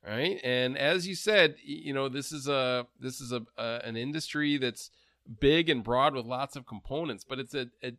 right? 0.05 0.39
And 0.43 0.77
as 0.77 1.07
you 1.07 1.15
said, 1.15 1.55
you 1.63 1.93
know, 1.93 2.07
this 2.07 2.31
is 2.31 2.47
a 2.47 2.87
this 2.99 3.19
is 3.19 3.31
a, 3.31 3.41
a 3.57 3.81
an 3.83 3.97
industry 3.97 4.57
that's 4.57 4.91
big 5.39 5.69
and 5.69 5.83
broad 5.83 6.13
with 6.13 6.25
lots 6.25 6.55
of 6.55 6.65
components, 6.65 7.25
but 7.27 7.39
it's 7.39 7.53
a, 7.53 7.67
a 7.83 7.93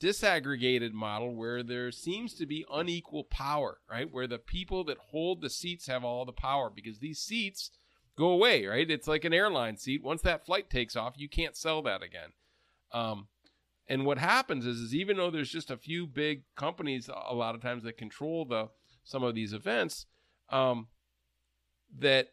disaggregated 0.00 0.92
model 0.92 1.34
where 1.34 1.62
there 1.62 1.90
seems 1.90 2.34
to 2.34 2.46
be 2.46 2.64
unequal 2.72 3.24
power, 3.24 3.78
right? 3.90 4.10
Where 4.10 4.26
the 4.26 4.38
people 4.38 4.84
that 4.84 4.98
hold 5.10 5.40
the 5.40 5.50
seats 5.50 5.86
have 5.86 6.04
all 6.04 6.24
the 6.24 6.32
power 6.32 6.70
because 6.74 6.98
these 6.98 7.18
seats 7.18 7.70
go 8.16 8.30
away, 8.30 8.66
right? 8.66 8.90
It's 8.90 9.08
like 9.08 9.24
an 9.24 9.32
airline 9.32 9.76
seat. 9.76 10.02
Once 10.02 10.22
that 10.22 10.44
flight 10.44 10.70
takes 10.70 10.96
off, 10.96 11.14
you 11.16 11.28
can't 11.28 11.56
sell 11.56 11.82
that 11.82 12.02
again. 12.02 12.30
Um, 12.92 13.28
and 13.88 14.04
what 14.04 14.18
happens 14.18 14.66
is, 14.66 14.78
is 14.78 14.94
even 14.94 15.16
though 15.16 15.30
there's 15.30 15.50
just 15.50 15.70
a 15.70 15.76
few 15.76 16.06
big 16.06 16.42
companies, 16.56 17.08
a 17.08 17.34
lot 17.34 17.54
of 17.54 17.62
times 17.62 17.84
that 17.84 17.96
control 17.96 18.44
the 18.44 18.68
some 19.04 19.22
of 19.22 19.34
these 19.34 19.54
events, 19.54 20.06
um, 20.50 20.88
that 21.98 22.28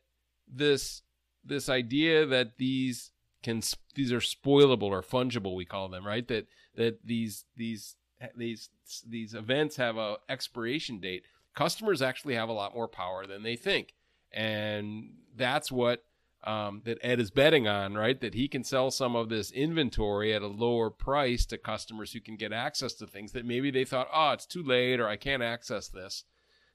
this 0.47 1.03
this 1.43 1.69
idea 1.69 2.25
that 2.25 2.57
these 2.57 3.11
can 3.45 3.61
these 3.93 4.11
are 4.11 4.17
spoilable 4.17 4.89
or 4.89 5.03
fungible, 5.03 5.55
we 5.55 5.65
call 5.65 5.87
them, 5.87 6.05
right? 6.05 6.27
That 6.27 6.47
that 6.75 7.05
these 7.05 7.45
these 7.55 7.95
these 8.35 8.69
these 9.07 9.35
events 9.35 9.75
have 9.75 9.97
a 9.97 10.17
expiration 10.27 10.99
date. 10.99 11.23
Customers 11.53 12.01
actually 12.01 12.33
have 12.33 12.49
a 12.49 12.53
lot 12.53 12.73
more 12.73 12.87
power 12.87 13.27
than 13.27 13.43
they 13.43 13.55
think, 13.55 13.93
and 14.33 15.11
that's 15.35 15.71
what 15.71 16.03
um, 16.43 16.81
that 16.85 16.97
Ed 17.03 17.19
is 17.19 17.29
betting 17.29 17.67
on, 17.67 17.93
right? 17.93 18.19
That 18.19 18.33
he 18.33 18.47
can 18.47 18.63
sell 18.63 18.89
some 18.89 19.15
of 19.15 19.29
this 19.29 19.51
inventory 19.51 20.33
at 20.33 20.41
a 20.41 20.47
lower 20.47 20.89
price 20.89 21.45
to 21.47 21.59
customers 21.59 22.13
who 22.13 22.21
can 22.21 22.37
get 22.37 22.51
access 22.51 22.93
to 22.95 23.05
things 23.05 23.31
that 23.33 23.45
maybe 23.45 23.69
they 23.69 23.85
thought, 23.85 24.09
oh, 24.11 24.31
it's 24.31 24.47
too 24.47 24.63
late 24.63 24.99
or 24.99 25.07
I 25.07 25.17
can't 25.17 25.43
access 25.43 25.87
this. 25.87 26.23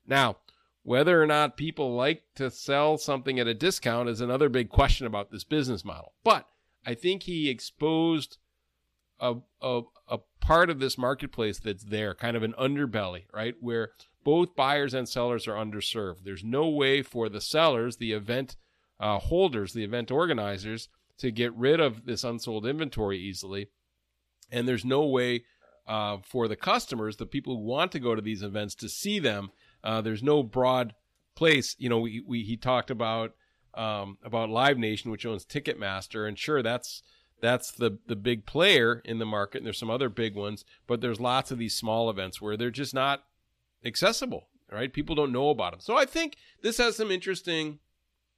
Now, 0.06 0.36
whether 0.82 1.20
or 1.20 1.26
not 1.26 1.56
people 1.56 1.94
like 1.94 2.22
to 2.36 2.50
sell 2.50 2.96
something 2.96 3.38
at 3.38 3.46
a 3.46 3.54
discount 3.54 4.08
is 4.08 4.20
another 4.20 4.48
big 4.48 4.70
question 4.70 5.06
about 5.06 5.30
this 5.30 5.44
business 5.44 5.84
model. 5.84 6.12
But 6.24 6.46
I 6.86 6.94
think 6.94 7.24
he 7.24 7.48
exposed 7.48 8.38
a, 9.18 9.36
a, 9.60 9.82
a 10.08 10.18
part 10.40 10.70
of 10.70 10.80
this 10.80 10.96
marketplace 10.96 11.58
that's 11.58 11.84
there, 11.84 12.14
kind 12.14 12.36
of 12.36 12.42
an 12.42 12.54
underbelly, 12.58 13.24
right? 13.32 13.54
Where 13.60 13.90
both 14.24 14.56
buyers 14.56 14.94
and 14.94 15.08
sellers 15.08 15.46
are 15.46 15.54
underserved. 15.54 16.24
There's 16.24 16.44
no 16.44 16.68
way 16.68 17.02
for 17.02 17.28
the 17.28 17.40
sellers, 17.40 17.96
the 17.96 18.12
event 18.12 18.56
uh, 18.98 19.18
holders, 19.18 19.72
the 19.72 19.84
event 19.84 20.10
organizers, 20.10 20.88
to 21.18 21.30
get 21.30 21.54
rid 21.54 21.80
of 21.80 22.06
this 22.06 22.24
unsold 22.24 22.66
inventory 22.66 23.18
easily. 23.18 23.68
And 24.50 24.66
there's 24.66 24.84
no 24.84 25.04
way 25.06 25.44
uh, 25.86 26.18
for 26.24 26.48
the 26.48 26.56
customers, 26.56 27.16
the 27.16 27.26
people 27.26 27.56
who 27.56 27.62
want 27.62 27.92
to 27.92 28.00
go 28.00 28.14
to 28.14 28.22
these 28.22 28.42
events, 28.42 28.74
to 28.76 28.88
see 28.88 29.18
them. 29.18 29.50
Uh, 29.82 30.00
there's 30.00 30.22
no 30.22 30.42
broad 30.42 30.94
place. 31.34 31.76
You 31.78 31.88
know, 31.88 31.98
we, 31.98 32.22
we 32.26 32.42
he 32.42 32.56
talked 32.56 32.90
about 32.90 33.32
um, 33.74 34.18
about 34.24 34.50
Live 34.50 34.78
Nation, 34.78 35.10
which 35.10 35.26
owns 35.26 35.44
Ticketmaster, 35.44 36.26
and 36.26 36.38
sure, 36.38 36.62
that's 36.62 37.02
that's 37.40 37.70
the 37.70 37.98
the 38.06 38.16
big 38.16 38.46
player 38.46 39.02
in 39.04 39.18
the 39.18 39.26
market. 39.26 39.58
And 39.58 39.66
there's 39.66 39.78
some 39.78 39.90
other 39.90 40.08
big 40.08 40.34
ones, 40.34 40.64
but 40.86 41.00
there's 41.00 41.20
lots 41.20 41.50
of 41.50 41.58
these 41.58 41.74
small 41.74 42.10
events 42.10 42.40
where 42.40 42.56
they're 42.56 42.70
just 42.70 42.94
not 42.94 43.24
accessible. 43.84 44.48
Right? 44.72 44.92
People 44.92 45.16
don't 45.16 45.32
know 45.32 45.50
about 45.50 45.72
them. 45.72 45.80
So 45.80 45.96
I 45.96 46.04
think 46.04 46.36
this 46.62 46.78
has 46.78 46.96
some 46.96 47.10
interesting 47.10 47.80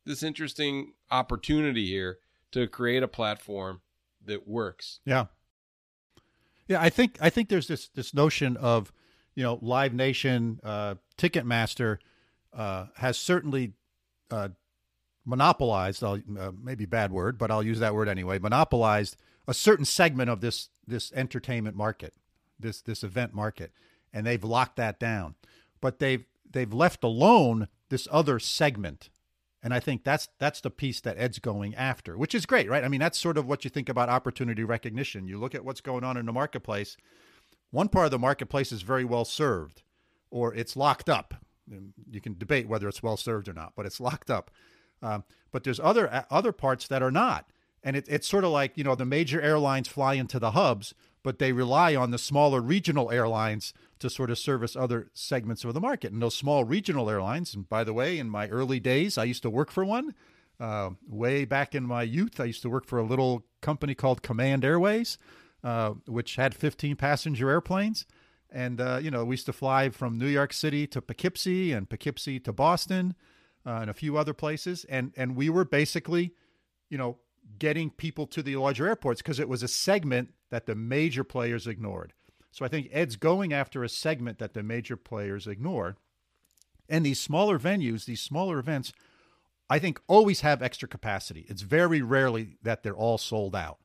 this 0.06 0.22
interesting 0.22 0.94
opportunity 1.10 1.86
here 1.86 2.18
to 2.52 2.66
create 2.66 3.02
a 3.02 3.08
platform 3.08 3.82
that 4.24 4.48
works. 4.48 5.00
Yeah. 5.04 5.26
Yeah, 6.68 6.80
I 6.80 6.88
think 6.88 7.18
I 7.20 7.28
think 7.28 7.50
there's 7.50 7.68
this 7.68 7.88
this 7.88 8.14
notion 8.14 8.56
of, 8.56 8.92
you 9.34 9.42
know, 9.42 9.58
Live 9.60 9.92
Nation, 9.92 10.58
uh, 10.64 10.94
Ticketmaster 11.18 11.98
uh, 12.54 12.86
has 12.96 13.18
certainly 13.18 13.74
uh, 14.30 14.48
monopolized. 15.24 16.02
Uh, 16.02 16.18
maybe 16.62 16.86
bad 16.86 17.12
word, 17.12 17.38
but 17.38 17.50
I'll 17.50 17.62
use 17.62 17.78
that 17.80 17.94
word 17.94 18.08
anyway. 18.08 18.38
Monopolized 18.38 19.16
a 19.46 19.54
certain 19.54 19.84
segment 19.84 20.30
of 20.30 20.40
this 20.40 20.68
this 20.86 21.12
entertainment 21.12 21.76
market, 21.76 22.14
this 22.58 22.80
this 22.80 23.02
event 23.02 23.34
market, 23.34 23.72
and 24.12 24.26
they've 24.26 24.44
locked 24.44 24.76
that 24.76 24.98
down. 24.98 25.34
But 25.80 25.98
they've 25.98 26.24
they've 26.50 26.72
left 26.72 27.04
alone 27.04 27.68
this 27.88 28.08
other 28.10 28.38
segment 28.38 29.10
and 29.62 29.72
I 29.72 29.80
think 29.80 30.02
that's 30.02 30.28
that's 30.38 30.60
the 30.60 30.70
piece 30.70 31.00
that 31.02 31.16
Ed's 31.18 31.38
going 31.38 31.74
after, 31.74 32.18
which 32.18 32.34
is 32.34 32.46
great, 32.46 32.68
right? 32.68 32.82
I 32.82 32.88
mean, 32.88 33.00
that's 33.00 33.18
sort 33.18 33.38
of 33.38 33.46
what 33.46 33.64
you 33.64 33.70
think 33.70 33.88
about 33.88 34.08
opportunity 34.08 34.64
recognition. 34.64 35.28
You 35.28 35.38
look 35.38 35.54
at 35.54 35.64
what's 35.64 35.80
going 35.80 36.02
on 36.02 36.16
in 36.16 36.26
the 36.26 36.32
marketplace. 36.32 36.96
One 37.70 37.88
part 37.88 38.06
of 38.06 38.10
the 38.10 38.18
marketplace 38.18 38.72
is 38.72 38.82
very 38.82 39.04
well 39.04 39.24
served, 39.24 39.82
or 40.30 40.52
it's 40.54 40.76
locked 40.76 41.08
up. 41.08 41.34
You 42.10 42.20
can 42.20 42.36
debate 42.36 42.68
whether 42.68 42.88
it's 42.88 43.02
well 43.02 43.16
served 43.16 43.48
or 43.48 43.52
not, 43.52 43.74
but 43.76 43.86
it's 43.86 44.00
locked 44.00 44.30
up. 44.30 44.50
Um, 45.02 45.24
but 45.50 45.64
there's 45.64 45.80
other 45.80 46.24
other 46.30 46.52
parts 46.52 46.86
that 46.88 47.02
are 47.02 47.10
not, 47.10 47.50
and 47.82 47.96
it, 47.96 48.06
it's 48.08 48.28
sort 48.28 48.44
of 48.44 48.50
like 48.50 48.76
you 48.76 48.84
know 48.84 48.94
the 48.94 49.04
major 49.04 49.40
airlines 49.40 49.88
fly 49.88 50.14
into 50.14 50.38
the 50.38 50.52
hubs, 50.52 50.94
but 51.22 51.38
they 51.38 51.52
rely 51.52 51.94
on 51.94 52.10
the 52.10 52.18
smaller 52.18 52.60
regional 52.60 53.10
airlines 53.10 53.74
to 53.98 54.10
sort 54.10 54.30
of 54.30 54.38
service 54.38 54.74
other 54.74 55.10
segments 55.12 55.64
of 55.64 55.74
the 55.74 55.80
market. 55.80 56.12
And 56.12 56.22
those 56.22 56.34
small 56.34 56.64
regional 56.64 57.10
airlines, 57.10 57.54
and 57.54 57.68
by 57.68 57.84
the 57.84 57.92
way, 57.92 58.18
in 58.18 58.30
my 58.30 58.48
early 58.48 58.80
days, 58.80 59.18
I 59.18 59.24
used 59.24 59.42
to 59.42 59.50
work 59.50 59.70
for 59.70 59.84
one. 59.84 60.14
Uh, 60.60 60.90
way 61.08 61.44
back 61.44 61.74
in 61.74 61.82
my 61.82 62.02
youth, 62.02 62.38
I 62.38 62.44
used 62.44 62.62
to 62.62 62.70
work 62.70 62.86
for 62.86 62.98
a 62.98 63.04
little 63.04 63.44
company 63.62 63.94
called 63.94 64.22
Command 64.22 64.64
Airways, 64.64 65.18
uh, 65.64 65.90
which 66.06 66.36
had 66.36 66.54
15 66.54 66.94
passenger 66.96 67.50
airplanes. 67.50 68.06
And, 68.50 68.80
uh, 68.80 69.00
you 69.02 69.10
know, 69.10 69.24
we 69.24 69.32
used 69.34 69.46
to 69.46 69.52
fly 69.52 69.88
from 69.88 70.18
New 70.18 70.28
York 70.28 70.52
City 70.52 70.86
to 70.88 71.00
Poughkeepsie 71.00 71.72
and 71.72 71.88
Poughkeepsie 71.88 72.38
to 72.40 72.52
Boston 72.52 73.14
uh, 73.66 73.78
and 73.80 73.90
a 73.90 73.94
few 73.94 74.16
other 74.16 74.34
places. 74.34 74.84
And, 74.88 75.12
and 75.16 75.36
we 75.36 75.48
were 75.50 75.64
basically, 75.64 76.34
you 76.88 76.98
know, 76.98 77.18
getting 77.58 77.90
people 77.90 78.26
to 78.28 78.42
the 78.42 78.56
larger 78.56 78.86
airports 78.86 79.20
because 79.20 79.38
it 79.38 79.48
was 79.48 79.62
a 79.62 79.68
segment 79.68 80.30
that 80.50 80.66
the 80.66 80.74
major 80.74 81.24
players 81.24 81.66
ignored. 81.66 82.12
So 82.50 82.64
I 82.64 82.68
think 82.68 82.88
Ed's 82.92 83.16
going 83.16 83.52
after 83.52 83.82
a 83.82 83.88
segment 83.88 84.38
that 84.38 84.54
the 84.54 84.62
major 84.62 84.96
players 84.96 85.46
ignore. 85.46 85.96
And 86.88 87.04
these 87.06 87.20
smaller 87.20 87.58
venues, 87.58 88.04
these 88.04 88.20
smaller 88.20 88.58
events, 88.58 88.92
I 89.70 89.78
think 89.78 90.00
always 90.06 90.42
have 90.42 90.62
extra 90.62 90.86
capacity. 90.86 91.46
It's 91.48 91.62
very 91.62 92.02
rarely 92.02 92.58
that 92.62 92.82
they're 92.82 92.94
all 92.94 93.16
sold 93.16 93.56
out. 93.56 93.78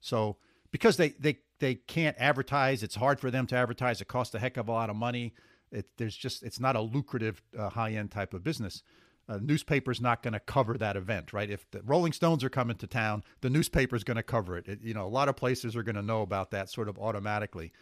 So 0.00 0.36
because 0.72 0.96
they 0.96 1.10
they 1.10 1.38
they 1.60 1.76
can't 1.76 2.16
advertise, 2.18 2.82
it's 2.82 2.96
hard 2.96 3.20
for 3.20 3.30
them 3.30 3.46
to 3.48 3.56
advertise. 3.56 4.00
It 4.00 4.08
costs 4.08 4.34
a 4.34 4.40
heck 4.40 4.56
of 4.56 4.68
a 4.68 4.72
lot 4.72 4.90
of 4.90 4.96
money. 4.96 5.34
It, 5.70 5.86
there's 5.96 6.16
just 6.16 6.42
it's 6.42 6.58
not 6.58 6.76
a 6.76 6.80
lucrative 6.80 7.42
uh, 7.56 7.70
high 7.70 7.92
end 7.92 8.10
type 8.10 8.34
of 8.34 8.42
business. 8.42 8.82
A 9.28 9.38
newspaper's 9.38 10.00
not 10.00 10.22
going 10.22 10.32
to 10.32 10.40
cover 10.40 10.74
that 10.78 10.96
event, 10.96 11.32
right? 11.32 11.50
If 11.50 11.70
the 11.70 11.82
Rolling 11.82 12.12
Stones 12.12 12.42
are 12.42 12.48
coming 12.48 12.76
to 12.78 12.86
town, 12.86 13.22
the 13.42 13.50
newspaper's 13.50 14.02
going 14.02 14.16
to 14.16 14.22
cover 14.22 14.56
it. 14.56 14.66
it. 14.66 14.80
You 14.82 14.94
know, 14.94 15.06
a 15.06 15.08
lot 15.08 15.28
of 15.28 15.36
places 15.36 15.76
are 15.76 15.82
going 15.82 15.96
to 15.96 16.02
know 16.02 16.22
about 16.22 16.50
that 16.52 16.70
sort 16.70 16.88
of 16.88 16.98
automatically. 16.98 17.72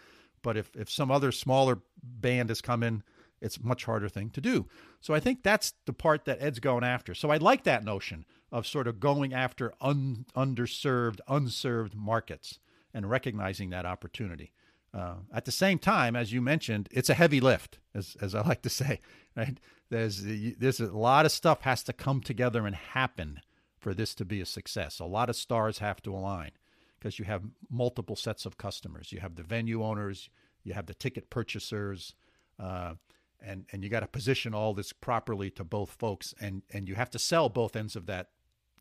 But 0.43 0.57
if, 0.57 0.71
if 0.75 0.91
some 0.91 1.11
other 1.11 1.31
smaller 1.33 1.79
band 2.03 2.49
has 2.49 2.61
come 2.61 2.83
in, 2.83 3.03
it's 3.41 3.59
a 3.59 3.63
much 3.63 3.85
harder 3.85 4.09
thing 4.09 4.31
to 4.31 4.41
do. 4.41 4.67
So 5.01 5.15
I 5.15 5.21
think 5.21 5.43
that's 5.43 5.75
the 5.85 5.93
part 5.93 6.25
that 6.25 6.41
Ed's 6.41 6.59
going 6.59 6.85
after. 6.85 7.15
So 7.15 7.31
I 7.31 7.37
like 7.37 7.65
that 7.65 7.85
notion 7.85 8.25
of 8.51 8.67
sort 8.67 8.89
of 8.89 8.99
going 9.01 9.35
after 9.35 9.73
un, 9.81 10.27
underserved, 10.35 11.21
unserved 11.29 11.95
markets 11.95 12.59
and 12.95 13.09
recognizing 13.11 13.71
that 13.71 13.87
opportunity. 13.87 14.53
Uh, 14.97 15.17
at 15.33 15.45
the 15.45 15.53
same 15.53 15.79
time, 15.79 16.17
as 16.17 16.33
you 16.33 16.41
mentioned, 16.41 16.89
it's 16.91 17.11
a 17.11 17.15
heavy 17.15 17.39
lift, 17.39 17.79
as, 17.95 18.17
as 18.23 18.35
I 18.35 18.41
like 18.41 18.63
to 18.63 18.71
say. 18.71 19.01
Right? 19.37 19.61
There's 19.91 20.23
there's 20.25 20.81
a 20.81 20.97
lot 20.97 21.27
of 21.27 21.31
stuff 21.31 21.61
has 21.61 21.83
to 21.83 21.93
come 21.93 22.23
together 22.23 22.67
and 22.67 22.75
happen 22.75 23.43
for 23.79 23.93
this 23.93 24.15
to 24.15 24.25
be 24.25 24.41
a 24.41 24.47
success. 24.47 24.99
A 24.99 25.05
lot 25.05 25.29
of 25.29 25.37
stars 25.37 25.77
have 25.81 26.03
to 26.05 26.15
align 26.15 26.53
because 26.99 27.19
you 27.19 27.27
have 27.27 27.43
multiple 27.71 28.17
sets 28.17 28.47
of 28.47 28.57
customers. 28.57 29.13
You 29.13 29.21
have 29.21 29.35
the 29.35 29.43
venue 29.43 29.85
owners, 29.85 30.31
you 30.65 30.73
have 30.73 30.87
the 30.87 30.95
ticket 30.95 31.29
purchasers, 31.29 32.15
uh, 32.59 32.95
and 33.39 33.67
and 33.73 33.85
you 33.85 33.91
got 33.91 34.01
to 34.01 34.07
position 34.07 34.55
all 34.55 34.73
this 34.73 34.95
properly 34.95 35.51
to 35.51 35.65
both 35.65 35.91
folks, 35.91 36.35
and 36.41 36.63
and 36.73 36.89
you 36.89 36.95
have 36.95 37.11
to 37.11 37.19
sell 37.19 37.51
both 37.51 37.77
ends 37.77 37.95
of 37.95 38.07
that 38.07 38.31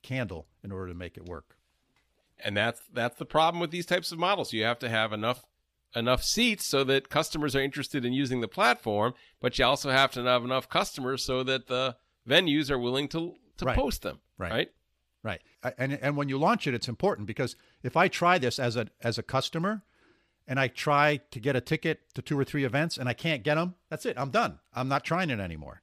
candle 0.04 0.48
in 0.64 0.72
order 0.72 0.88
to 0.88 0.98
make 0.98 1.18
it 1.18 1.26
work. 1.26 1.58
And 2.40 2.56
that's 2.56 2.80
that's 2.94 3.18
the 3.18 3.26
problem 3.26 3.60
with 3.60 3.72
these 3.72 3.86
types 3.86 4.14
of 4.14 4.20
models. 4.20 4.54
You 4.54 4.64
have 4.64 4.80
to 4.80 4.88
have 4.88 5.12
enough 5.12 5.44
enough 5.96 6.24
seats 6.24 6.66
so 6.66 6.84
that 6.84 7.10
customers 7.10 7.56
are 7.56 7.62
interested 7.62 8.06
in 8.06 8.14
using 8.14 8.42
the 8.42 8.48
platform, 8.48 9.14
but 9.40 9.58
you 9.58 9.66
also 9.66 9.90
have 9.90 10.12
to 10.12 10.24
have 10.24 10.44
enough 10.44 10.70
customers 10.70 11.24
so 11.24 11.44
that 11.44 11.68
the 11.68 11.96
venues 12.28 12.70
are 12.70 12.80
willing 12.80 13.08
to 13.10 13.36
to 13.58 13.66
right. 13.66 13.76
post 13.76 14.02
them. 14.02 14.20
Right. 14.38 14.52
right. 14.52 14.72
Right. 15.24 15.42
And 15.80 15.94
and 15.94 16.16
when 16.18 16.30
you 16.30 16.38
launch 16.38 16.68
it, 16.68 16.76
it's 16.76 16.88
important 16.88 17.26
because 17.26 17.56
if 17.82 17.98
I 17.98 18.08
try 18.08 18.38
this 18.38 18.60
as 18.60 18.76
a 18.76 18.88
as 19.02 19.18
a 19.18 19.24
customer, 19.24 19.82
and 20.48 20.60
I 20.60 20.68
try 20.68 21.18
to 21.32 21.40
get 21.40 21.56
a 21.56 21.62
ticket 21.62 22.02
to 22.14 22.22
two 22.22 22.38
or 22.38 22.44
three 22.44 22.64
events 22.64 22.98
and 22.98 23.10
I 23.10 23.14
can't 23.14 23.44
get 23.44 23.56
them, 23.56 23.76
that's 23.90 24.06
it. 24.06 24.18
I'm 24.18 24.30
done. 24.30 24.60
I'm 24.74 24.88
not 24.88 25.04
trying 25.04 25.30
it 25.30 25.40
anymore. 25.40 25.82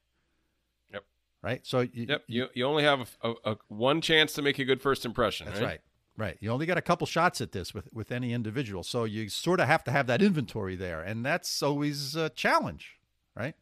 Yep. 0.92 1.04
Right. 1.42 1.66
So 1.66 1.80
you, 1.80 2.06
yep. 2.08 2.22
You 2.26 2.48
you 2.54 2.64
only 2.64 2.84
have 2.84 3.16
a, 3.22 3.30
a, 3.30 3.34
a 3.52 3.56
one 3.68 4.00
chance 4.00 4.32
to 4.34 4.42
make 4.42 4.58
a 4.58 4.64
good 4.64 4.80
first 4.80 5.04
impression. 5.04 5.46
That's 5.46 5.60
right. 5.60 5.66
right. 5.66 5.80
Right. 6.16 6.36
You 6.40 6.50
only 6.50 6.66
got 6.66 6.76
a 6.76 6.82
couple 6.82 7.06
shots 7.06 7.40
at 7.40 7.52
this 7.52 7.72
with, 7.72 7.88
with 7.92 8.12
any 8.12 8.32
individual. 8.32 8.82
So 8.82 9.04
you 9.04 9.28
sort 9.30 9.60
of 9.60 9.66
have 9.66 9.82
to 9.84 9.90
have 9.90 10.06
that 10.08 10.20
inventory 10.20 10.76
there. 10.76 11.00
And 11.00 11.24
that's 11.24 11.62
always 11.62 12.14
a 12.14 12.28
challenge, 12.28 12.98
right? 13.34 13.54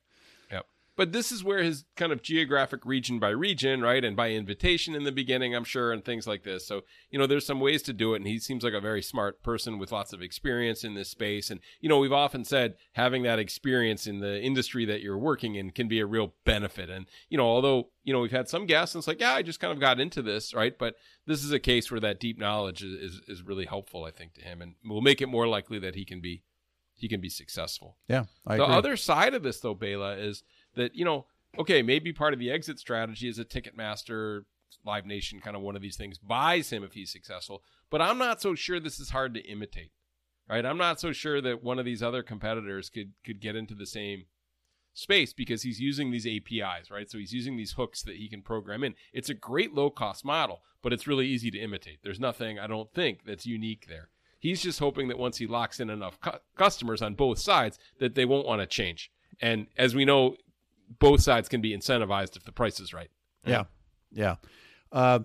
But 0.97 1.13
this 1.13 1.33
is 1.33 1.43
where 1.43 1.63
his 1.63 1.85
kind 1.97 2.13
of 2.13 2.23
geographic 2.23 2.85
region 2.85 3.19
by 3.19 3.31
region, 3.31 3.81
right? 3.81 4.05
And 4.05 4.17
by 4.17 4.31
invitation 4.31 4.95
in 4.95 5.05
the 5.05 5.13
beginning, 5.13 5.55
I'm 5.55 5.65
sure, 5.65 5.93
and 5.93 6.05
things 6.05 6.27
like 6.27 6.43
this. 6.43 6.67
So, 6.67 6.83
you 7.11 7.19
know, 7.19 7.27
there's 7.27 7.47
some 7.47 7.61
ways 7.61 7.83
to 7.85 7.93
do 7.93 8.13
it. 8.13 8.19
And 8.19 8.27
he 8.27 8.39
seems 8.39 8.63
like 8.63 8.75
a 8.75 8.81
very 8.81 9.01
smart 9.01 9.43
person 9.43 9.79
with 9.79 9.93
lots 9.93 10.13
of 10.13 10.21
experience 10.21 10.85
in 10.85 10.95
this 10.95 11.09
space. 11.09 11.51
And, 11.51 11.61
you 11.81 11.89
know, 11.89 11.99
we've 11.99 12.13
often 12.13 12.45
said 12.45 12.75
having 12.93 13.23
that 13.23 13.39
experience 13.39 14.07
in 14.07 14.21
the 14.21 14.41
industry 14.43 14.85
that 14.85 15.01
you're 15.01 15.19
working 15.19 15.55
in 15.55 15.71
can 15.71 15.89
be 15.89 16.01
a 16.01 16.07
real 16.07 16.35
benefit. 16.45 16.91
And, 16.91 17.07
you 17.29 17.39
know, 17.39 17.47
although, 17.47 17.89
you 18.05 18.13
know, 18.13 18.21
we've 18.21 18.31
had 18.31 18.49
some 18.49 18.67
guests 18.67 18.95
and 18.95 19.01
it's 19.01 19.09
like, 19.09 19.21
yeah, 19.21 19.33
I 19.33 19.43
just 19.43 19.61
kind 19.61 19.73
of 19.73 19.81
got 19.81 20.01
into 20.01 20.23
this, 20.23 20.53
right? 20.53 20.77
But 20.79 20.97
this 21.27 21.45
is 21.45 21.53
a 21.53 21.59
case 21.59 21.91
where 21.91 22.01
that 22.01 22.21
deep 22.21 22.39
knowledge 22.39 22.83
is, 22.83 22.93
is, 22.93 23.21
is 23.29 23.43
really 23.43 23.67
helpful, 23.67 24.05
I 24.05 24.11
think, 24.11 24.35
to 24.35 24.43
him, 24.43 24.61
and 24.61 24.75
will 24.85 25.01
make 25.01 25.23
it 25.23 25.29
more 25.29 25.47
likely 25.47 25.79
that 25.79 25.95
he 25.95 26.05
can 26.05 26.21
be 26.21 26.43
he 27.01 27.09
can 27.09 27.21
be 27.21 27.31
successful. 27.31 27.97
Yeah, 28.09 28.25
I 28.47 28.59
the 28.59 28.65
agree. 28.65 28.75
other 28.77 28.97
side 28.97 29.33
of 29.33 29.43
this, 29.43 29.61
though, 29.61 29.75
Bela, 29.75 30.17
is 30.17 30.43
that 30.75 30.95
you 30.95 31.05
know, 31.05 31.27
okay, 31.59 31.83
maybe 31.83 32.13
part 32.13 32.33
of 32.33 32.39
the 32.39 32.51
exit 32.51 32.79
strategy 32.79 33.29
is 33.29 33.39
a 33.39 33.45
Ticketmaster, 33.45 34.45
Live 34.85 35.07
Nation, 35.07 35.41
kind 35.41 35.57
of 35.57 35.63
one 35.63 35.77
of 35.77 35.83
these 35.83 35.97
things 35.97 36.19
buys 36.19 36.71
him 36.71 36.85
if 36.85 36.93
he's 36.93 37.13
successful. 37.13 37.63
But 37.91 38.01
I'm 38.01 38.19
not 38.19 38.41
so 38.41 38.55
sure 38.55 38.81
this 38.81 39.01
is 39.01 39.11
hard 39.11 39.35
to 39.35 39.41
imitate, 39.41 39.93
right? 40.49 40.65
I'm 40.65 40.79
not 40.79 41.01
so 41.01 41.13
sure 41.13 41.41
that 41.41 41.63
one 41.63 41.79
of 41.79 41.85
these 41.85 42.03
other 42.03 42.23
competitors 42.23 42.89
could 42.89 43.13
could 43.25 43.41
get 43.41 43.57
into 43.57 43.75
the 43.75 43.87
same 43.87 44.25
space 44.95 45.33
because 45.33 45.63
he's 45.63 45.81
using 45.81 46.11
these 46.11 46.27
APIs, 46.27 46.91
right? 46.91 47.11
So 47.11 47.19
he's 47.19 47.33
using 47.33 47.57
these 47.57 47.73
hooks 47.73 48.03
that 48.03 48.17
he 48.17 48.29
can 48.29 48.43
program 48.43 48.85
in. 48.85 48.95
It's 49.13 49.31
a 49.31 49.35
great 49.35 49.75
low 49.75 49.91
cost 49.91 50.25
model, 50.25 50.61
but 50.83 50.93
it's 50.93 51.07
really 51.07 51.27
easy 51.27 51.51
to 51.51 51.59
imitate. 51.59 51.99
There's 52.03 52.21
nothing 52.21 52.59
I 52.59 52.67
don't 52.67 52.93
think 52.93 53.25
that's 53.25 53.47
unique 53.47 53.87
there. 53.89 54.09
He's 54.39 54.63
just 54.63 54.79
hoping 54.79 55.09
that 55.09 55.19
once 55.19 55.37
he 55.37 55.47
locks 55.47 55.81
in 55.81 55.91
enough 55.91 56.19
cu- 56.21 56.39
customers 56.57 57.03
on 57.03 57.15
both 57.15 57.39
sides 57.39 57.79
that 57.99 58.15
they 58.15 58.25
won't 58.25 58.47
want 58.47 58.63
to 58.63 58.67
change. 58.67 59.11
And 59.41 59.67
as 59.77 59.95
we 59.95 60.05
know, 60.05 60.37
both 60.99 61.21
sides 61.21 61.49
can 61.49 61.61
be 61.61 61.77
incentivized 61.77 62.37
if 62.37 62.45
the 62.45 62.53
price 62.53 62.81
is 62.81 62.93
right. 62.93 63.11
Yeah, 63.45 63.65
yeah. 64.11 64.37
Uh, 64.93 65.21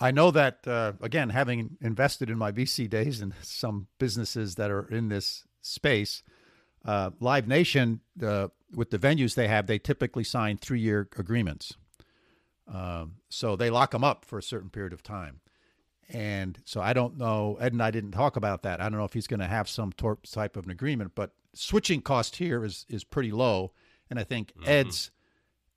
I 0.00 0.10
know 0.10 0.30
that 0.30 0.66
uh, 0.66 0.92
again, 1.00 1.30
having 1.30 1.76
invested 1.80 2.30
in 2.30 2.38
my 2.38 2.52
VC 2.52 2.88
days 2.88 3.20
in 3.20 3.34
some 3.42 3.88
businesses 3.98 4.56
that 4.56 4.70
are 4.70 4.88
in 4.88 5.08
this 5.08 5.44
space, 5.60 6.22
uh, 6.84 7.10
Live 7.20 7.46
Nation 7.46 8.00
uh, 8.22 8.48
with 8.74 8.90
the 8.90 8.98
venues 8.98 9.34
they 9.34 9.48
have, 9.48 9.66
they 9.66 9.78
typically 9.78 10.24
sign 10.24 10.58
three-year 10.58 11.08
agreements. 11.16 11.74
Um, 12.66 13.16
so 13.28 13.56
they 13.56 13.70
lock 13.70 13.90
them 13.90 14.04
up 14.04 14.24
for 14.24 14.38
a 14.38 14.42
certain 14.42 14.70
period 14.70 14.92
of 14.92 15.02
time. 15.02 15.40
And 16.08 16.58
so 16.64 16.80
I 16.80 16.92
don't 16.92 17.16
know. 17.16 17.56
Ed 17.60 17.72
and 17.72 17.82
I 17.82 17.90
didn't 17.90 18.12
talk 18.12 18.36
about 18.36 18.62
that. 18.62 18.80
I 18.80 18.84
don't 18.84 18.98
know 18.98 19.04
if 19.04 19.12
he's 19.12 19.26
going 19.26 19.40
to 19.40 19.46
have 19.46 19.68
some 19.68 19.92
tor- 19.92 20.18
type 20.30 20.56
of 20.56 20.64
an 20.64 20.70
agreement, 20.70 21.12
but 21.14 21.32
switching 21.54 22.02
cost 22.02 22.36
here 22.36 22.64
is 22.64 22.84
is 22.88 23.04
pretty 23.04 23.30
low. 23.30 23.72
And 24.10 24.18
I 24.18 24.24
think 24.24 24.52
Mm-hmm. 24.54 24.68
Ed's 24.68 25.10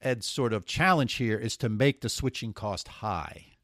Ed's 0.01 0.27
sort 0.27 0.53
of 0.53 0.65
challenge 0.65 1.15
here 1.15 1.37
is 1.37 1.57
to 1.57 1.69
make 1.69 2.01
the 2.01 2.09
switching 2.09 2.53
cost 2.53 2.87
high. 2.87 3.57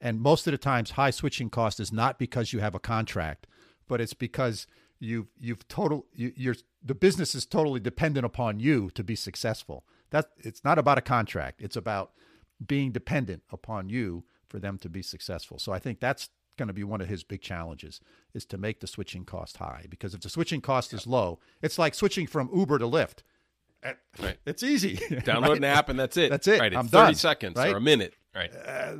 And 0.00 0.20
most 0.20 0.46
of 0.46 0.52
the 0.52 0.58
times, 0.58 0.92
high 0.92 1.10
switching 1.10 1.50
cost 1.50 1.80
is 1.80 1.92
not 1.92 2.18
because 2.18 2.52
you 2.52 2.60
have 2.60 2.74
a 2.74 2.78
contract, 2.78 3.46
but 3.88 4.00
it's 4.00 4.14
because 4.14 4.66
you've 4.98 5.26
you've 5.38 5.66
total 5.68 6.06
you, 6.14 6.32
you're 6.36 6.54
the 6.82 6.94
business 6.94 7.34
is 7.34 7.44
totally 7.44 7.80
dependent 7.80 8.24
upon 8.24 8.60
you 8.60 8.90
to 8.90 9.04
be 9.04 9.16
successful. 9.16 9.84
That 10.10 10.30
it's 10.38 10.64
not 10.64 10.78
about 10.78 10.98
a 10.98 11.02
contract; 11.02 11.60
it's 11.60 11.76
about 11.76 12.12
being 12.64 12.92
dependent 12.92 13.42
upon 13.50 13.88
you 13.88 14.24
for 14.48 14.58
them 14.58 14.78
to 14.78 14.88
be 14.88 15.02
successful. 15.02 15.58
So 15.58 15.72
I 15.72 15.78
think 15.78 16.00
that's 16.00 16.28
going 16.56 16.68
to 16.68 16.74
be 16.74 16.84
one 16.84 17.00
of 17.00 17.08
his 17.08 17.22
big 17.22 17.40
challenges 17.40 18.00
is 18.34 18.44
to 18.44 18.58
make 18.58 18.80
the 18.80 18.86
switching 18.86 19.24
cost 19.24 19.56
high 19.56 19.86
because 19.88 20.14
if 20.14 20.20
the 20.20 20.28
switching 20.28 20.60
cost 20.60 20.92
is 20.92 21.06
low, 21.06 21.38
it's 21.62 21.78
like 21.78 21.94
switching 21.94 22.26
from 22.26 22.50
Uber 22.54 22.78
to 22.78 22.84
Lyft. 22.84 23.22
Right. 23.82 24.38
It's 24.44 24.62
easy. 24.62 24.96
Download 25.10 25.48
right? 25.48 25.56
an 25.56 25.64
app 25.64 25.88
and 25.88 25.98
that's 25.98 26.16
it. 26.16 26.30
That's 26.30 26.46
it. 26.46 26.60
Right. 26.60 26.72
It's 26.72 26.78
I'm 26.78 26.88
30 26.88 27.06
done, 27.06 27.14
seconds 27.14 27.56
right? 27.56 27.72
or 27.72 27.78
a 27.78 27.80
minute. 27.80 28.14
Right. 28.34 28.50
uh, 28.54 28.96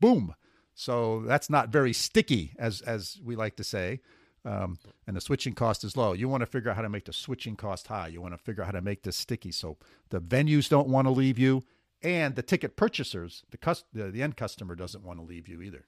boom. 0.00 0.34
So 0.74 1.22
that's 1.26 1.50
not 1.50 1.68
very 1.68 1.92
sticky, 1.92 2.52
as 2.58 2.80
as 2.80 3.20
we 3.22 3.36
like 3.36 3.56
to 3.56 3.64
say. 3.64 4.00
Um, 4.44 4.78
and 5.06 5.16
the 5.16 5.20
switching 5.20 5.54
cost 5.54 5.84
is 5.84 5.96
low. 5.96 6.14
You 6.14 6.28
want 6.28 6.40
to 6.40 6.46
figure 6.46 6.70
out 6.70 6.76
how 6.76 6.82
to 6.82 6.88
make 6.88 7.04
the 7.04 7.12
switching 7.12 7.54
cost 7.54 7.86
high. 7.86 8.08
You 8.08 8.20
want 8.20 8.34
to 8.34 8.38
figure 8.38 8.62
out 8.62 8.66
how 8.66 8.72
to 8.72 8.80
make 8.80 9.02
this 9.02 9.16
sticky, 9.16 9.52
so 9.52 9.76
the 10.10 10.20
venues 10.20 10.68
don't 10.68 10.88
want 10.88 11.06
to 11.06 11.12
leave 11.12 11.38
you, 11.38 11.62
and 12.02 12.34
the 12.34 12.42
ticket 12.42 12.76
purchasers, 12.76 13.44
the 13.50 13.56
cus- 13.56 13.84
the, 13.92 14.10
the 14.10 14.22
end 14.22 14.36
customer 14.36 14.74
doesn't 14.74 15.04
want 15.04 15.20
to 15.20 15.24
leave 15.24 15.46
you 15.46 15.62
either. 15.62 15.86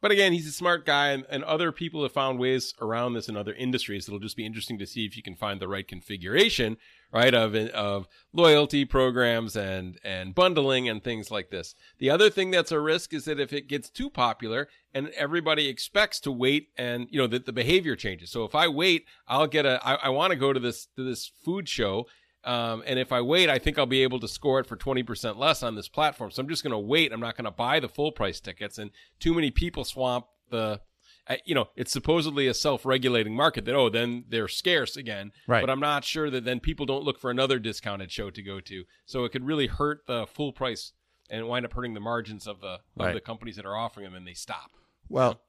But 0.00 0.10
again, 0.10 0.32
he's 0.32 0.46
a 0.46 0.52
smart 0.52 0.84
guy, 0.84 1.08
and, 1.08 1.24
and 1.30 1.42
other 1.44 1.72
people 1.72 2.02
have 2.02 2.12
found 2.12 2.38
ways 2.38 2.74
around 2.80 3.14
this 3.14 3.28
in 3.28 3.36
other 3.36 3.54
industries. 3.54 4.06
It'll 4.06 4.20
just 4.20 4.36
be 4.36 4.44
interesting 4.44 4.78
to 4.78 4.86
see 4.86 5.06
if 5.06 5.16
you 5.16 5.22
can 5.22 5.34
find 5.34 5.60
the 5.60 5.68
right 5.68 5.86
configuration, 5.86 6.76
right, 7.12 7.34
of 7.34 7.54
of 7.54 8.06
loyalty 8.32 8.84
programs 8.84 9.56
and 9.56 9.98
and 10.04 10.34
bundling 10.34 10.88
and 10.88 11.02
things 11.02 11.30
like 11.30 11.50
this. 11.50 11.74
The 11.98 12.10
other 12.10 12.30
thing 12.30 12.50
that's 12.50 12.72
a 12.72 12.80
risk 12.80 13.14
is 13.14 13.24
that 13.24 13.40
if 13.40 13.52
it 13.52 13.68
gets 13.68 13.88
too 13.88 14.10
popular 14.10 14.68
and 14.92 15.08
everybody 15.10 15.68
expects 15.68 16.20
to 16.20 16.32
wait, 16.32 16.68
and 16.76 17.06
you 17.10 17.18
know 17.18 17.26
that 17.28 17.46
the 17.46 17.52
behavior 17.52 17.96
changes. 17.96 18.30
So 18.30 18.44
if 18.44 18.54
I 18.54 18.68
wait, 18.68 19.06
I'll 19.26 19.46
get 19.46 19.66
a. 19.66 19.80
I, 19.82 19.94
I 19.94 20.08
want 20.10 20.32
to 20.32 20.36
go 20.36 20.52
to 20.52 20.60
this 20.60 20.86
to 20.96 21.04
this 21.04 21.30
food 21.44 21.68
show. 21.68 22.06
Um, 22.44 22.82
and 22.86 22.98
if 22.98 23.12
I 23.12 23.20
wait, 23.20 23.50
I 23.50 23.58
think 23.58 23.78
I'll 23.78 23.86
be 23.86 24.02
able 24.02 24.18
to 24.20 24.28
score 24.28 24.60
it 24.60 24.66
for 24.66 24.76
20% 24.76 25.36
less 25.36 25.62
on 25.62 25.74
this 25.74 25.88
platform. 25.88 26.30
So 26.30 26.40
I'm 26.42 26.48
just 26.48 26.62
going 26.62 26.72
to 26.72 26.78
wait. 26.78 27.12
I'm 27.12 27.20
not 27.20 27.36
going 27.36 27.44
to 27.44 27.50
buy 27.50 27.80
the 27.80 27.88
full 27.88 28.12
price 28.12 28.40
tickets. 28.40 28.78
And 28.78 28.90
too 29.18 29.34
many 29.34 29.50
people 29.50 29.84
swamp 29.84 30.26
the, 30.50 30.80
uh, 31.28 31.36
you 31.44 31.54
know, 31.54 31.68
it's 31.76 31.92
supposedly 31.92 32.46
a 32.46 32.54
self 32.54 32.86
regulating 32.86 33.34
market 33.34 33.66
that, 33.66 33.74
oh, 33.74 33.90
then 33.90 34.24
they're 34.28 34.48
scarce 34.48 34.96
again. 34.96 35.32
Right. 35.46 35.60
But 35.60 35.68
I'm 35.70 35.80
not 35.80 36.04
sure 36.04 36.30
that 36.30 36.44
then 36.44 36.60
people 36.60 36.86
don't 36.86 37.04
look 37.04 37.18
for 37.20 37.30
another 37.30 37.58
discounted 37.58 38.10
show 38.10 38.30
to 38.30 38.42
go 38.42 38.58
to. 38.60 38.84
So 39.04 39.24
it 39.24 39.32
could 39.32 39.44
really 39.46 39.66
hurt 39.66 40.06
the 40.06 40.26
full 40.26 40.52
price 40.52 40.92
and 41.28 41.46
wind 41.46 41.66
up 41.66 41.74
hurting 41.74 41.94
the 41.94 42.00
margins 42.00 42.46
of 42.46 42.60
the, 42.60 42.66
of 42.68 42.80
Right. 42.96 43.14
the 43.14 43.20
companies 43.20 43.56
that 43.56 43.66
are 43.66 43.76
offering 43.76 44.04
them 44.04 44.14
and 44.14 44.26
they 44.26 44.34
stop. 44.34 44.70
Well, 45.08 45.40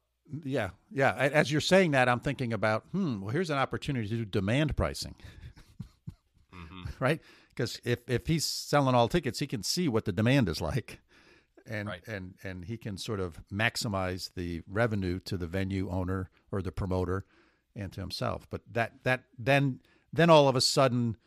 yeah, 0.43 0.71
yeah. 0.91 1.13
As 1.15 1.51
you're 1.51 1.61
saying 1.61 1.91
that, 1.91 2.07
I'm 2.09 2.19
thinking 2.19 2.53
about, 2.53 2.85
hmm, 2.91 3.21
well, 3.21 3.31
here's 3.31 3.49
an 3.49 3.57
opportunity 3.57 4.07
to 4.09 4.15
do 4.17 4.25
demand 4.25 4.75
pricing, 4.77 5.15
Mm-hmm. 6.53 6.83
right? 7.03 7.19
Because 7.55 7.79
if 7.83 7.99
if 8.09 8.27
he's 8.27 8.45
selling 8.45 8.95
all 8.95 9.07
tickets, 9.07 9.39
he 9.39 9.47
can 9.47 9.63
see 9.63 9.87
what 9.87 10.05
the 10.05 10.11
demand 10.11 10.49
is 10.49 10.61
like, 10.61 10.99
and 11.65 11.87
Right. 11.87 12.07
and 12.07 12.35
and 12.43 12.65
he 12.65 12.77
can 12.77 12.97
sort 12.97 13.19
of 13.19 13.39
maximize 13.51 14.33
the 14.33 14.61
revenue 14.67 15.19
to 15.21 15.37
the 15.37 15.47
venue 15.47 15.89
owner 15.89 16.29
or 16.51 16.61
the 16.61 16.71
promoter, 16.71 17.25
and 17.75 17.91
to 17.93 18.01
himself. 18.01 18.47
But 18.49 18.61
that 18.71 19.03
that 19.03 19.23
then 19.37 19.79
then 20.13 20.29
all 20.29 20.47
of 20.47 20.55
a 20.55 20.61
sudden, 20.61 21.17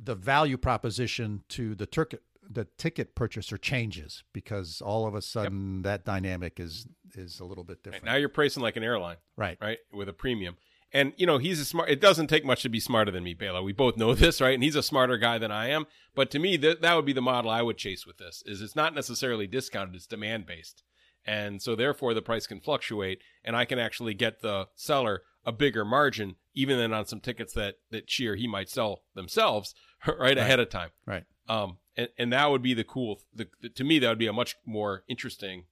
the 0.00 0.14
value 0.14 0.56
proposition 0.56 1.42
to 1.50 1.74
the 1.74 1.86
ticket 1.86 2.22
the 2.46 2.66
ticket 2.76 3.14
purchaser 3.14 3.56
changes 3.56 4.22
because 4.34 4.82
all 4.82 5.06
of 5.06 5.14
a 5.14 5.22
sudden 5.22 5.82
that 5.82 6.04
dynamic 6.04 6.60
is 6.60 6.86
is 7.14 7.40
a 7.40 7.44
little 7.44 7.64
bit 7.64 7.82
different. 7.82 8.04
Now 8.04 8.16
you're 8.16 8.28
pricing 8.28 8.62
like 8.62 8.76
an 8.76 8.82
airline. 8.82 9.16
Right. 9.36 9.56
right? 9.60 9.78
With 9.92 10.08
a 10.08 10.12
premium. 10.12 10.56
And 10.92 11.12
you 11.16 11.26
know, 11.26 11.38
he's 11.38 11.60
a 11.60 11.64
smart 11.64 11.90
it 11.90 12.00
doesn't 12.00 12.28
take 12.28 12.44
much 12.44 12.62
to 12.62 12.68
be 12.68 12.80
smarter 12.80 13.10
than 13.10 13.24
me, 13.24 13.34
Bela. 13.34 13.62
We 13.62 13.72
both 13.72 13.96
know 13.96 14.14
this, 14.14 14.40
right? 14.40 14.54
And 14.54 14.62
he's 14.62 14.76
a 14.76 14.82
smarter 14.82 15.16
guy 15.16 15.38
than 15.38 15.50
I 15.50 15.68
am. 15.68 15.86
But 16.14 16.30
to 16.32 16.38
me, 16.38 16.56
that 16.58 16.82
that 16.82 16.94
would 16.94 17.04
be 17.04 17.12
the 17.12 17.22
model 17.22 17.50
I 17.50 17.62
would 17.62 17.78
chase 17.78 18.06
with 18.06 18.18
this. 18.18 18.42
Is 18.46 18.62
it's 18.62 18.76
not 18.76 18.94
necessarily 18.94 19.46
discounted, 19.46 19.96
it's 19.96 20.06
demand 20.06 20.46
based. 20.46 20.82
And 21.26 21.62
so 21.62 21.74
therefore 21.74 22.14
the 22.14 22.22
price 22.22 22.46
can 22.46 22.60
fluctuate 22.60 23.22
and 23.44 23.56
I 23.56 23.64
can 23.64 23.78
actually 23.78 24.14
get 24.14 24.42
the 24.42 24.68
seller 24.74 25.22
a 25.46 25.52
bigger 25.52 25.84
margin 25.84 26.36
even 26.54 26.78
than 26.78 26.92
on 26.92 27.06
some 27.06 27.20
tickets 27.20 27.52
that 27.54 27.76
that 27.90 28.10
she 28.10 28.26
or 28.26 28.34
he 28.34 28.46
might 28.46 28.68
sell 28.68 29.02
themselves 29.14 29.74
right, 30.18 30.38
ahead 30.38 30.60
of 30.60 30.68
time. 30.68 30.90
Right. 31.06 31.24
Um 31.48 31.78
and, 31.96 32.08
and 32.18 32.32
that 32.32 32.50
would 32.50 32.62
be 32.62 32.74
the 32.74 32.84
cool 32.84 33.20
the, 33.34 33.48
the, 33.60 33.68
to 33.70 33.84
me 33.84 33.98
that 33.98 34.08
would 34.08 34.18
be 34.18 34.26
a 34.26 34.32
much 34.32 34.56
more 34.66 35.04
interesting 35.08 35.64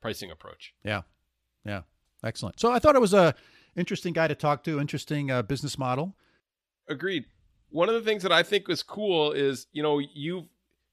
pricing 0.00 0.30
approach. 0.30 0.72
Yeah. 0.84 1.02
Yeah. 1.64 1.82
Excellent. 2.24 2.60
So 2.60 2.72
I 2.72 2.78
thought 2.78 2.94
it 2.94 3.00
was 3.00 3.14
a 3.14 3.34
interesting 3.76 4.12
guy 4.12 4.28
to 4.28 4.34
talk 4.34 4.64
to, 4.64 4.80
interesting 4.80 5.30
uh, 5.30 5.42
business 5.42 5.78
model. 5.78 6.16
Agreed. 6.88 7.26
One 7.70 7.88
of 7.88 7.94
the 7.94 8.00
things 8.00 8.22
that 8.22 8.32
I 8.32 8.42
think 8.42 8.68
was 8.68 8.82
cool 8.82 9.32
is, 9.32 9.66
you 9.72 9.82
know, 9.82 9.98
you've 9.98 10.44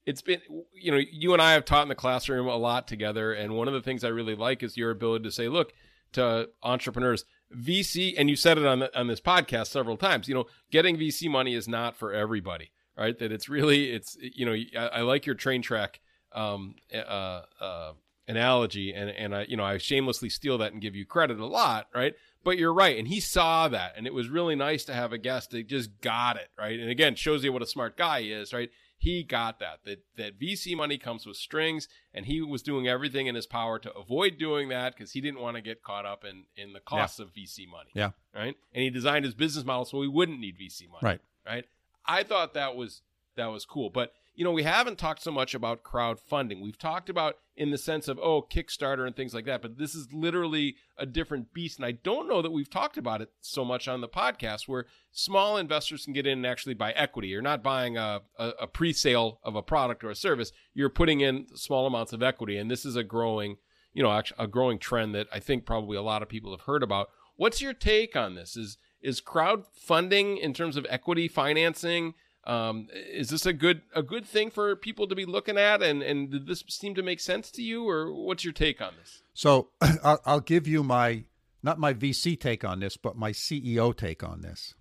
it's 0.06 0.20
been 0.20 0.40
you 0.74 0.92
know, 0.92 0.98
you 0.98 1.32
and 1.32 1.40
I 1.40 1.52
have 1.52 1.64
taught 1.64 1.82
in 1.82 1.88
the 1.88 1.94
classroom 1.94 2.46
a 2.46 2.56
lot 2.56 2.86
together 2.86 3.32
and 3.32 3.54
one 3.54 3.68
of 3.68 3.74
the 3.74 3.80
things 3.80 4.04
I 4.04 4.08
really 4.08 4.34
like 4.34 4.62
is 4.62 4.76
your 4.76 4.90
ability 4.90 5.24
to 5.24 5.30
say, 5.30 5.48
look, 5.48 5.72
to 6.12 6.50
entrepreneurs, 6.62 7.24
VC 7.56 8.14
and 8.16 8.28
you 8.28 8.36
said 8.36 8.58
it 8.58 8.66
on 8.66 8.80
the, 8.80 8.98
on 8.98 9.06
this 9.06 9.20
podcast 9.20 9.68
several 9.68 9.96
times, 9.96 10.28
you 10.28 10.34
know, 10.34 10.46
getting 10.70 10.96
VC 10.96 11.30
money 11.30 11.54
is 11.54 11.68
not 11.68 11.96
for 11.96 12.12
everybody, 12.12 12.70
right? 12.98 13.18
That 13.18 13.32
it's 13.32 13.48
really 13.48 13.90
it's 13.92 14.16
you 14.20 14.44
know, 14.44 14.54
I, 14.78 14.98
I 14.98 15.00
like 15.02 15.26
your 15.26 15.36
train 15.36 15.62
track 15.62 16.00
um 16.32 16.74
uh 16.92 17.42
uh 17.60 17.92
analogy 18.26 18.92
and 18.92 19.10
and 19.10 19.34
I 19.34 19.46
you 19.48 19.56
know 19.56 19.64
I 19.64 19.78
shamelessly 19.78 20.28
steal 20.28 20.58
that 20.58 20.72
and 20.72 20.82
give 20.82 20.96
you 20.96 21.06
credit 21.06 21.38
a 21.38 21.46
lot, 21.46 21.86
right? 21.94 22.14
But 22.44 22.58
you're 22.58 22.74
right, 22.74 22.98
and 22.98 23.08
he 23.08 23.20
saw 23.20 23.68
that, 23.68 23.94
and 23.96 24.06
it 24.06 24.14
was 24.14 24.28
really 24.28 24.54
nice 24.54 24.84
to 24.84 24.92
have 24.92 25.12
a 25.12 25.18
guest 25.18 25.50
that 25.50 25.66
just 25.66 26.00
got 26.00 26.36
it, 26.36 26.48
right? 26.58 26.78
And 26.78 26.90
again, 26.90 27.14
shows 27.14 27.42
you 27.42 27.52
what 27.52 27.62
a 27.62 27.66
smart 27.66 27.96
guy 27.96 28.22
he 28.22 28.32
is, 28.32 28.52
right? 28.52 28.70
he 29.04 29.22
got 29.22 29.58
that 29.58 29.80
that 29.84 30.02
that 30.16 30.40
VC 30.40 30.74
money 30.74 30.96
comes 30.96 31.26
with 31.26 31.36
strings, 31.36 31.88
and 32.14 32.24
he 32.24 32.40
was 32.40 32.62
doing 32.62 32.88
everything 32.88 33.26
in 33.26 33.34
his 33.34 33.46
power 33.46 33.78
to 33.78 33.92
avoid 33.92 34.38
doing 34.38 34.70
that 34.70 34.96
because 34.96 35.12
he 35.12 35.20
didn't 35.20 35.40
want 35.40 35.56
to 35.56 35.62
get 35.62 35.82
caught 35.82 36.06
up 36.06 36.24
in 36.24 36.44
in 36.56 36.72
the 36.72 36.80
costs 36.80 37.18
yeah. 37.18 37.26
of 37.26 37.34
VC 37.34 37.68
money. 37.68 37.90
Yeah, 37.92 38.10
right. 38.34 38.56
And 38.72 38.82
he 38.82 38.88
designed 38.88 39.26
his 39.26 39.34
business 39.34 39.64
model 39.64 39.84
so 39.84 40.00
he 40.00 40.08
wouldn't 40.08 40.40
need 40.40 40.56
VC 40.58 40.88
money. 40.88 41.00
Right, 41.02 41.20
right. 41.46 41.66
I 42.06 42.22
thought 42.22 42.54
that 42.54 42.76
was 42.76 43.02
that 43.36 43.46
was 43.46 43.66
cool, 43.66 43.90
but 43.90 44.14
you 44.34 44.42
know, 44.42 44.50
we 44.50 44.64
haven't 44.64 44.98
talked 44.98 45.22
so 45.22 45.30
much 45.30 45.54
about 45.54 45.84
crowdfunding. 45.84 46.60
We've 46.60 46.78
talked 46.78 47.08
about 47.08 47.36
in 47.56 47.70
the 47.70 47.78
sense 47.78 48.08
of, 48.08 48.18
oh, 48.18 48.42
Kickstarter 48.42 49.06
and 49.06 49.14
things 49.14 49.32
like 49.32 49.44
that, 49.44 49.62
but 49.62 49.78
this 49.78 49.94
is 49.94 50.08
literally 50.12 50.74
a 50.98 51.06
different 51.06 51.54
beast. 51.54 51.78
And 51.78 51.86
I 51.86 51.92
don't 51.92 52.28
know 52.28 52.42
that 52.42 52.50
we've 52.50 52.68
talked 52.68 52.98
about 52.98 53.22
it 53.22 53.30
so 53.40 53.64
much 53.64 53.86
on 53.86 54.00
the 54.00 54.08
podcast 54.08 54.66
where 54.66 54.86
small 55.12 55.56
investors 55.56 56.04
can 56.04 56.14
get 56.14 56.26
in 56.26 56.38
and 56.38 56.46
actually 56.46 56.74
buy 56.74 56.90
equity. 56.92 57.28
You're 57.28 57.42
not 57.42 57.62
buying 57.62 57.96
a, 57.96 58.22
a, 58.36 58.48
a 58.62 58.66
pre 58.66 58.92
sale 58.92 59.38
of 59.44 59.54
a 59.54 59.62
product 59.62 60.02
or 60.02 60.10
a 60.10 60.16
service, 60.16 60.50
you're 60.74 60.88
putting 60.88 61.20
in 61.20 61.46
small 61.54 61.86
amounts 61.86 62.12
of 62.12 62.22
equity. 62.22 62.56
And 62.56 62.68
this 62.68 62.84
is 62.84 62.96
a 62.96 63.04
growing, 63.04 63.58
you 63.92 64.02
know, 64.02 64.20
a 64.36 64.48
growing 64.48 64.80
trend 64.80 65.14
that 65.14 65.28
I 65.32 65.38
think 65.38 65.64
probably 65.64 65.96
a 65.96 66.02
lot 66.02 66.22
of 66.22 66.28
people 66.28 66.50
have 66.50 66.62
heard 66.62 66.82
about. 66.82 67.08
What's 67.36 67.62
your 67.62 67.72
take 67.72 68.16
on 68.16 68.34
this? 68.34 68.56
Is 68.56 68.78
is 69.00 69.20
crowdfunding 69.20 70.40
in 70.40 70.54
terms 70.54 70.76
of 70.76 70.86
equity 70.88 71.28
financing 71.28 72.14
um, 72.46 72.88
is 72.92 73.30
this 73.30 73.46
a 73.46 73.52
good 73.52 73.82
a 73.94 74.02
good 74.02 74.26
thing 74.26 74.50
for 74.50 74.76
people 74.76 75.06
to 75.08 75.14
be 75.14 75.24
looking 75.24 75.56
at? 75.56 75.82
And 75.82 76.02
and 76.02 76.30
did 76.30 76.46
this 76.46 76.64
seem 76.68 76.94
to 76.94 77.02
make 77.02 77.20
sense 77.20 77.50
to 77.52 77.62
you, 77.62 77.88
or 77.88 78.12
what's 78.12 78.44
your 78.44 78.52
take 78.52 78.80
on 78.80 78.92
this? 78.98 79.22
So 79.32 79.68
I'll, 80.04 80.40
give 80.40 80.66
you 80.66 80.82
my 80.82 81.24
not 81.62 81.78
my 81.78 81.94
VC 81.94 82.38
take 82.38 82.64
on 82.64 82.80
this, 82.80 82.96
but 82.96 83.16
my 83.16 83.32
CEO 83.32 83.96
take 83.96 84.22
on 84.22 84.42
this. 84.42 84.74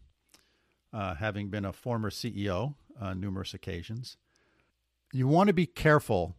Uh, 0.91 1.15
having 1.15 1.49
been 1.49 1.65
a 1.65 1.73
former 1.73 2.09
CEO 2.09 2.75
on 2.99 3.19
numerous 3.19 3.53
occasions, 3.53 4.17
you 5.11 5.27
want 5.27 5.47
to 5.47 5.53
be 5.53 5.65
careful 5.65 6.35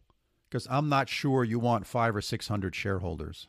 because 0.47 0.67
I'm 0.69 0.87
not 0.87 1.09
sure 1.09 1.43
you 1.43 1.59
want 1.59 1.87
five 1.87 2.15
or 2.15 2.21
six 2.21 2.47
hundred 2.47 2.75
shareholders. 2.75 3.47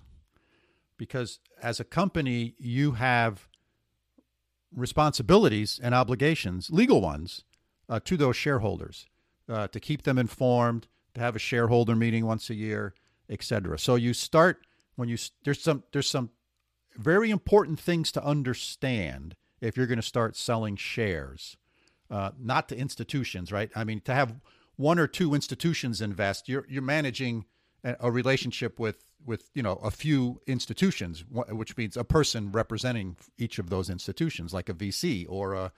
Because 0.96 1.40
as 1.62 1.78
a 1.78 1.84
company, 1.84 2.54
you 2.58 2.92
have 2.92 3.48
responsibilities 4.74 5.78
and 5.82 5.94
obligations, 5.94 6.70
legal 6.70 7.00
ones, 7.00 7.44
uh, 7.88 8.00
to 8.04 8.16
those 8.16 8.36
shareholders 8.36 9.06
uh, 9.48 9.68
to 9.68 9.80
keep 9.80 10.02
them 10.02 10.18
informed, 10.18 10.88
to 11.14 11.20
have 11.20 11.36
a 11.36 11.40
shareholder 11.40 11.94
meeting 11.94 12.26
once 12.26 12.50
a 12.50 12.54
year, 12.54 12.94
etc. 13.30 13.78
So 13.78 13.94
you 13.94 14.12
start 14.12 14.66
when 14.96 15.08
you 15.08 15.16
there's 15.44 15.60
some 15.60 15.84
there's 15.92 16.08
some 16.08 16.30
very 16.96 17.30
important 17.30 17.78
things 17.78 18.10
to 18.12 18.24
understand 18.24 19.36
if 19.60 19.76
you're 19.76 19.86
going 19.86 20.00
to 20.00 20.02
start 20.02 20.36
selling 20.36 20.76
shares, 20.76 21.56
uh, 22.10 22.30
not 22.38 22.68
to 22.68 22.76
institutions, 22.76 23.52
right? 23.52 23.70
I 23.74 23.84
mean, 23.84 24.00
to 24.02 24.14
have 24.14 24.34
one 24.76 24.98
or 24.98 25.06
two 25.06 25.34
institutions 25.34 26.00
invest, 26.00 26.48
you're 26.48 26.66
you're 26.68 26.82
managing 26.82 27.44
a, 27.84 27.96
a 28.00 28.10
relationship 28.10 28.78
with 28.78 29.04
with 29.24 29.50
you 29.54 29.62
know 29.62 29.74
a 29.74 29.90
few 29.90 30.40
institutions, 30.46 31.24
which 31.30 31.76
means 31.76 31.96
a 31.96 32.04
person 32.04 32.52
representing 32.52 33.16
each 33.38 33.58
of 33.58 33.70
those 33.70 33.90
institutions, 33.90 34.52
like 34.52 34.68
a 34.68 34.74
VC 34.74 35.26
or 35.28 35.54
a 35.54 35.72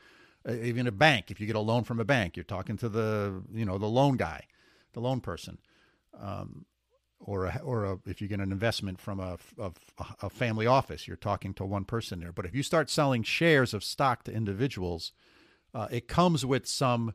even 0.49 0.87
a 0.87 0.93
bank. 0.93 1.31
If 1.31 1.41
you 1.41 1.47
get 1.47 1.57
a 1.57 1.61
loan 1.61 1.85
from 1.85 2.01
a 2.01 2.05
bank, 2.05 2.37
you're 2.37 2.45
talking 2.45 2.77
to 2.79 2.89
the 2.89 3.43
you 3.53 3.65
know 3.65 3.79
the 3.79 3.87
loan 3.87 4.17
guy, 4.17 4.45
the 4.93 5.01
loan 5.01 5.21
person, 5.21 5.59
um, 6.19 6.67
or 7.21 7.47
a, 7.47 7.61
or 7.65 7.85
a, 7.85 7.99
if 8.07 8.21
you 8.21 8.29
get 8.29 8.41
an 8.41 8.53
investment 8.53 9.01
from 9.01 9.21
a, 9.21 9.39
a, 9.59 9.73
a 10.23 10.31
family 10.31 10.67
office, 10.67 11.07
you're 11.07 11.17
talking 11.17 11.55
to 11.55 11.65
one 11.65 11.85
person 11.85 12.21
there. 12.21 12.33
But 12.33 12.47
if 12.47 12.55
you 12.55 12.63
start 12.63 12.91
selling 12.91 13.23
shares 13.23 13.75
of 13.75 13.83
stock 13.83 14.25
to 14.25 14.33
individuals, 14.33 15.13
uh, 15.75 15.89
it 15.91 16.09
comes 16.09 16.45
with 16.47 16.67
some 16.67 17.15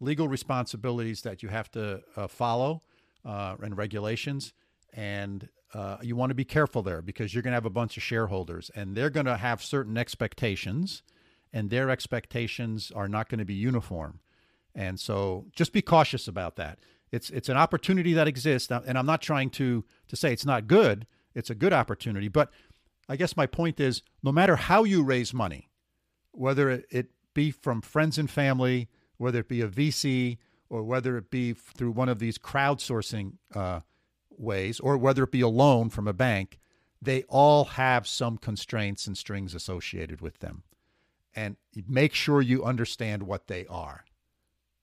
legal 0.00 0.28
responsibilities 0.28 1.22
that 1.22 1.42
you 1.42 1.50
have 1.50 1.70
to 1.72 2.02
uh, 2.16 2.26
follow 2.26 2.82
uh, 3.24 3.56
and 3.62 3.76
regulations 3.76 4.52
and 4.92 5.48
uh, 5.74 5.98
you 6.02 6.16
want 6.16 6.30
to 6.30 6.34
be 6.34 6.44
careful 6.44 6.82
there 6.82 7.00
because 7.02 7.32
you're 7.32 7.42
going 7.42 7.52
to 7.52 7.56
have 7.56 7.66
a 7.66 7.70
bunch 7.70 7.96
of 7.96 8.02
shareholders 8.02 8.70
and 8.74 8.96
they're 8.96 9.10
going 9.10 9.26
to 9.26 9.36
have 9.36 9.62
certain 9.62 9.96
expectations 9.96 11.02
and 11.52 11.70
their 11.70 11.90
expectations 11.90 12.92
are 12.94 13.08
not 13.08 13.28
going 13.28 13.38
to 13.38 13.44
be 13.44 13.54
uniform. 13.54 14.20
And 14.74 15.00
so 15.00 15.46
just 15.52 15.72
be 15.72 15.82
cautious 15.82 16.28
about 16.28 16.56
that. 16.56 16.78
It's 17.10 17.30
it's 17.30 17.48
an 17.48 17.56
opportunity 17.56 18.12
that 18.12 18.28
exists, 18.28 18.70
and 18.70 18.96
I'm 18.96 19.06
not 19.06 19.20
trying 19.20 19.50
to 19.50 19.84
to 20.08 20.16
say 20.16 20.32
it's 20.32 20.46
not 20.46 20.68
good. 20.68 21.06
It's 21.34 21.50
a 21.50 21.54
good 21.54 21.72
opportunity, 21.72 22.28
but 22.28 22.50
I 23.08 23.16
guess 23.16 23.36
my 23.36 23.46
point 23.46 23.80
is, 23.80 24.02
no 24.22 24.30
matter 24.30 24.56
how 24.56 24.84
you 24.84 25.02
raise 25.02 25.34
money, 25.34 25.70
whether 26.30 26.70
it 26.70 27.10
be 27.34 27.50
from 27.50 27.82
friends 27.82 28.18
and 28.18 28.30
family, 28.30 28.88
whether 29.16 29.40
it 29.40 29.48
be 29.48 29.60
a 29.60 29.68
VC, 29.68 30.38
or 30.68 30.84
whether 30.84 31.16
it 31.16 31.30
be 31.30 31.52
through 31.52 31.90
one 31.90 32.08
of 32.08 32.20
these 32.20 32.38
crowdsourcing 32.38 33.32
uh, 33.54 33.80
ways, 34.30 34.78
or 34.78 34.96
whether 34.96 35.24
it 35.24 35.32
be 35.32 35.40
a 35.40 35.48
loan 35.48 35.90
from 35.90 36.06
a 36.06 36.12
bank, 36.12 36.60
they 37.02 37.24
all 37.24 37.64
have 37.64 38.06
some 38.06 38.38
constraints 38.38 39.06
and 39.08 39.18
strings 39.18 39.54
associated 39.54 40.20
with 40.20 40.38
them 40.38 40.62
and 41.34 41.56
make 41.88 42.14
sure 42.14 42.40
you 42.40 42.64
understand 42.64 43.22
what 43.22 43.46
they 43.46 43.66
are. 43.66 44.04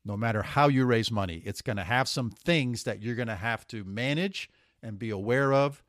No 0.06 0.16
matter 0.16 0.42
how 0.42 0.70
you 0.70 0.86
raise 0.86 1.12
money, 1.12 1.42
it's 1.46 1.62
going 1.62 1.78
to 1.78 1.84
have 1.84 2.08
some 2.08 2.30
things 2.32 2.84
that 2.84 3.02
you're 3.02 3.16
going 3.16 3.28
to 3.28 3.36
have 3.36 3.68
to 3.68 3.84
manage 3.84 4.50
and 4.82 4.98
be 4.98 5.10
aware 5.10 5.54
of 5.54 5.84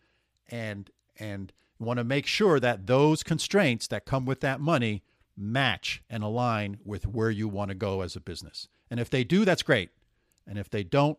and 0.51 0.91
and 1.19 1.53
want 1.79 1.99
to 1.99 2.05
make 2.05 2.27
sure 2.27 2.59
that 2.59 2.87
those 2.87 3.23
constraints 3.23 3.87
that 3.89 4.05
come 4.05 4.25
with 4.25 4.41
that 4.41 4.61
money 4.61 5.03
match 5.37 6.03
and 6.11 6.25
align 6.25 6.79
with 6.85 7.07
where 7.07 7.31
you 7.31 7.47
want 7.49 7.69
to 7.69 7.75
go 7.75 8.01
as 8.01 8.17
a 8.17 8.21
business. 8.21 8.69
And 8.91 8.99
if 8.99 9.09
they 9.09 9.23
do, 9.23 9.45
that's 9.45 9.63
great. 9.63 9.91
And 10.47 10.59
if 10.59 10.69
they 10.69 10.83
don't, 10.83 11.19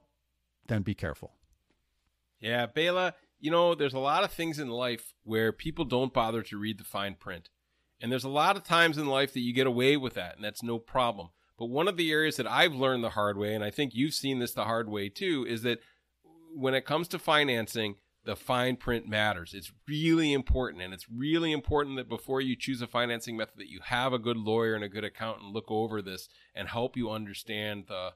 then 0.68 0.82
be 0.82 0.94
careful. 0.94 1.32
Yeah, 2.40 2.66
Bela, 2.66 3.14
you 3.40 3.52
know, 3.52 3.76
there's 3.76 3.94
a 3.94 4.00
lot 4.00 4.24
of 4.24 4.32
things 4.32 4.60
in 4.60 4.68
life 4.70 5.14
where 5.24 5.52
people 5.52 5.86
don't 5.86 6.14
bother 6.14 6.42
to 6.44 6.58
read 6.58 6.78
the 6.78 6.84
fine 6.84 7.16
print. 7.16 7.50
And 8.02 8.12
there's 8.12 8.24
a 8.24 8.30
lot 8.30 8.56
of 8.56 8.64
times 8.64 8.98
in 8.98 9.08
life 9.08 9.34
that 9.34 9.42
you 9.42 9.54
get 9.54 9.68
away 9.68 9.98
with 9.98 10.14
that, 10.14 10.36
and 10.36 10.44
that's 10.44 10.64
no 10.64 10.80
problem. 10.80 11.30
But 11.58 11.66
one 11.66 11.90
of 11.90 11.98
the 11.98 12.12
areas 12.12 12.38
that 12.38 12.50
I've 12.50 12.74
learned 12.74 13.04
the 13.04 13.10
hard 13.10 13.38
way, 13.38 13.54
and 13.54 13.64
I 13.64 13.72
think 13.72 13.94
you've 13.94 14.14
seen 14.14 14.40
this 14.40 14.54
the 14.54 14.64
hard 14.64 14.88
way 14.88 15.10
too, 15.10 15.46
is 15.48 15.64
that 15.64 15.80
when 16.56 16.74
it 16.74 16.86
comes 16.86 17.10
to 17.10 17.20
financing, 17.20 17.96
the 18.24 18.36
fine 18.36 18.76
print 18.76 19.08
matters. 19.08 19.54
It's 19.54 19.72
really 19.88 20.34
important. 20.34 20.84
And 20.84 20.94
it's 20.94 21.10
really 21.10 21.52
important 21.52 21.98
that 21.98 22.08
before 22.08 22.42
you 22.42 22.56
choose 22.56 22.82
a 22.82 22.88
financing 22.88 23.36
method 23.36 23.58
that 23.58 23.70
you 23.70 23.80
have 23.84 24.14
a 24.14 24.20
good 24.20 24.38
lawyer 24.38 24.76
and 24.76 24.84
a 24.84 24.90
good 24.90 25.04
accountant 25.04 25.52
look 25.52 25.70
over 25.70 26.02
this 26.02 26.30
and 26.54 26.68
help 26.68 26.96
you 26.96 27.10
understand 27.10 27.86
the 27.88 28.12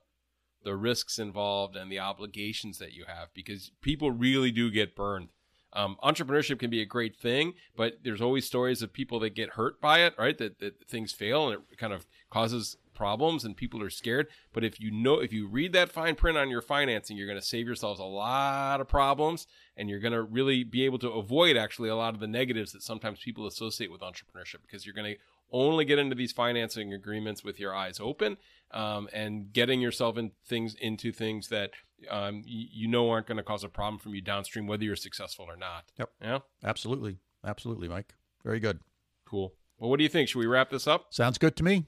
the 0.64 0.76
risks 0.78 1.20
involved 1.20 1.76
and 1.76 1.92
the 1.92 2.00
obligations 2.00 2.78
that 2.78 2.94
you 2.94 3.04
have 3.06 3.28
because 3.34 3.72
people 3.82 4.12
really 4.12 4.50
do 4.50 4.72
get 4.72 4.96
burned 4.96 5.28
um, 5.74 5.98
entrepreneurship 6.04 6.60
can 6.60 6.70
be 6.70 6.82
a 6.82 6.86
great 6.86 7.16
thing, 7.16 7.54
but 7.76 8.00
there's 8.04 8.22
always 8.22 8.46
stories 8.46 8.82
of 8.82 8.94
people 8.94 9.20
that 9.22 9.36
get 9.36 9.52
hurt 9.52 9.82
by 9.82 10.00
it, 10.00 10.14
right? 10.18 10.38
That, 10.38 10.60
that 10.60 10.88
things 10.88 11.12
fail 11.12 11.50
and 11.50 11.62
it 11.72 11.78
kind 11.78 11.94
of 11.94 12.06
causes 12.30 12.78
problems 12.94 13.44
and 13.44 13.58
people 13.58 13.82
are 13.82 13.90
scared. 13.90 14.28
But 14.54 14.64
if 14.64 14.80
you 14.80 14.92
know, 14.92 15.20
if 15.20 15.34
you 15.34 15.48
read 15.48 15.74
that 15.74 15.92
fine 15.92 16.16
print 16.16 16.38
on 16.38 16.50
your 16.50 16.62
financing, 16.62 17.18
you're 17.18 17.28
going 17.28 17.40
to 17.40 17.46
save 17.46 17.66
yourselves 17.66 18.00
a 18.00 18.06
lot 18.06 18.82
of 18.82 18.88
problems 18.88 19.48
and 19.76 19.90
you're 19.90 20.00
going 20.00 20.14
to 20.14 20.22
really 20.22 20.64
be 20.64 20.86
able 20.86 21.00
to 21.00 21.10
avoid 21.10 21.58
actually 21.58 21.90
a 21.90 21.96
lot 21.96 22.14
of 22.14 22.20
the 22.20 22.28
negatives 22.28 22.72
that 22.74 22.84
sometimes 22.84 23.20
people 23.20 23.48
associate 23.48 23.92
with 23.92 24.02
entrepreneurship 24.02 24.62
because 24.62 24.86
you're 24.86 24.96
going 24.96 25.14
to 25.14 25.20
only 25.52 25.86
get 25.86 26.00
into 26.00 26.16
these 26.16 26.32
financing 26.32 26.94
agreements 26.94 27.44
with 27.44 27.60
your 27.60 27.76
eyes 27.76 28.00
open 28.00 28.38
um, 28.72 29.08
and 29.14 29.54
getting 29.54 29.82
yourself 29.82 30.18
in 30.18 30.32
things 30.46 30.76
into 30.80 31.12
things 31.12 31.50
that 31.50 31.72
um, 32.10 32.42
you, 32.46 32.68
you, 32.72 32.88
know 32.88 33.10
aren't 33.10 33.28
going 33.28 33.38
to 33.38 33.44
cause 33.44 33.64
a 33.64 33.70
problem 33.70 34.00
from 34.00 34.16
you 34.16 34.22
downstream, 34.22 34.68
whether 34.68 34.84
you're 34.84 34.96
successful 34.96 35.46
or 35.48 35.56
not. 35.56 35.86
Yep. 35.98 36.10
Yeah. 36.22 36.40
Absolutely. 36.64 37.20
Absolutely, 37.46 37.88
Mike. 37.88 38.16
Very 38.44 38.60
good. 38.60 38.80
Cool. 39.26 39.54
Well, 39.78 39.90
what 39.90 39.98
do 39.98 40.04
you 40.04 40.10
think? 40.10 40.30
Should 40.30 40.40
we 40.40 40.48
wrap 40.48 40.70
this 40.70 40.88
up? 40.88 41.08
Sounds 41.12 41.38
good 41.38 41.56
to 41.58 41.64
me. 41.64 41.86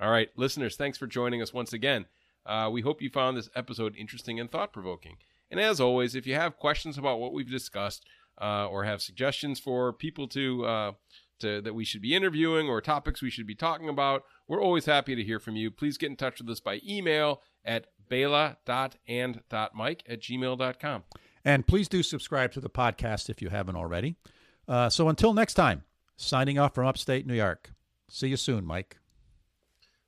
All 0.00 0.10
right, 0.10 0.30
listeners, 0.34 0.76
thanks 0.76 0.96
for 0.96 1.06
joining 1.06 1.42
us 1.42 1.52
once 1.52 1.74
again. 1.74 2.06
Uh, 2.46 2.70
we 2.72 2.80
hope 2.80 3.02
you 3.02 3.10
found 3.10 3.36
this 3.36 3.50
episode 3.54 3.94
interesting 3.96 4.40
and 4.40 4.50
thought 4.50 4.72
provoking. 4.72 5.16
And 5.50 5.60
as 5.60 5.78
always, 5.78 6.14
if 6.14 6.26
you 6.26 6.34
have 6.34 6.56
questions 6.56 6.96
about 6.96 7.20
what 7.20 7.34
we've 7.34 7.50
discussed 7.50 8.06
uh, 8.40 8.66
or 8.66 8.84
have 8.84 9.02
suggestions 9.02 9.60
for 9.60 9.92
people 9.92 10.26
to, 10.28 10.64
uh, 10.64 10.92
to 11.40 11.60
that 11.62 11.74
we 11.74 11.84
should 11.84 12.02
be 12.02 12.14
interviewing 12.14 12.68
or 12.68 12.80
topics 12.80 13.22
we 13.22 13.30
should 13.30 13.46
be 13.46 13.54
talking 13.54 13.88
about, 13.88 14.24
we're 14.48 14.62
always 14.62 14.86
happy 14.86 15.14
to 15.14 15.22
hear 15.22 15.38
from 15.38 15.56
you. 15.56 15.70
Please 15.70 15.98
get 15.98 16.10
in 16.10 16.16
touch 16.16 16.40
with 16.40 16.48
us 16.50 16.60
by 16.60 16.80
email 16.86 17.42
at 17.64 17.86
bela.and.mike 18.08 20.02
at 20.08 20.20
gmail.com. 20.20 21.02
And 21.44 21.66
please 21.66 21.88
do 21.88 22.02
subscribe 22.02 22.52
to 22.52 22.60
the 22.60 22.70
podcast 22.70 23.30
if 23.30 23.40
you 23.40 23.48
haven't 23.48 23.76
already. 23.76 24.16
Uh, 24.68 24.90
so 24.90 25.08
until 25.08 25.32
next 25.32 25.54
time, 25.54 25.84
signing 26.16 26.58
off 26.58 26.74
from 26.74 26.86
upstate 26.86 27.26
New 27.26 27.34
York. 27.34 27.72
See 28.08 28.28
you 28.28 28.36
soon, 28.36 28.64
Mike. 28.64 28.98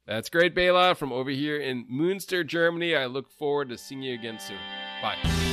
That's 0.07 0.29
great, 0.29 0.55
Bela. 0.55 0.95
From 0.95 1.13
over 1.13 1.31
here 1.31 1.59
in 1.59 1.87
Munster, 1.89 2.43
Germany, 2.45 2.97
I 2.97 3.07
look 3.07 3.31
forward 3.31 3.69
to 3.71 3.79
seeing 3.79 4.03
you 4.03 4.15
again 4.15 4.39
soon. 4.41 4.59
Bye. 5.01 5.52